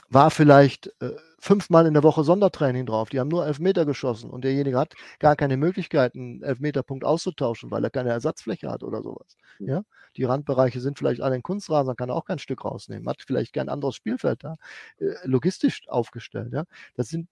war 0.08 0.30
vielleicht 0.30 0.88
äh, 1.00 1.10
fünfmal 1.38 1.86
in 1.86 1.94
der 1.94 2.02
Woche 2.02 2.24
Sondertraining 2.24 2.86
drauf. 2.86 3.08
Die 3.10 3.20
haben 3.20 3.28
nur 3.28 3.46
Elfmeter 3.46 3.84
geschossen 3.86 4.30
und 4.30 4.44
derjenige 4.44 4.78
hat 4.78 4.94
gar 5.18 5.36
keine 5.36 5.56
Möglichkeit, 5.56 6.14
einen 6.14 6.42
Elfmeterpunkt 6.42 7.04
auszutauschen, 7.04 7.70
weil 7.70 7.84
er 7.84 7.90
keine 7.90 8.10
Ersatzfläche 8.10 8.70
hat 8.70 8.82
oder 8.82 9.02
sowas. 9.02 9.36
Hm. 9.58 9.68
Ja, 9.68 9.82
die 10.16 10.24
Randbereiche 10.24 10.80
sind 10.80 10.98
vielleicht 10.98 11.20
alle 11.20 11.36
in 11.36 11.42
Kunstrasen, 11.42 11.96
kann 11.96 12.08
er 12.10 12.14
auch 12.16 12.24
kein 12.24 12.38
Stück 12.38 12.64
rausnehmen, 12.64 13.08
hat 13.08 13.22
vielleicht 13.26 13.52
kein 13.52 13.68
anderes 13.68 13.96
Spielfeld 13.96 14.44
da, 14.44 14.56
äh, 14.98 15.14
logistisch 15.24 15.88
aufgestellt. 15.88 16.52
Ja, 16.52 16.64
das 16.96 17.08
sind, 17.08 17.28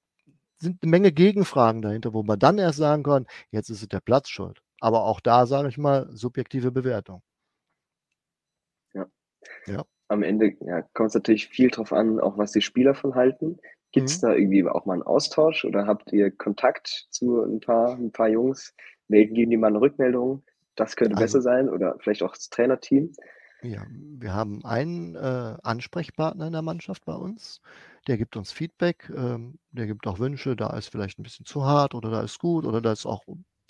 sind 0.58 0.82
eine 0.82 0.90
Menge 0.90 1.12
Gegenfragen 1.12 1.82
dahinter, 1.82 2.14
wo 2.14 2.22
man 2.22 2.38
dann 2.38 2.58
erst 2.58 2.78
sagen 2.78 3.02
kann, 3.04 3.26
jetzt 3.50 3.70
ist 3.70 3.82
es 3.82 3.88
der 3.88 4.00
Platz 4.00 4.28
schuld. 4.30 4.62
Aber 4.80 5.04
auch 5.04 5.20
da 5.20 5.46
sage 5.46 5.68
ich 5.68 5.78
mal 5.78 6.08
subjektive 6.12 6.72
Bewertung. 6.72 7.22
Ja. 8.94 9.06
Ja 9.66 9.84
am 10.12 10.22
Ende 10.22 10.54
ja, 10.60 10.82
kommt 10.94 11.08
es 11.08 11.14
natürlich 11.14 11.48
viel 11.48 11.70
drauf 11.70 11.92
an, 11.92 12.20
auch 12.20 12.38
was 12.38 12.52
die 12.52 12.60
Spieler 12.60 12.94
von 12.94 13.14
halten. 13.14 13.58
Gibt 13.92 14.08
es 14.08 14.22
mhm. 14.22 14.26
da 14.26 14.34
irgendwie 14.34 14.66
auch 14.66 14.86
mal 14.86 14.94
einen 14.94 15.02
Austausch 15.02 15.64
oder 15.64 15.86
habt 15.86 16.12
ihr 16.12 16.30
Kontakt 16.30 17.06
zu 17.10 17.42
ein 17.42 17.60
paar, 17.60 17.94
ein 17.94 18.12
paar 18.12 18.28
Jungs? 18.28 18.74
Geben 19.08 19.50
die 19.50 19.56
mal 19.56 19.66
eine 19.68 19.80
Rückmeldung? 19.80 20.42
Das 20.74 20.96
könnte 20.96 21.16
also, 21.16 21.24
besser 21.24 21.42
sein 21.42 21.68
oder 21.68 21.96
vielleicht 22.00 22.22
auch 22.22 22.34
das 22.34 22.48
Trainerteam? 22.48 23.12
Ja, 23.62 23.84
wir 23.90 24.32
haben 24.32 24.64
einen 24.64 25.14
äh, 25.14 25.56
Ansprechpartner 25.62 26.46
in 26.46 26.52
der 26.52 26.62
Mannschaft 26.62 27.04
bei 27.04 27.14
uns. 27.14 27.60
Der 28.08 28.16
gibt 28.16 28.36
uns 28.36 28.50
Feedback, 28.50 29.12
ähm, 29.14 29.58
der 29.70 29.86
gibt 29.86 30.06
auch 30.06 30.18
Wünsche, 30.18 30.56
da 30.56 30.76
ist 30.76 30.88
vielleicht 30.88 31.18
ein 31.18 31.22
bisschen 31.22 31.46
zu 31.46 31.64
hart 31.64 31.94
oder 31.94 32.10
da 32.10 32.22
ist 32.22 32.38
gut 32.38 32.64
oder 32.64 32.80
da 32.80 32.92
ist 32.92 33.06
auch 33.06 33.22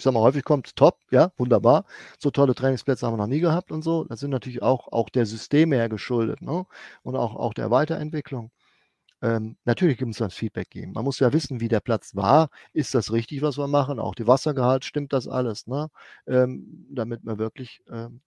ich 0.03 0.05
sag 0.05 0.15
mal, 0.15 0.21
häufig 0.21 0.43
kommt 0.43 0.75
top, 0.75 0.99
ja, 1.13 1.31
wunderbar. 1.37 1.85
So 2.19 2.33
tolle 2.33 2.57
Trainingsplätze 2.57 3.07
haben 3.07 3.13
wir 3.13 3.19
noch 3.19 3.29
nie 3.29 3.39
gehabt 3.39 3.71
und 3.71 3.83
so. 3.85 4.03
Das 4.05 4.19
sind 4.19 4.31
natürlich 4.31 4.61
auch, 4.61 4.89
auch 4.91 5.09
der 5.11 5.27
Systeme 5.27 5.77
her 5.77 5.89
geschuldet, 5.89 6.43
ne? 6.43 6.67
Und 7.05 7.15
auch, 7.15 7.37
auch 7.37 7.55
der 7.55 7.71
Weiterentwicklung. 7.71 8.51
Ähm, 9.23 9.57
natürlich 9.65 10.01
es 10.03 10.19
das 10.19 10.35
Feedback 10.35 10.71
geben. 10.71 10.93
Man 10.95 11.05
muss 11.05 11.21
ja 11.21 11.33
wissen, 11.33 11.61
wie 11.61 11.69
der 11.69 11.81
Platz 11.81 12.17
war. 12.17 12.51
Ist 12.73 12.95
das 12.95 13.13
richtig, 13.13 13.43
was 13.43 13.59
wir 13.59 13.69
machen? 13.69 14.01
Auch 14.01 14.15
die 14.17 14.27
Wassergehalt, 14.27 14.85
stimmt 14.85 15.13
das 15.13 15.29
alles, 15.29 15.67
ne? 15.69 15.89
Ähm, 16.27 16.87
damit 16.91 17.25
man 17.25 17.39
wirklich 17.39 17.83
ähm, 17.91 18.23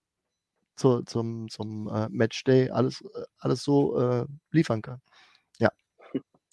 zu, 0.78 1.04
zum, 1.04 1.50
zum 1.50 1.90
äh, 1.90 2.10
Matchday 2.10 2.70
alles, 2.72 3.02
äh, 3.02 3.24
alles 3.40 3.64
so 3.64 4.00
äh, 4.00 4.26
liefern 4.52 4.82
kann. 4.82 5.02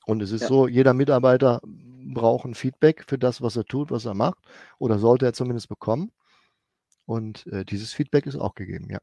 Und 0.07 0.23
es 0.23 0.33
ist 0.33 0.43
ja. 0.43 0.49
so, 0.49 0.69
jeder 0.69 0.95
Mitarbeiter 0.95 1.61
brauchen 1.65 2.55
Feedback 2.55 3.05
für 3.07 3.19
das, 3.19 3.43
was 3.43 3.57
er 3.57 3.65
tut, 3.65 3.91
was 3.91 4.05
er 4.05 4.15
macht, 4.15 4.39
oder 4.79 4.99
sollte 4.99 5.27
er 5.27 5.33
zumindest 5.33 5.69
bekommen. 5.69 6.13
Und 7.07 7.47
äh, 7.49 7.65
dieses 7.65 7.93
Feedback 7.93 8.27
ist 8.27 8.37
auch 8.37 8.55
gegeben, 8.55 8.89
ja. 8.91 8.99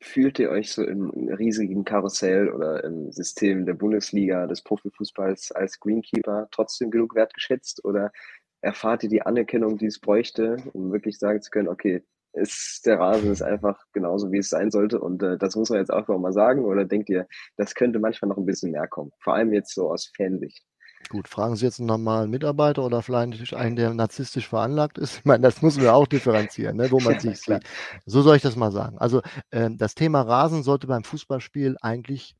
Fühlt 0.00 0.38
ihr 0.38 0.50
euch 0.50 0.72
so 0.72 0.84
im 0.84 1.10
riesigen 1.10 1.84
Karussell 1.84 2.50
oder 2.50 2.84
im 2.84 3.10
System 3.10 3.66
der 3.66 3.74
Bundesliga, 3.74 4.46
des 4.46 4.62
Profifußballs 4.62 5.50
als 5.52 5.80
Greenkeeper 5.80 6.46
trotzdem 6.52 6.90
genug 6.90 7.16
wertgeschätzt 7.16 7.84
oder 7.84 8.12
erfahrt 8.60 9.02
ihr 9.02 9.08
die 9.08 9.22
Anerkennung, 9.22 9.76
die 9.76 9.86
es 9.86 9.98
bräuchte, 9.98 10.56
um 10.72 10.92
wirklich 10.92 11.18
sagen 11.18 11.42
zu 11.42 11.50
können, 11.50 11.68
okay, 11.68 12.04
ist 12.32 12.82
der 12.86 12.98
Rasen 12.98 13.30
ist 13.30 13.42
einfach 13.42 13.82
genauso, 13.92 14.30
wie 14.30 14.38
es 14.38 14.50
sein 14.50 14.70
sollte 14.70 15.00
und 15.00 15.22
äh, 15.22 15.38
das 15.38 15.56
muss 15.56 15.70
man 15.70 15.78
jetzt 15.78 15.92
auch 15.92 16.08
mal 16.08 16.32
sagen 16.32 16.64
oder 16.64 16.84
denkt 16.84 17.08
ihr, 17.08 17.26
das 17.56 17.74
könnte 17.74 17.98
manchmal 17.98 18.28
noch 18.28 18.36
ein 18.36 18.46
bisschen 18.46 18.72
mehr 18.72 18.88
kommen, 18.88 19.12
vor 19.20 19.34
allem 19.34 19.52
jetzt 19.52 19.74
so 19.74 19.90
aus 19.90 20.12
Fansicht? 20.16 20.64
Gut, 21.08 21.28
fragen 21.28 21.56
Sie 21.56 21.64
jetzt 21.64 21.78
einen 21.78 21.86
normalen 21.86 22.28
Mitarbeiter 22.28 22.84
oder 22.84 23.02
vielleicht 23.02 23.54
einen, 23.54 23.76
der 23.76 23.94
narzisstisch 23.94 24.48
veranlagt 24.48 24.98
ist? 24.98 25.18
Ich 25.18 25.24
meine, 25.24 25.42
das 25.42 25.62
muss 25.62 25.76
man 25.76 25.88
auch 25.88 26.06
differenzieren, 26.06 26.76
ne, 26.76 26.90
wo 26.90 27.00
man 27.00 27.18
sich 27.20 27.40
sieht. 27.40 27.62
So 28.04 28.20
soll 28.20 28.36
ich 28.36 28.42
das 28.42 28.56
mal 28.56 28.72
sagen. 28.72 28.98
Also 28.98 29.22
äh, 29.50 29.70
das 29.72 29.94
Thema 29.94 30.22
Rasen 30.22 30.62
sollte 30.62 30.86
beim 30.86 31.04
Fußballspiel 31.04 31.76
eigentlich 31.80 32.36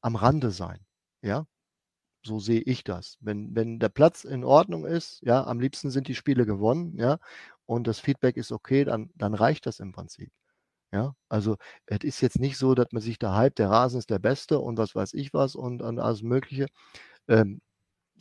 am 0.00 0.16
Rande 0.16 0.50
sein. 0.50 0.78
Ja, 1.22 1.44
so 2.24 2.38
sehe 2.38 2.60
ich 2.60 2.84
das. 2.84 3.18
Wenn, 3.20 3.54
wenn 3.54 3.78
der 3.78 3.88
Platz 3.88 4.24
in 4.24 4.44
Ordnung 4.44 4.86
ist, 4.86 5.20
ja, 5.22 5.44
am 5.44 5.60
liebsten 5.60 5.90
sind 5.90 6.08
die 6.08 6.14
Spiele 6.14 6.46
gewonnen, 6.46 6.96
ja, 6.96 7.18
und 7.68 7.86
das 7.86 8.00
Feedback 8.00 8.36
ist 8.38 8.52
okay, 8.52 8.84
dann, 8.84 9.10
dann 9.16 9.34
reicht 9.34 9.66
das 9.66 9.80
im 9.80 9.92
Prinzip. 9.92 10.32
Ja, 10.92 11.14
also 11.28 11.56
es 11.86 12.00
ist 12.04 12.22
jetzt 12.22 12.40
nicht 12.40 12.58
so, 12.58 12.74
dass 12.74 12.88
man 12.92 13.02
sich 13.02 13.18
da 13.18 13.40
hypt, 13.42 13.58
der 13.58 13.70
Rasen 13.70 13.98
ist 13.98 14.10
der 14.10 14.18
beste 14.20 14.58
und 14.60 14.78
was 14.78 14.94
weiß 14.94 15.14
ich 15.14 15.34
was 15.34 15.54
und, 15.56 15.82
und 15.82 15.98
alles 16.00 16.22
Mögliche. 16.22 16.68
Ähm, 17.28 17.60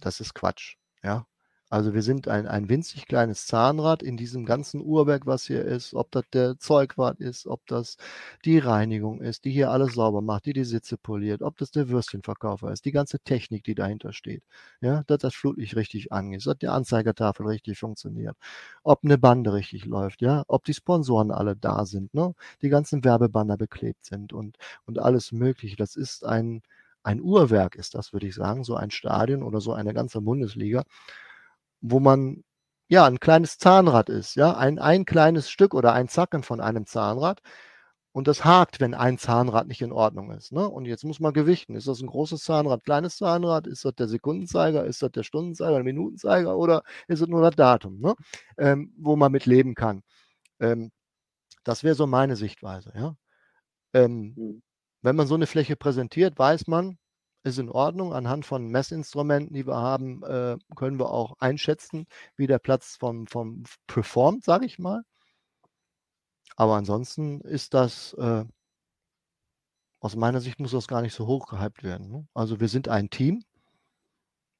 das 0.01 0.21
ist 0.21 0.35
Quatsch. 0.35 0.77
Ja, 1.03 1.27
also 1.69 1.93
wir 1.93 2.01
sind 2.01 2.27
ein, 2.29 2.47
ein 2.47 2.69
winzig 2.69 3.07
kleines 3.07 3.45
Zahnrad 3.45 4.01
in 4.01 4.15
diesem 4.15 4.45
ganzen 4.45 4.81
Uhrwerk, 4.81 5.25
was 5.25 5.45
hier 5.45 5.65
ist, 5.65 5.93
ob 5.93 6.11
das 6.11 6.23
der 6.31 6.57
Zeugwart 6.59 7.19
ist, 7.19 7.45
ob 7.45 7.65
das 7.67 7.97
die 8.45 8.57
Reinigung 8.57 9.21
ist, 9.21 9.43
die 9.45 9.51
hier 9.51 9.69
alles 9.71 9.93
sauber 9.95 10.21
macht, 10.21 10.45
die 10.45 10.53
die 10.53 10.63
Sitze 10.63 10.97
poliert, 10.97 11.41
ob 11.41 11.57
das 11.57 11.71
der 11.71 11.89
Würstchenverkaufer 11.89 12.71
ist, 12.71 12.85
die 12.85 12.91
ganze 12.93 13.19
Technik, 13.19 13.63
die 13.65 13.75
dahinter 13.75 14.13
steht. 14.13 14.43
Ja, 14.81 15.03
dass 15.07 15.19
das 15.19 15.35
Flutlicht 15.35 15.75
richtig 15.75 16.11
angeht, 16.13 16.45
dass 16.47 16.57
die 16.57 16.69
Anzeigetafel 16.69 17.45
richtig 17.47 17.77
funktioniert, 17.79 18.37
ob 18.83 19.03
eine 19.03 19.17
Bande 19.17 19.53
richtig 19.53 19.85
läuft, 19.85 20.21
ja, 20.21 20.43
ob 20.47 20.63
die 20.63 20.73
Sponsoren 20.73 21.31
alle 21.31 21.55
da 21.55 21.85
sind, 21.85 22.13
ne, 22.13 22.33
die 22.61 22.69
ganzen 22.69 23.03
Werbebanner 23.03 23.57
beklebt 23.57 24.05
sind 24.05 24.31
und, 24.33 24.57
und 24.85 24.99
alles 24.99 25.31
Mögliche. 25.33 25.75
Das 25.75 25.95
ist 25.97 26.25
ein, 26.25 26.61
ein 27.03 27.21
Uhrwerk, 27.21 27.75
ist 27.75 27.95
das, 27.95 28.13
würde 28.13 28.27
ich 28.27 28.35
sagen, 28.35 28.63
so 28.63 28.75
ein 28.75 28.91
Stadion 28.91 29.43
oder 29.43 29.61
so 29.61 29.73
eine 29.73 29.93
ganze 29.93 30.21
Bundesliga 30.21 30.83
wo 31.81 31.99
man 31.99 32.43
ja 32.89 33.05
ein 33.05 33.19
kleines 33.19 33.57
Zahnrad 33.57 34.09
ist, 34.09 34.35
ja, 34.35 34.55
ein, 34.57 34.79
ein 34.79 35.05
kleines 35.05 35.49
Stück 35.49 35.73
oder 35.73 35.93
ein 35.93 36.07
Zacken 36.07 36.43
von 36.43 36.61
einem 36.61 36.85
Zahnrad. 36.85 37.41
Und 38.13 38.27
das 38.27 38.43
hakt, 38.43 38.79
wenn 38.79 38.95
ein 38.95 39.19
Zahnrad 39.19 39.67
nicht 39.67 39.83
in 39.83 39.91
Ordnung 39.91 40.31
ist. 40.31 40.51
Ne? 40.51 40.67
Und 40.67 40.85
jetzt 40.85 41.03
muss 41.03 41.19
man 41.19 41.33
gewichten. 41.33 41.75
Ist 41.75 41.87
das 41.87 42.01
ein 42.01 42.07
großes 42.07 42.41
Zahnrad, 42.43 42.83
kleines 42.83 43.17
Zahnrad? 43.17 43.67
Ist 43.67 43.85
das 43.85 43.93
der 43.93 44.07
Sekundenzeiger? 44.07 44.85
Ist 44.85 45.03
das 45.03 45.11
der 45.11 45.21
Stundenzeiger, 45.21 45.75
der 45.75 45.83
Minutenzeiger? 45.83 46.57
Oder 46.57 46.81
ist 47.07 47.21
es 47.21 47.27
nur 47.27 47.41
das 47.43 47.55
Datum, 47.55 47.99
ne? 47.99 48.15
ähm, 48.57 48.91
wo 48.97 49.15
man 49.15 49.31
mit 49.31 49.45
leben 49.45 49.75
kann? 49.75 50.01
Ähm, 50.59 50.91
das 51.63 51.83
wäre 51.83 51.93
so 51.93 52.07
meine 52.07 52.35
Sichtweise. 52.35 52.91
Ja? 52.95 53.15
Ähm, 53.93 54.33
mhm. 54.35 54.63
Wenn 55.03 55.15
man 55.15 55.27
so 55.27 55.35
eine 55.35 55.45
Fläche 55.45 55.75
präsentiert, 55.75 56.39
weiß 56.39 56.65
man, 56.67 56.97
ist 57.47 57.59
in 57.59 57.69
Ordnung. 57.69 58.13
Anhand 58.13 58.45
von 58.45 58.67
Messinstrumenten, 58.69 59.53
die 59.55 59.65
wir 59.65 59.77
haben, 59.77 60.23
äh, 60.23 60.57
können 60.75 60.99
wir 60.99 61.09
auch 61.11 61.35
einschätzen, 61.39 62.07
wie 62.35 62.47
der 62.47 62.59
Platz 62.59 62.97
vom, 62.97 63.27
vom 63.27 63.63
performt, 63.87 64.43
sage 64.43 64.65
ich 64.65 64.79
mal. 64.79 65.03
Aber 66.55 66.75
ansonsten 66.75 67.41
ist 67.41 67.73
das, 67.73 68.13
äh, 68.13 68.45
aus 69.99 70.15
meiner 70.15 70.41
Sicht 70.41 70.59
muss 70.59 70.71
das 70.71 70.87
gar 70.87 71.01
nicht 71.01 71.13
so 71.13 71.27
hoch 71.27 71.47
gehypt 71.47 71.83
werden. 71.83 72.09
Ne? 72.09 72.27
Also 72.33 72.59
wir 72.59 72.67
sind 72.67 72.87
ein 72.89 73.09
Team. 73.09 73.43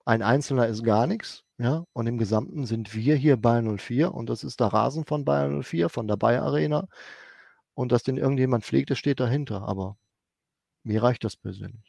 Ein 0.06 0.22
Einzelner 0.22 0.68
ist 0.68 0.84
gar 0.84 1.08
nichts. 1.08 1.44
Ja, 1.60 1.86
und 1.94 2.08
im 2.08 2.18
Gesamten 2.20 2.66
sind 2.66 2.94
wir 2.94 3.16
hier 3.16 3.36
bei 3.38 3.62
04 3.62 4.14
und 4.14 4.30
das 4.30 4.44
ist 4.44 4.60
der 4.60 4.68
Rasen 4.68 5.06
von 5.06 5.26
Bayern 5.26 5.64
04, 5.64 5.90
von 5.90 6.08
der 6.08 6.16
Bayer 6.18 6.44
Arena. 6.44 6.88
Und 7.74 7.92
dass 7.92 8.04
den 8.04 8.18
irgendjemand 8.18 8.64
pflegt, 8.66 8.92
das 8.92 9.00
steht 9.00 9.20
dahinter. 9.20 9.64
Aber 9.68 9.98
mir 10.84 11.04
reicht 11.04 11.24
das 11.24 11.38
persönlich. 11.38 11.87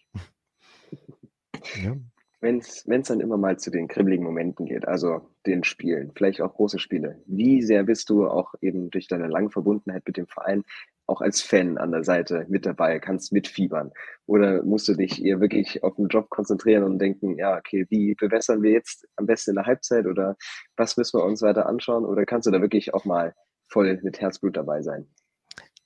Ja. 1.82 1.96
Wenn 2.40 2.58
es 2.60 2.84
dann 2.84 3.20
immer 3.20 3.36
mal 3.36 3.58
zu 3.58 3.70
den 3.70 3.88
kribbeligen 3.88 4.24
Momenten 4.24 4.66
geht, 4.66 4.86
also 4.86 5.28
den 5.44 5.64
Spielen, 5.64 6.12
vielleicht 6.14 6.40
auch 6.40 6.54
große 6.54 6.78
Spiele, 6.78 7.20
wie 7.26 7.62
sehr 7.62 7.82
bist 7.82 8.10
du 8.10 8.28
auch 8.28 8.54
eben 8.60 8.90
durch 8.90 9.08
deine 9.08 9.26
lange 9.26 9.50
Verbundenheit 9.50 10.04
mit 10.06 10.16
dem 10.16 10.28
Verein 10.28 10.62
auch 11.08 11.20
als 11.20 11.40
Fan 11.40 11.78
an 11.78 11.90
der 11.90 12.04
Seite 12.04 12.46
mit 12.48 12.66
dabei, 12.66 13.00
kannst 13.00 13.32
mitfiebern? 13.32 13.90
Oder 14.26 14.62
musst 14.62 14.86
du 14.88 14.94
dich 14.94 15.24
eher 15.24 15.40
wirklich 15.40 15.82
auf 15.82 15.96
den 15.96 16.08
Job 16.08 16.28
konzentrieren 16.28 16.84
und 16.84 16.98
denken, 16.98 17.36
ja, 17.38 17.56
okay, 17.56 17.86
wie 17.88 18.14
bewässern 18.14 18.62
wir 18.62 18.70
jetzt 18.72 19.08
am 19.16 19.26
besten 19.26 19.52
in 19.52 19.56
der 19.56 19.66
Halbzeit 19.66 20.06
oder 20.06 20.36
was 20.76 20.96
müssen 20.96 21.18
wir 21.18 21.24
uns 21.24 21.42
weiter 21.42 21.66
anschauen? 21.66 22.04
Oder 22.04 22.26
kannst 22.26 22.46
du 22.46 22.50
da 22.50 22.60
wirklich 22.60 22.94
auch 22.94 23.04
mal 23.04 23.34
voll 23.68 23.98
mit 24.02 24.20
Herzblut 24.20 24.56
dabei 24.56 24.82
sein? 24.82 25.08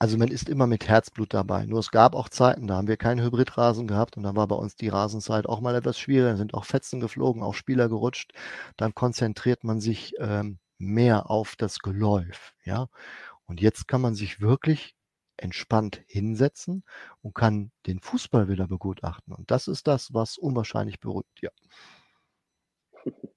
Also 0.03 0.19
man 0.19 0.33
ist 0.33 0.49
immer 0.49 0.67
mit 0.67 0.89
Herzblut 0.89 1.33
dabei. 1.33 1.65
Nur 1.65 1.79
es 1.79 1.93
gab 1.93 2.17
auch 2.17 2.29
Zeiten, 2.29 2.67
da 2.67 2.75
haben 2.75 2.89
wir 2.89 2.97
keinen 2.97 3.23
Hybridrasen 3.23 3.87
gehabt 3.87 4.17
und 4.17 4.25
dann 4.25 4.35
war 4.35 4.49
bei 4.49 4.57
uns 4.57 4.75
die 4.75 4.89
Rasenzeit 4.89 5.47
auch 5.47 5.61
mal 5.61 5.77
etwas 5.77 5.97
schwieriger. 5.97 6.37
sind 6.37 6.55
auch 6.55 6.65
Fetzen 6.65 6.99
geflogen, 6.99 7.41
auch 7.41 7.55
Spieler 7.55 7.89
gerutscht. 7.89 8.33
Dann 8.77 8.97
konzentriert 8.97 9.63
man 9.63 9.79
sich 9.81 10.15
ähm, 10.19 10.59
mehr 10.79 11.31
auf 11.31 11.55
das 11.55 11.79
Geläuf. 11.79 12.53
Ja? 12.65 12.89
Und 13.47 13.61
jetzt 13.61 13.87
kann 13.87 14.01
man 14.01 14.17
sich 14.17 14.41
wirklich 14.41 14.97
entspannt 15.37 16.03
hinsetzen 16.09 16.83
und 17.21 17.37
kann 17.37 17.71
den 17.87 18.01
Fußball 18.01 18.49
wieder 18.49 18.67
begutachten. 18.67 19.33
Und 19.33 19.53
das 19.53 19.69
ist 19.69 19.87
das, 19.87 20.13
was 20.13 20.37
unwahrscheinlich 20.37 20.99
beruhigt, 20.99 21.43
ja. 21.43 21.51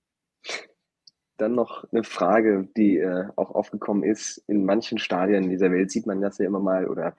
Dann 1.38 1.54
noch 1.56 1.86
eine 1.92 2.04
Frage, 2.04 2.68
die 2.78 2.98
äh, 2.98 3.28
auch 3.36 3.52
aufgekommen 3.52 4.04
ist. 4.04 4.38
In 4.48 4.66
manchen 4.66 4.98
Stadien 4.98 5.50
dieser 5.50 5.72
Welt 5.72 5.92
sieht 5.92 6.06
man 6.06 6.22
das 6.22 6.38
ja 6.38 6.46
immer 6.46 6.60
mal 6.60 6.88
oder 6.88 7.16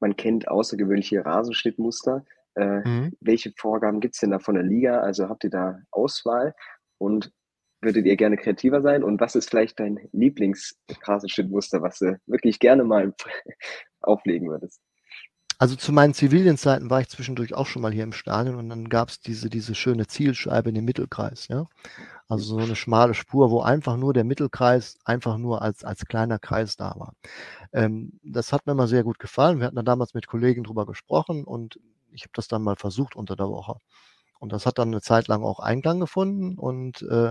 man 0.00 0.16
kennt 0.16 0.48
außergewöhnliche 0.48 1.24
Rasenschnittmuster. 1.24 2.24
Äh, 2.54 2.88
mhm. 2.88 3.12
Welche 3.20 3.52
Vorgaben 3.56 4.00
gibt 4.00 4.14
es 4.14 4.20
denn 4.20 4.30
da 4.30 4.38
von 4.38 4.54
der 4.54 4.64
Liga? 4.64 5.00
Also 5.00 5.28
habt 5.28 5.44
ihr 5.44 5.50
da 5.50 5.80
Auswahl 5.90 6.54
und 6.98 7.32
würdet 7.80 8.06
ihr 8.06 8.16
gerne 8.16 8.36
kreativer 8.36 8.82
sein? 8.82 9.04
Und 9.04 9.20
was 9.20 9.34
ist 9.34 9.50
vielleicht 9.50 9.78
dein 9.80 10.08
Lieblingsrasenschnittmuster, 10.12 11.82
was 11.82 11.98
du 11.98 12.18
wirklich 12.26 12.58
gerne 12.58 12.84
mal 12.84 13.14
auflegen 14.00 14.48
würdest? 14.48 14.80
Also 15.60 15.74
zu 15.74 15.92
meinen 15.92 16.14
Zivildienstzeiten 16.14 16.88
war 16.88 17.00
ich 17.00 17.08
zwischendurch 17.08 17.54
auch 17.54 17.66
schon 17.66 17.82
mal 17.82 17.92
hier 17.92 18.04
im 18.04 18.12
Stadion 18.12 18.54
und 18.56 18.68
dann 18.68 18.88
gab 18.88 19.08
es 19.08 19.20
diese, 19.20 19.50
diese 19.50 19.74
schöne 19.74 20.06
Zielscheibe 20.06 20.68
in 20.68 20.76
dem 20.76 20.84
Mittelkreis, 20.84 21.48
ja. 21.48 21.66
Also 22.28 22.44
so 22.56 22.58
eine 22.58 22.76
schmale 22.76 23.14
Spur, 23.14 23.50
wo 23.50 23.60
einfach 23.62 23.96
nur 23.96 24.12
der 24.14 24.24
Mittelkreis 24.24 24.98
einfach 25.04 25.38
nur 25.38 25.62
als, 25.62 25.82
als 25.84 26.04
kleiner 26.06 26.38
Kreis 26.38 26.76
da 26.76 26.94
war. 26.96 27.14
Ähm, 27.72 28.20
das 28.22 28.52
hat 28.52 28.66
mir 28.66 28.72
immer 28.72 28.86
sehr 28.88 29.04
gut 29.04 29.18
gefallen. 29.18 29.60
Wir 29.60 29.66
hatten 29.66 29.76
da 29.76 29.82
damals 29.82 30.14
mit 30.14 30.26
Kollegen 30.28 30.64
drüber 30.64 30.86
gesprochen 30.86 31.44
und 31.44 31.80
ich 32.12 32.22
habe 32.22 32.32
das 32.34 32.48
dann 32.48 32.62
mal 32.62 32.76
versucht 32.76 33.16
unter 33.16 33.36
der 33.36 33.48
Woche. 33.48 33.76
Und 34.40 34.52
das 34.52 34.66
hat 34.66 34.78
dann 34.78 34.88
eine 34.88 35.02
Zeit 35.02 35.28
lang 35.28 35.42
auch 35.44 35.60
Eingang 35.60 36.00
gefunden 36.00 36.58
und 36.58 37.02
äh, 37.02 37.30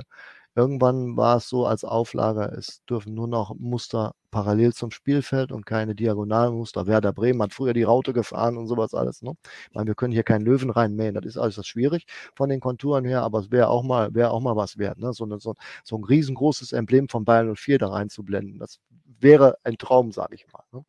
Irgendwann 0.57 1.15
war 1.15 1.37
es 1.37 1.49
so 1.49 1.67
als 1.67 1.83
Auflage, 1.83 2.45
es 2.57 2.83
dürfen 2.85 3.13
nur 3.13 3.27
noch 3.27 3.53
Muster 3.59 4.15
parallel 4.31 4.73
zum 4.73 4.89
Spielfeld 4.89 5.51
und 5.51 5.67
keine 5.67 5.93
Diagonalmuster. 5.93 6.87
Werder 6.87 7.13
Bremen 7.13 7.43
hat 7.43 7.53
früher 7.53 7.73
die 7.73 7.83
Raute 7.83 8.11
gefahren 8.11 8.57
und 8.57 8.65
sowas 8.65 8.95
alles. 8.95 9.21
Ne? 9.21 9.33
Ich 9.69 9.75
meine, 9.75 9.85
wir 9.85 9.93
können 9.93 10.13
hier 10.13 10.23
keinen 10.23 10.45
Löwen 10.45 10.71
reinmähen, 10.71 11.13
das 11.13 11.25
ist 11.25 11.37
alles 11.37 11.63
schwierig 11.67 12.07
von 12.35 12.49
den 12.49 12.59
Konturen 12.59 13.05
her, 13.05 13.21
aber 13.21 13.37
es 13.37 13.51
wäre 13.51 13.67
auch 13.69 13.83
mal, 13.83 14.15
wäre 14.15 14.31
auch 14.31 14.41
mal 14.41 14.55
was 14.55 14.79
wert, 14.79 14.97
ne? 14.97 15.13
so, 15.13 15.27
so, 15.37 15.53
so 15.83 15.95
ein 15.95 16.03
riesengroßes 16.03 16.71
Emblem 16.71 17.07
von 17.07 17.23
Bayern 17.23 17.55
04 17.55 17.77
da 17.77 17.89
reinzublenden. 17.89 18.57
Das 18.57 18.79
wäre 19.05 19.57
ein 19.63 19.77
Traum, 19.77 20.11
sage 20.11 20.33
ich 20.33 20.47
mal. 20.51 20.63
Ne? 20.71 20.83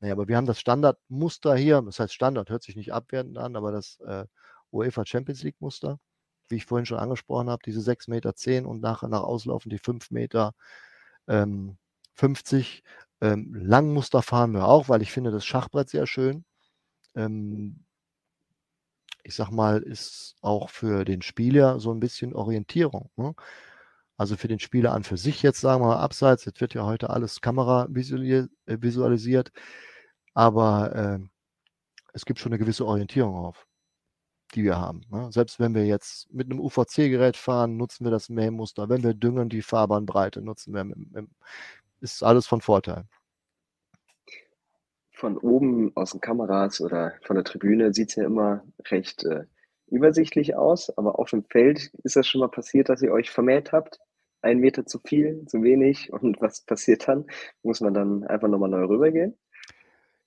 Naja, 0.00 0.12
aber 0.12 0.28
wir 0.28 0.36
haben 0.36 0.46
das 0.46 0.60
Standardmuster 0.60 1.56
hier, 1.56 1.80
das 1.80 1.98
heißt 1.98 2.12
Standard, 2.12 2.50
hört 2.50 2.62
sich 2.62 2.76
nicht 2.76 2.92
abwertend 2.92 3.38
an, 3.38 3.56
aber 3.56 3.72
das 3.72 4.00
äh, 4.00 4.26
UEFA 4.70 5.06
Champions 5.06 5.42
League 5.44 5.56
Muster 5.60 5.98
wie 6.50 6.56
ich 6.56 6.66
vorhin 6.66 6.86
schon 6.86 6.98
angesprochen 6.98 7.50
habe, 7.50 7.62
diese 7.64 7.80
6,10 7.80 8.10
Meter 8.10 8.68
und 8.68 8.80
nachher 8.80 9.08
nach 9.08 9.22
Auslaufen 9.22 9.70
die 9.70 9.78
5 9.78 10.10
Meter 10.10 10.54
ähm, 11.28 11.78
50. 12.14 12.82
Ähm, 13.20 13.54
Langmuster 13.54 14.22
fahren 14.22 14.52
wir 14.52 14.66
auch, 14.66 14.88
weil 14.88 15.02
ich 15.02 15.12
finde 15.12 15.30
das 15.30 15.44
Schachbrett 15.44 15.90
sehr 15.90 16.06
schön. 16.06 16.44
Ähm, 17.14 17.84
ich 19.24 19.34
sag 19.34 19.50
mal, 19.50 19.82
ist 19.82 20.36
auch 20.40 20.70
für 20.70 21.04
den 21.04 21.22
Spieler 21.22 21.80
so 21.80 21.92
ein 21.92 22.00
bisschen 22.00 22.34
Orientierung. 22.34 23.10
Ne? 23.16 23.34
Also 24.16 24.36
für 24.36 24.48
den 24.48 24.58
Spieler 24.58 24.94
an 24.94 25.04
für 25.04 25.16
sich 25.16 25.42
jetzt, 25.42 25.60
sagen 25.60 25.82
wir 25.82 25.88
mal, 25.88 25.98
abseits, 25.98 26.44
jetzt 26.44 26.60
wird 26.60 26.74
ja 26.74 26.84
heute 26.84 27.10
alles 27.10 27.40
Kamera 27.40 27.84
äh, 27.84 28.48
visualisiert, 28.66 29.52
aber 30.34 30.94
äh, 30.96 31.18
es 32.14 32.24
gibt 32.24 32.40
schon 32.40 32.52
eine 32.52 32.58
gewisse 32.58 32.86
Orientierung 32.86 33.36
auf 33.36 33.67
die 34.54 34.64
wir 34.64 34.78
haben. 34.78 35.02
Ne? 35.10 35.30
Selbst 35.32 35.60
wenn 35.60 35.74
wir 35.74 35.86
jetzt 35.86 36.32
mit 36.32 36.50
einem 36.50 36.60
UVC-Gerät 36.60 37.36
fahren, 37.36 37.76
nutzen 37.76 38.04
wir 38.04 38.10
das 38.10 38.28
Mähmuster. 38.28 38.88
Wenn 38.88 39.02
wir 39.02 39.14
düngen, 39.14 39.48
die 39.48 39.62
Fahrbahnbreite 39.62 40.42
nutzen 40.42 40.74
wir. 40.74 40.84
Mit, 40.84 41.12
mit, 41.12 41.26
ist 42.00 42.22
alles 42.22 42.46
von 42.46 42.60
Vorteil. 42.60 43.04
Von 45.12 45.36
oben 45.36 45.90
aus 45.96 46.12
den 46.12 46.20
Kameras 46.20 46.80
oder 46.80 47.14
von 47.22 47.36
der 47.36 47.44
Tribüne 47.44 47.92
sieht 47.92 48.10
es 48.10 48.16
ja 48.16 48.24
immer 48.24 48.62
recht 48.90 49.24
äh, 49.24 49.44
übersichtlich 49.88 50.56
aus, 50.56 50.96
aber 50.96 51.18
auf 51.18 51.30
dem 51.30 51.44
Feld 51.44 51.90
ist 52.04 52.16
das 52.16 52.26
schon 52.26 52.40
mal 52.40 52.48
passiert, 52.48 52.88
dass 52.88 53.02
ihr 53.02 53.12
euch 53.12 53.30
vermäht 53.30 53.72
habt? 53.72 53.98
Ein 54.42 54.58
Meter 54.58 54.86
zu 54.86 55.00
viel, 55.00 55.44
zu 55.46 55.62
wenig 55.62 56.12
und 56.12 56.40
was 56.40 56.64
passiert 56.64 57.08
dann? 57.08 57.26
Muss 57.62 57.80
man 57.80 57.94
dann 57.94 58.24
einfach 58.24 58.48
nochmal 58.48 58.70
neu 58.70 58.84
rübergehen? 58.84 59.36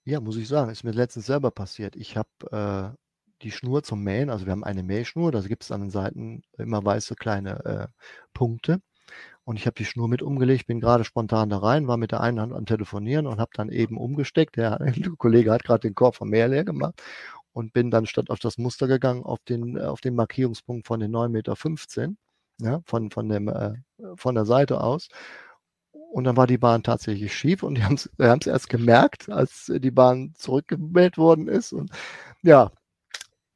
Ja, 0.04 0.20
muss 0.20 0.36
ich 0.38 0.48
sagen, 0.48 0.72
ist 0.72 0.84
mir 0.84 0.92
letztens 0.92 1.28
selber 1.28 1.52
passiert. 1.52 1.96
Ich 1.96 2.18
habe 2.18 2.96
äh, 2.96 2.98
die 3.44 3.52
Schnur 3.52 3.84
zum 3.84 4.04
Mähen, 4.04 4.30
also 4.30 4.46
wir 4.46 4.52
haben 4.52 4.64
eine 4.64 4.84
Mähschnur, 4.84 5.32
da 5.32 5.42
gibt 5.42 5.64
es 5.64 5.72
an 5.72 5.82
den 5.82 5.90
Seiten 5.90 6.44
immer 6.58 6.84
weiße 6.84 7.16
kleine 7.16 7.66
äh, 7.66 7.88
Punkte. 8.34 8.82
Und 9.44 9.58
ich 9.58 9.66
habe 9.66 9.76
die 9.76 9.86
Schnur 9.86 10.08
mit 10.08 10.22
umgelegt, 10.22 10.68
bin 10.68 10.80
gerade 10.80 11.04
spontan 11.04 11.50
da 11.50 11.58
rein, 11.58 11.88
war 11.88 11.98
mit 11.98 12.12
der 12.12 12.22
einen 12.22 12.40
Hand 12.40 12.54
am 12.54 12.66
Telefonieren 12.66 13.28
und 13.28 13.40
habe 13.40 13.52
dann 13.54 13.70
eben 13.70 13.98
umgesteckt. 13.98 14.56
Der, 14.58 14.80
Kollege 15.18 15.52
hat 15.52 15.64
gerade 15.64 15.82
den 15.82 15.96
Korb 15.96 16.16
vom 16.16 16.30
Meer 16.30 16.48
leer 16.48 16.64
gemacht 16.64 17.02
und 17.52 17.74
bin 17.74 17.92
dann 17.92 18.06
statt 18.06 18.30
auf 18.30 18.40
das 18.40 18.58
Muster 18.58 18.88
gegangen, 18.88 19.24
auf 19.24 19.40
den, 19.48 19.80
auf 19.80 20.02
den 20.02 20.16
Markierungspunkt 20.16 20.88
von 20.88 21.00
den 21.00 21.12
9,15 21.12 21.30
Meter, 21.30 22.16
ja, 22.60 22.82
von, 22.86 23.12
von, 23.12 23.30
dem, 23.30 23.48
äh, 23.48 23.74
von 24.16 24.36
der 24.36 24.46
Seite 24.46 24.82
aus 24.82 25.10
und 26.12 26.26
dann 26.26 26.38
war 26.38 26.48
die 26.48 26.58
Bahn 26.58 26.84
tatsächlich 26.84 27.34
schief 27.34 27.64
und 27.64 27.76
die 27.76 27.84
haben 27.84 27.96
es 27.96 28.10
erst 28.48 28.70
gemerkt, 28.70 29.30
als 29.30 29.72
die 29.74 29.92
Bahn 29.92 30.34
zurückgemeldet 30.36 31.18
worden 31.18 31.48
ist. 31.48 31.72
Und 31.72 31.90
ja, 32.44 32.72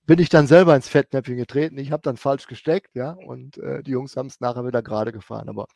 bin 0.06 0.20
ich 0.20 0.30
dann 0.30 0.48
selber 0.48 0.76
ins 0.76 0.88
Fettnäpfchen 0.88 1.38
getreten. 1.38 1.78
Ich 1.78 1.92
habe 1.92 2.02
dann 2.04 2.18
falsch 2.18 2.48
gesteckt, 2.48 2.96
ja, 2.96 3.12
und 3.12 3.58
äh, 3.58 3.82
die 3.84 3.92
Jungs 3.92 4.16
haben 4.16 4.28
es 4.28 4.40
nachher 4.40 4.66
wieder 4.66 4.82
gerade 4.82 5.12
gefahren. 5.12 5.50
Aber 5.50 5.68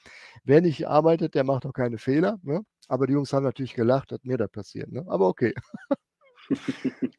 wer 0.44 0.62
nicht 0.62 0.88
arbeitet, 0.88 1.36
der 1.36 1.44
macht 1.44 1.66
auch 1.66 1.74
keine 1.74 1.98
Fehler. 1.98 2.40
Ne? 2.44 2.62
Aber 2.88 3.08
die 3.08 3.14
Jungs 3.14 3.34
haben 3.34 3.44
natürlich 3.44 3.74
gelacht, 3.74 4.12
dass 4.12 4.24
mir 4.24 4.38
das 4.38 4.52
passiert. 4.52 4.92
Ne? 4.92 5.04
Aber 5.08 5.28
okay. 5.28 5.54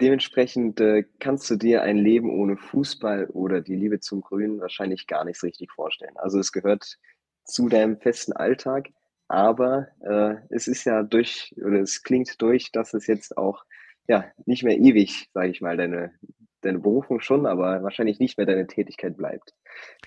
Dementsprechend 0.00 0.80
äh, 0.80 1.04
kannst 1.20 1.48
du 1.50 1.56
dir 1.56 1.82
ein 1.82 1.98
Leben 1.98 2.30
ohne 2.30 2.56
Fußball 2.56 3.26
oder 3.26 3.60
die 3.60 3.76
Liebe 3.76 4.00
zum 4.00 4.22
Grün 4.22 4.60
wahrscheinlich 4.60 5.06
gar 5.06 5.24
nicht 5.24 5.42
richtig 5.42 5.70
vorstellen. 5.70 6.16
Also 6.16 6.38
es 6.38 6.52
gehört 6.52 6.98
zu 7.44 7.68
deinem 7.68 7.98
festen 7.98 8.32
Alltag, 8.32 8.88
aber 9.28 9.88
äh, 10.00 10.36
es 10.50 10.66
ist 10.68 10.84
ja 10.84 11.02
durch, 11.02 11.54
oder 11.58 11.80
es 11.80 12.02
klingt 12.02 12.40
durch, 12.42 12.72
dass 12.72 12.92
es 12.92 13.06
jetzt 13.06 13.36
auch 13.38 13.64
ja, 14.08 14.24
nicht 14.46 14.64
mehr 14.64 14.78
ewig, 14.78 15.28
sage 15.32 15.50
ich 15.50 15.60
mal, 15.60 15.76
deine, 15.76 16.12
deine 16.60 16.78
Berufung 16.78 17.20
schon, 17.20 17.46
aber 17.46 17.82
wahrscheinlich 17.82 18.18
nicht 18.18 18.36
mehr 18.38 18.46
deine 18.46 18.66
Tätigkeit 18.66 19.16
bleibt. 19.16 19.54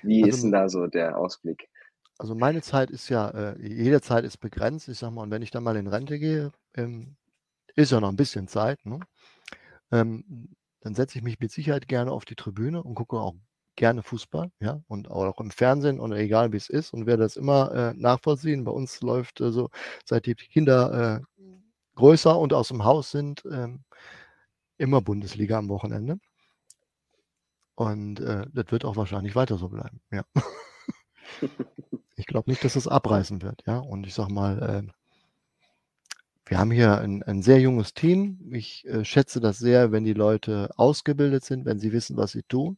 Wie 0.02 0.24
also, 0.24 0.36
ist 0.36 0.44
denn 0.44 0.52
da 0.52 0.70
so 0.70 0.88
der 0.88 1.18
Ausblick? 1.18 1.70
Also 2.18 2.36
meine 2.36 2.62
Zeit 2.62 2.90
ist 2.90 3.10
ja, 3.10 3.30
äh, 3.30 3.62
jede 3.62 4.02
Zeit 4.02 4.24
ist 4.24 4.38
begrenzt. 4.38 4.88
Ich 4.88 4.98
sag 4.98 5.12
mal, 5.12 5.24
und 5.24 5.32
wenn 5.32 5.42
ich 5.42 5.52
dann 5.52 5.64
mal 5.64 5.76
in 5.76 5.88
Rente 5.88 6.20
gehe, 6.20 6.52
ähm, 6.76 7.16
ist 7.76 7.92
ja 7.92 8.00
noch 8.00 8.10
ein 8.10 8.16
bisschen 8.16 8.48
Zeit, 8.48 8.84
ne? 8.86 9.00
ähm, 9.92 10.50
dann 10.82 10.96
setze 10.96 11.18
ich 11.18 11.24
mich 11.24 11.40
mit 11.40 11.52
Sicherheit 11.52 11.88
gerne 11.88 12.12
auf 12.12 12.26
die 12.26 12.36
Tribüne 12.36 12.82
und 12.82 12.96
gucke 12.96 13.18
auch 13.18 13.36
gerne 13.76 14.02
Fußball, 14.02 14.50
ja, 14.60 14.82
und 14.88 15.10
auch 15.10 15.40
im 15.40 15.52
Fernsehen 15.52 16.00
und 16.00 16.12
egal 16.12 16.52
wie 16.52 16.58
es 16.58 16.70
ist 16.70 16.94
und 16.94 17.06
werde 17.06 17.24
das 17.24 17.38
immer 17.38 17.72
äh, 17.72 17.94
nachvollziehen. 17.94 18.64
Bei 18.64 18.72
uns 18.72 19.02
läuft 19.02 19.40
äh, 19.40 19.52
so, 19.52 19.70
seit 20.04 20.26
die 20.26 20.34
Kinder 20.34 21.22
äh, 21.22 21.37
größer 21.98 22.38
und 22.38 22.54
aus 22.54 22.70
dem 22.70 22.86
Haus 22.86 23.12
sind, 23.12 23.44
ähm, 23.52 23.84
immer 24.78 25.02
Bundesliga 25.02 25.58
am 25.58 25.68
Wochenende. 25.70 26.20
Und 27.76 28.20
äh, 28.20 28.46
das 28.54 28.66
wird 28.70 28.86
auch 28.86 28.96
wahrscheinlich 28.96 29.36
weiter 29.36 29.58
so 29.58 29.70
bleiben, 29.70 30.00
ja. 30.12 30.24
ich 32.16 32.26
glaube 32.26 32.50
nicht, 32.50 32.64
dass 32.64 32.76
es 32.76 32.88
abreißen 32.88 33.42
wird, 33.42 33.64
ja. 33.68 33.80
Und 33.80 34.08
ich 34.08 34.14
sage 34.14 34.32
mal, 34.32 34.62
äh, 34.62 34.92
wir 36.46 36.60
haben 36.60 36.72
hier 36.72 37.00
ein, 37.00 37.24
ein 37.24 37.42
sehr 37.42 37.60
junges 37.60 37.94
Team. 37.94 38.40
Ich 38.52 38.86
äh, 38.88 39.04
schätze 39.04 39.42
das 39.42 39.58
sehr, 39.58 39.92
wenn 39.92 40.06
die 40.06 40.14
Leute 40.14 40.70
ausgebildet 40.78 41.44
sind, 41.44 41.66
wenn 41.66 41.80
sie 41.80 41.92
wissen, 41.92 42.16
was 42.16 42.32
sie 42.32 42.44
tun. 42.44 42.78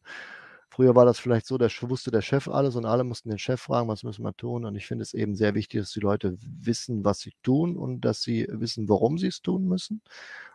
Früher 0.80 0.96
war 0.96 1.04
das 1.04 1.20
vielleicht 1.20 1.46
so, 1.46 1.58
da 1.58 1.68
wusste 1.82 2.10
der 2.10 2.22
Chef 2.22 2.48
alles 2.48 2.78
und 2.78 2.86
alle 2.86 3.04
mussten 3.04 3.28
den 3.28 3.38
Chef 3.38 3.60
fragen, 3.60 3.90
was 3.90 4.04
müssen 4.04 4.24
wir 4.24 4.34
tun. 4.38 4.64
Und 4.64 4.78
ich 4.78 4.88
finde 4.88 5.02
es 5.02 5.14
eben 5.14 5.36
sehr 5.36 5.54
wichtig, 5.54 5.82
dass 5.82 5.92
die 5.92 6.00
Leute 6.00 6.38
wissen, 6.40 7.04
was 7.04 7.20
sie 7.20 7.34
tun 7.44 7.76
und 7.76 8.00
dass 8.06 8.22
sie 8.22 8.48
wissen, 8.50 8.88
warum 8.88 9.18
sie 9.18 9.28
es 9.28 9.42
tun 9.42 9.68
müssen. 9.68 10.02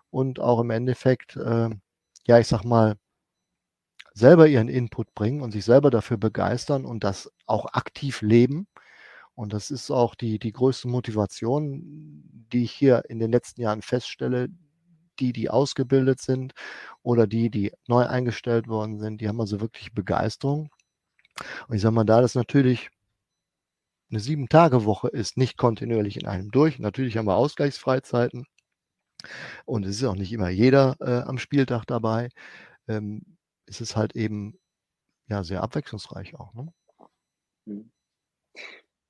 Und 0.09 0.41
auch 0.41 0.61
im 0.61 0.71
Endeffekt, 0.71 1.37
äh, 1.37 1.69
ja, 2.27 2.39
ich 2.39 2.49
sag 2.49 2.65
mal, 2.65 2.95
selber 4.15 4.49
ihren 4.49 4.69
Input 4.69 5.15
bringen 5.15 5.43
und 5.43 5.51
sich 5.51 5.67
selber 5.67 5.91
dafür 5.91 6.17
begeistern 6.17 6.87
und 6.87 7.05
das 7.05 7.31
auch 7.45 7.67
aktiv 7.75 8.23
leben. 8.23 8.67
Und 9.35 9.53
das 9.53 9.71
ist 9.71 9.91
auch 9.91 10.15
die, 10.15 10.39
die 10.39 10.53
größte 10.53 10.89
Motivation, 10.89 12.23
die 12.51 12.65
ich 12.65 12.73
hier 12.73 13.03
in 13.11 13.19
den 13.19 13.31
letzten 13.31 13.61
Jahren 13.61 13.83
feststelle, 13.83 14.49
die, 15.21 15.33
die 15.33 15.51
ausgebildet 15.51 16.21
sind 16.21 16.55
oder 17.03 17.27
die, 17.27 17.51
die 17.51 17.73
neu 17.89 18.07
eingestellt 18.07 18.69
worden 18.69 18.99
sind, 18.99 19.21
die 19.21 19.29
haben 19.29 19.41
also 19.41 19.61
wirklich 19.61 19.93
Begeisterung. 19.93 20.71
Und 21.69 21.77
ich 21.77 21.83
sage 21.83 21.95
mal, 21.95 22.05
da 22.05 22.21
das 22.21 22.35
natürlich 22.35 22.91
eine 24.11 24.21
Sieben-Tage-Woche 24.21 25.09
ist, 25.09 25.37
nicht 25.37 25.57
kontinuierlich 25.57 26.17
in 26.17 26.27
einem 26.27 26.51
durch. 26.51 26.79
Natürlich 26.79 27.17
haben 27.17 27.27
wir 27.27 27.37
Ausgleichsfreizeiten 27.37 28.47
und 29.65 29.85
es 29.87 29.97
ist 29.97 30.05
auch 30.05 30.15
nicht 30.15 30.33
immer 30.33 30.49
jeder 30.49 30.97
äh, 31.01 31.23
am 31.27 31.39
Spieltag 31.39 31.85
dabei. 31.87 32.29
Ähm, 32.89 33.37
ist 33.67 33.81
es 33.81 33.97
halt 33.97 34.15
eben 34.17 34.59
ja 35.29 35.45
sehr 35.45 35.63
abwechslungsreich 35.63 36.35
auch. 36.37 36.53
Ne? 36.55 36.73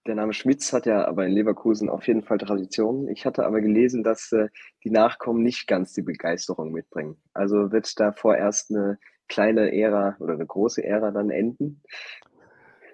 Der 0.07 0.15
Name 0.15 0.35
Schmitz 0.35 0.73
hat 0.73 0.85
ja 0.85 1.07
aber 1.07 1.25
in 1.25 1.33
Leverkusen 1.33 1.89
auf 1.89 2.07
jeden 2.07 2.23
Fall 2.23 2.37
Tradition. 2.37 3.09
Ich 3.09 3.25
hatte 3.25 3.47
aber 3.47 3.63
gelesen, 3.63 4.03
dass 4.03 4.33
äh, 4.33 4.49
die 4.85 4.91
Nachkommen 4.91 5.43
nicht 5.43 5.67
ganz 5.67 5.95
die 5.95 6.03
Begeisterung 6.03 6.73
mitbringen. 6.73 7.17
Also 7.33 7.73
wird 7.73 7.99
da 7.99 8.13
vorerst 8.13 8.71
eine 8.71 8.99
kleine 9.29 9.73
Ära 9.75 10.17
oder 10.19 10.35
eine 10.35 10.45
große 10.47 10.85
Ära 10.85 11.11
dann 11.11 11.31
enden? 11.31 11.83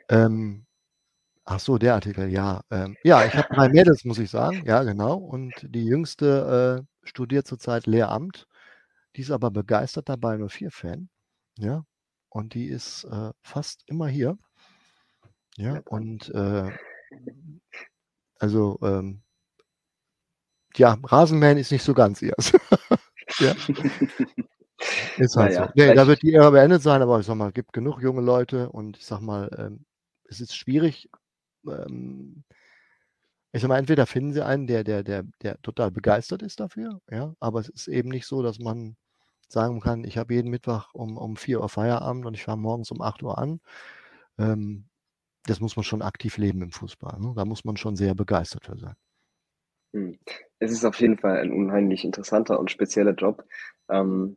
Ähm, 0.08 0.66
ach 1.44 1.58
so, 1.58 1.78
der 1.78 1.94
Artikel, 1.94 2.28
ja. 2.28 2.62
Ähm, 2.70 2.96
ja, 3.02 3.24
ich 3.24 3.34
habe 3.34 3.52
drei 3.54 3.68
Mädels, 3.68 4.04
muss 4.04 4.18
ich 4.18 4.30
sagen. 4.30 4.62
Ja, 4.64 4.84
genau. 4.84 5.16
Und 5.16 5.52
die 5.62 5.84
jüngste 5.84 6.84
äh, 6.86 7.08
studiert 7.08 7.48
zurzeit 7.48 7.86
Lehramt. 7.86 8.46
Die 9.16 9.22
ist 9.22 9.32
aber 9.32 9.50
begeistert 9.50 10.08
dabei, 10.08 10.36
nur 10.36 10.50
vier 10.50 10.70
Fan. 10.70 11.08
Ja. 11.58 11.84
Und 12.28 12.54
die 12.54 12.66
ist 12.68 13.02
äh, 13.11 13.32
fast 13.42 13.82
immer 13.88 14.06
hier. 14.06 14.38
Ja, 15.56 15.82
und 15.86 16.32
äh, 16.32 16.70
also, 18.38 18.78
ähm, 18.82 19.22
ja, 20.76 20.98
Rasenmähen 21.02 21.58
ist 21.58 21.72
nicht 21.72 21.82
so 21.82 21.94
ganz 21.94 22.22
ihrs. 22.22 22.52
ja. 23.38 23.54
Ist 25.18 25.36
halt 25.36 25.52
naja, 25.52 25.66
so. 25.66 25.72
Nee, 25.74 25.94
da 25.94 26.06
wird 26.06 26.22
die 26.22 26.32
Ära 26.32 26.50
beendet 26.50 26.82
sein, 26.82 27.02
aber 27.02 27.20
ich 27.20 27.26
sag 27.26 27.34
mal, 27.34 27.48
es 27.48 27.54
gibt 27.54 27.72
genug 27.72 28.00
junge 28.02 28.22
Leute 28.22 28.70
und 28.70 28.96
ich 28.96 29.04
sag 29.04 29.20
mal, 29.20 29.50
ähm, 29.58 29.84
es 30.24 30.40
ist 30.40 30.56
schwierig. 30.56 31.11
Ähm, 31.66 32.44
ich 33.52 33.61
sag 33.61 33.68
mal, 33.68 33.78
entweder 33.78 34.06
finden 34.06 34.32
sie 34.32 34.44
einen, 34.44 34.66
der, 34.66 34.84
der, 34.84 35.02
der, 35.02 35.24
der 35.42 35.61
total 35.62 35.90
begeistert 35.90 36.42
ist 36.42 36.61
dafür, 36.61 37.00
ja, 37.11 37.34
aber 37.40 37.61
es 37.61 37.68
ist 37.68 37.88
eben 37.88 38.08
nicht 38.08 38.26
so, 38.26 38.42
dass 38.42 38.58
man 38.58 38.96
sagen 39.48 39.80
kann, 39.80 40.04
ich 40.04 40.16
habe 40.18 40.34
jeden 40.34 40.50
Mittwoch 40.50 40.94
um, 40.94 41.16
um 41.18 41.36
4 41.36 41.61
Uhr 41.61 41.68
Feierabend 41.68 42.24
und 42.26 42.34
ich 42.34 42.44
fange 42.44 42.62
morgens 42.62 42.90
um 42.92 43.02
8 43.02 43.22
Uhr 43.22 43.38
an. 43.38 43.61
Ähm, 44.38 44.89
das 45.45 45.61
muss 45.61 45.76
man 45.76 45.84
schon 45.84 46.03
aktiv 46.03 46.36
leben 46.36 46.62
im 46.62 46.70
Fußball. 46.70 47.18
Ne? 47.20 47.32
Da 47.34 47.45
muss 47.45 47.64
man 47.64 47.76
schon 47.76 47.97
sehr 47.97 48.14
begeistert 48.14 48.66
für 48.66 48.76
sein. 48.78 48.95
Hm. 49.93 50.18
Es 50.59 50.70
ist 50.70 50.84
auf 50.84 51.01
jeden 51.01 51.18
Fall 51.18 51.38
ein 51.38 51.53
unheimlich 51.53 52.05
interessanter 52.05 52.61
und 52.61 52.70
spezieller 52.70 53.14
Job. 53.14 53.45
Ähm, 53.91 54.36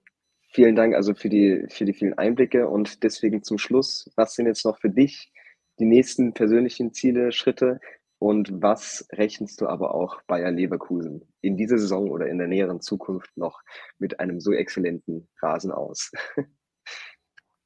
vielen 0.51 0.76
Dank 0.76 0.95
also 0.95 1.14
für 1.14 1.30
die, 1.30 1.66
für 1.70 1.86
die 1.86 1.93
vielen 1.93 2.18
Einblicke 2.18 2.68
und 2.68 3.04
deswegen 3.04 3.43
zum 3.43 3.58
Schluss, 3.58 4.10
was 4.16 4.34
sind 4.34 4.47
jetzt 4.47 4.66
noch 4.66 4.80
für 4.80 4.89
dich 4.89 5.32
die 5.80 5.86
nächsten 5.86 6.34
persönlichen 6.34 6.93
Ziele, 6.93 7.32
Schritte 7.32 7.80
und 8.20 8.62
was 8.62 9.06
rechnest 9.12 9.60
du 9.60 9.68
aber 9.68 9.93
auch 9.93 10.22
Bayer 10.28 10.51
Leverkusen 10.51 11.28
in 11.41 11.58
dieser 11.58 11.78
Saison 11.78 12.10
oder 12.10 12.28
in 12.28 12.38
der 12.38 12.47
näheren 12.47 12.80
Zukunft 12.80 13.36
noch 13.36 13.62
mit 13.97 14.20
einem 14.20 14.39
so 14.39 14.54
exzellenten 14.54 15.28
Rasen 15.41 15.72
aus? 15.72 16.12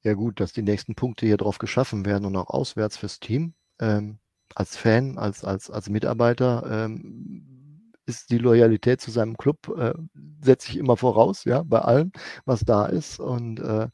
Ja 0.03 0.13
gut, 0.13 0.39
dass 0.39 0.53
die 0.53 0.61
nächsten 0.63 0.95
Punkte 0.95 1.25
hier 1.25 1.37
drauf 1.37 1.57
geschaffen 1.57 2.05
werden 2.05 2.25
und 2.25 2.35
auch 2.35 2.49
auswärts 2.49 2.97
fürs 2.97 3.19
Team. 3.19 3.53
Ähm, 3.79 4.19
als 4.55 4.77
Fan, 4.77 5.17
als, 5.17 5.43
als, 5.43 5.69
als 5.69 5.89
Mitarbeiter 5.89 6.85
ähm, 6.85 7.93
ist 8.05 8.29
die 8.31 8.37
Loyalität 8.37 9.01
zu 9.01 9.11
seinem 9.11 9.37
Club, 9.37 9.67
äh, 9.77 9.93
setze 10.41 10.71
ich 10.71 10.77
immer 10.77 10.97
voraus, 10.97 11.43
ja, 11.43 11.63
bei 11.63 11.79
allem, 11.79 12.11
was 12.45 12.61
da 12.61 12.85
ist. 12.85 13.19
Und 13.19 13.59
äh, 13.59 13.89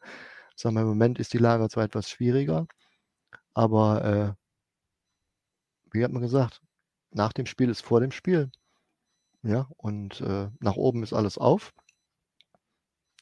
sagen 0.56 0.76
wir, 0.76 0.82
im 0.82 0.88
Moment 0.90 1.20
ist 1.20 1.34
die 1.34 1.40
Lage 1.40 1.68
zwar 1.70 1.86
etwas 1.86 2.10
schwieriger, 2.10 2.68
aber 3.54 4.06
äh, 4.06 4.34
wie 5.92 6.04
hat 6.04 6.12
man 6.12 6.22
gesagt, 6.22 6.62
nach 7.12 7.34
dem 7.34 7.46
Spiel 7.46 7.70
ist 7.70 7.82
vor 7.82 8.02
dem 8.02 8.12
Spiel. 8.12 8.52
Ja, 9.44 9.68
und 9.78 10.22
äh, 10.22 10.50
nach 10.60 10.76
oben 10.76 11.04
ist 11.04 11.14
alles 11.14 11.38
auf. 11.38 11.74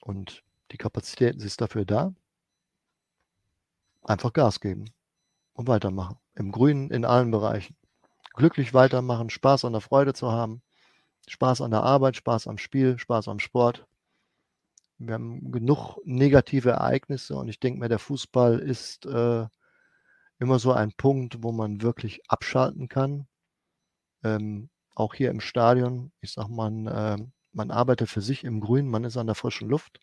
Und 0.02 0.44
die 0.72 0.78
Kapazitäten 0.78 1.40
sind 1.40 1.60
dafür 1.60 1.86
da. 1.86 2.14
Einfach 4.04 4.34
Gas 4.34 4.60
geben 4.60 4.86
und 5.54 5.68
weitermachen. 5.68 6.18
Im 6.36 6.52
Grünen 6.52 6.89
in 6.89 7.06
allen 7.06 7.32
Bereichen. 7.32 7.76
Glücklich 8.34 8.74
weitermachen, 8.74 9.30
Spaß 9.30 9.66
an 9.66 9.74
der 9.74 9.82
Freude 9.82 10.14
zu 10.14 10.32
haben, 10.32 10.62
Spaß 11.28 11.62
an 11.62 11.72
der 11.72 11.84
Arbeit, 11.84 12.16
Spaß 12.16 12.47
am 12.47 12.58
Spiel, 12.58 12.97
Spaß 12.97 13.28
am 13.28 13.39
Sport. 13.39 13.86
Wir 14.97 15.16
haben 15.16 15.52
genug 15.52 15.97
negative 16.06 16.72
Ereignisse 16.72 17.36
und 17.36 17.47
ich 17.47 17.60
denke 17.60 17.80
mir, 17.80 17.89
der 17.89 17.99
Fußball 17.99 18.60
ist 18.60 19.06
äh, 19.06 19.47
immer 20.39 20.60
so 20.60 20.72
ein 20.74 20.91
Punkt, 20.93 21.43
wo 21.43 21.52
man 21.52 21.82
wirklich 21.82 22.22
abschalten 22.30 22.88
kann. 22.88 23.28
Ähm, 24.24 24.70
auch 24.95 25.14
hier 25.14 25.30
im 25.32 25.41
Stadion, 25.41 26.12
ich 26.22 26.34
sag 26.34 26.47
mal, 26.49 27.18
äh, 27.20 27.24
man 27.54 27.72
arbeitet 27.72 28.10
für 28.10 28.22
sich 28.22 28.43
im 28.43 28.60
Grün, 28.60 28.88
man 28.88 29.04
ist 29.04 29.18
an 29.18 29.28
der 29.28 29.36
frischen 29.36 29.70
Luft. 29.70 29.99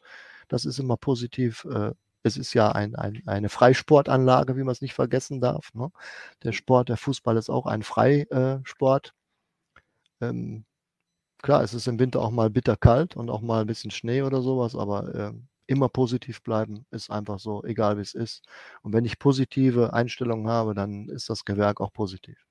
Das 0.49 0.64
ist 0.64 0.78
immer 0.78 0.96
positiv. 0.96 1.64
Äh, 1.64 1.92
es 2.23 2.37
ist 2.37 2.55
ja 2.55 2.73
ein, 2.73 2.97
ein, 2.97 3.23
eine 3.27 3.49
Freisportanlage, 3.49 4.57
wie 4.57 4.64
man 4.64 4.73
es 4.73 4.83
nicht 4.83 4.95
vergessen 4.95 5.41
darf. 5.41 5.73
Ne? 5.75 5.91
Der 6.43 6.53
Sport, 6.53 6.89
der 6.89 6.97
Fußball 6.97 7.37
ist 7.37 7.51
auch 7.51 7.66
ein 7.66 7.83
Freisport. 7.83 9.14
Ähm, 10.21 10.64
klar, 11.43 11.62
es 11.62 11.75
ist 11.75 11.89
im 11.89 11.99
Winter 11.99 12.21
auch 12.23 12.31
mal 12.31 12.51
bitterkalt 12.51 13.16
und 13.16 13.31
auch 13.31 13.43
mal 13.43 13.62
ein 13.62 13.66
bisschen 13.66 13.91
Schnee 13.91 14.23
oder 14.23 14.43
sowas, 14.43 14.75
aber 14.77 15.14
äh, 15.14 15.33
immer 15.66 15.89
positiv 15.89 16.43
bleiben 16.43 16.87
ist 16.91 17.11
einfach 17.11 17.39
so, 17.39 17.62
egal 17.64 17.99
wie 17.99 18.03
es 18.03 18.14
ist. 18.14 18.45
Und 18.83 18.93
wenn 18.95 19.05
ich 19.05 19.19
positive 19.19 19.93
Einstellungen 19.93 20.49
habe, 20.49 20.75
dann 20.75 21.09
ist 21.09 21.31
das 21.31 21.45
Gewerk 21.45 21.81
auch 21.81 21.93
positiv. 21.93 22.47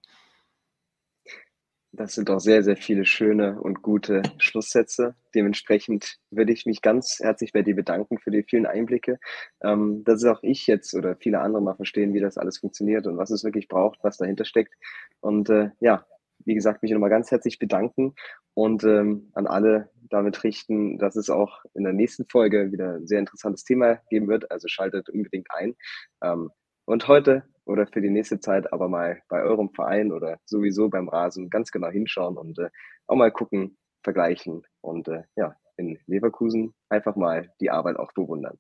Das 1.94 2.14
sind 2.14 2.30
doch 2.30 2.40
sehr, 2.40 2.64
sehr 2.64 2.76
viele 2.76 3.06
schöne 3.06 3.60
und 3.62 3.82
gute 3.82 4.22
Schlusssätze. 4.38 5.16
Dementsprechend 5.34 6.18
würde 6.30 6.52
ich 6.52 6.66
mich 6.66 6.82
ganz 6.82 7.20
herzlich 7.22 7.54
bei 7.54 7.62
dir 7.62 7.76
bedanken 7.76 8.20
für 8.20 8.30
die 8.30 8.44
vielen 8.44 8.66
Einblicke, 8.66 9.20
ähm, 9.64 10.04
dass 10.04 10.24
auch 10.26 10.44
ich 10.44 10.68
jetzt 10.68 10.94
oder 10.94 11.16
viele 11.16 11.40
andere 11.40 11.62
mal 11.62 11.76
verstehen, 11.76 12.14
wie 12.14 12.20
das 12.20 12.38
alles 12.38 12.60
funktioniert 12.60 13.08
und 13.08 13.18
was 13.18 13.32
es 13.32 13.44
wirklich 13.44 13.68
braucht, 13.68 14.00
was 14.04 14.18
dahinter 14.18 14.46
steckt. 14.46 14.74
Und 15.22 15.50
äh, 15.50 15.72
ja, 15.80 16.06
wie 16.46 16.56
gesagt, 16.56 16.84
mich 16.84 16.92
nochmal 16.92 17.10
ganz 17.10 17.32
herzlich 17.32 17.58
bedanken 17.58 18.14
und 18.54 18.84
ähm, 18.84 19.32
an 19.34 19.48
alle 19.48 19.90
damit 20.10 20.44
richten, 20.44 20.98
dass 20.98 21.16
es 21.16 21.30
auch 21.30 21.64
in 21.74 21.84
der 21.84 21.94
nächsten 21.94 22.26
Folge 22.30 22.72
wieder 22.72 22.96
ein 22.96 23.08
sehr 23.08 23.20
interessantes 23.20 23.64
Thema 23.64 24.02
geben 24.10 24.28
wird. 24.28 24.52
Also 24.52 24.68
schaltet 24.68 25.10
unbedingt 25.10 25.48
ein. 25.52 25.76
Ähm, 26.22 26.52
und 26.88 27.08
heute 27.08 27.44
oder 27.66 27.86
für 27.86 28.02
die 28.02 28.10
nächste 28.10 28.40
Zeit 28.40 28.72
aber 28.72 28.88
mal 28.88 29.22
bei 29.28 29.44
eurem 29.44 29.70
Verein 29.70 30.12
oder 30.12 30.40
sowieso 30.46 30.90
beim 30.90 31.10
Rasen 31.10 31.50
ganz 31.50 31.72
genau 31.72 31.90
hinschauen 31.90 32.38
und 32.38 32.58
äh, 32.60 32.70
auch 33.08 33.18
mal 33.18 33.32
gucken, 33.32 33.78
vergleichen 34.04 34.64
und 34.82 35.08
äh, 35.10 35.24
ja, 35.36 35.56
in 35.76 36.00
Leverkusen 36.08 36.74
einfach 36.90 37.16
mal 37.16 37.52
die 37.60 37.70
Arbeit 37.70 37.98
auch 37.98 38.12
bewundern. 38.14 38.58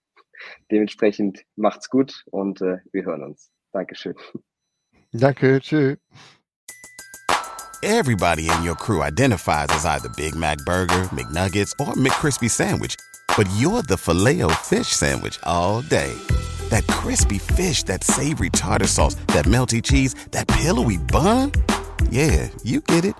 Dementsprechend 0.69 1.45
macht's 1.55 1.89
gut 1.89 2.23
und 2.29 2.61
äh, 2.61 2.79
wir 2.91 3.05
hören 3.05 3.23
uns. 3.23 3.49
Dankeschön. 3.71 4.15
Danke, 5.13 5.59
tschüss. 5.61 5.97
Everybody 7.81 8.49
in 8.49 8.63
your 8.63 8.75
crew 8.75 9.01
identifies 9.03 9.67
as 9.69 9.85
either 9.85 10.09
Big 10.09 10.35
Mac 10.35 10.57
Burger, 10.65 11.07
McNuggets, 11.13 11.73
or 11.79 11.93
McCrispy 11.95 12.49
Sandwich. 12.49 12.95
But 13.37 13.47
you're 13.57 13.83
the 13.83 13.97
filet 13.97 14.41
fish 14.63 14.87
Sandwich 14.87 15.39
all 15.43 15.81
day. 15.83 16.13
That 16.69 16.87
crispy 16.87 17.37
fish, 17.37 17.83
that 17.83 18.03
savory 18.03 18.49
tartar 18.49 18.87
sauce, 18.87 19.15
that 19.27 19.45
melty 19.45 19.81
cheese, 19.83 20.15
that 20.31 20.47
pillowy 20.47 20.97
bun. 20.97 21.51
Yeah, 22.09 22.49
you 22.63 22.81
get 22.81 23.05
it. 23.05 23.15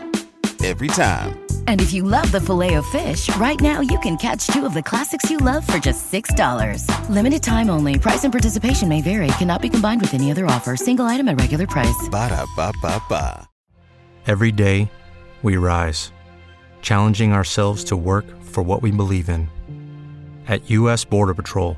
Every 0.64 0.88
time. 0.88 1.40
And 1.68 1.82
if 1.82 1.94
you 1.94 2.04
love 2.04 2.32
the 2.32 2.42
filet 2.42 2.74
of 2.74 2.86
fish, 2.88 3.30
right 3.38 3.60
now 3.62 3.80
you 3.82 4.00
can 4.00 4.18
catch 4.18 4.48
two 4.48 4.66
of 4.66 4.74
the 4.74 4.82
classics 4.82 5.30
you 5.30 5.38
love 5.38 5.66
for 5.68 5.78
just 5.78 6.12
$6. 6.12 7.10
Limited 7.10 7.44
time 7.44 7.70
only. 7.70 8.00
Price 8.00 8.24
and 8.24 8.34
participation 8.34 8.90
may 8.90 9.02
vary. 9.02 9.28
Cannot 9.40 9.62
be 9.62 9.70
combined 9.70 10.02
with 10.02 10.14
any 10.16 10.32
other 10.32 10.48
offer. 10.48 10.76
Single 10.76 11.06
item 11.06 11.28
at 11.28 11.40
regular 11.40 11.68
price. 11.68 12.10
Ba 12.10 12.30
da 12.30 12.46
ba 12.56 12.74
ba 12.82 13.02
ba. 13.08 13.48
Every 14.26 14.52
day, 14.52 14.92
we 15.42 15.56
rise, 15.56 16.12
challenging 16.82 17.32
ourselves 17.32 17.86
to 17.86 17.96
work 17.96 18.26
for 18.44 18.62
what 18.62 18.82
we 18.82 18.92
believe 18.92 19.30
in. 19.30 19.48
At 20.48 20.70
U.S. 20.70 21.06
Border 21.06 21.34
Patrol, 21.34 21.78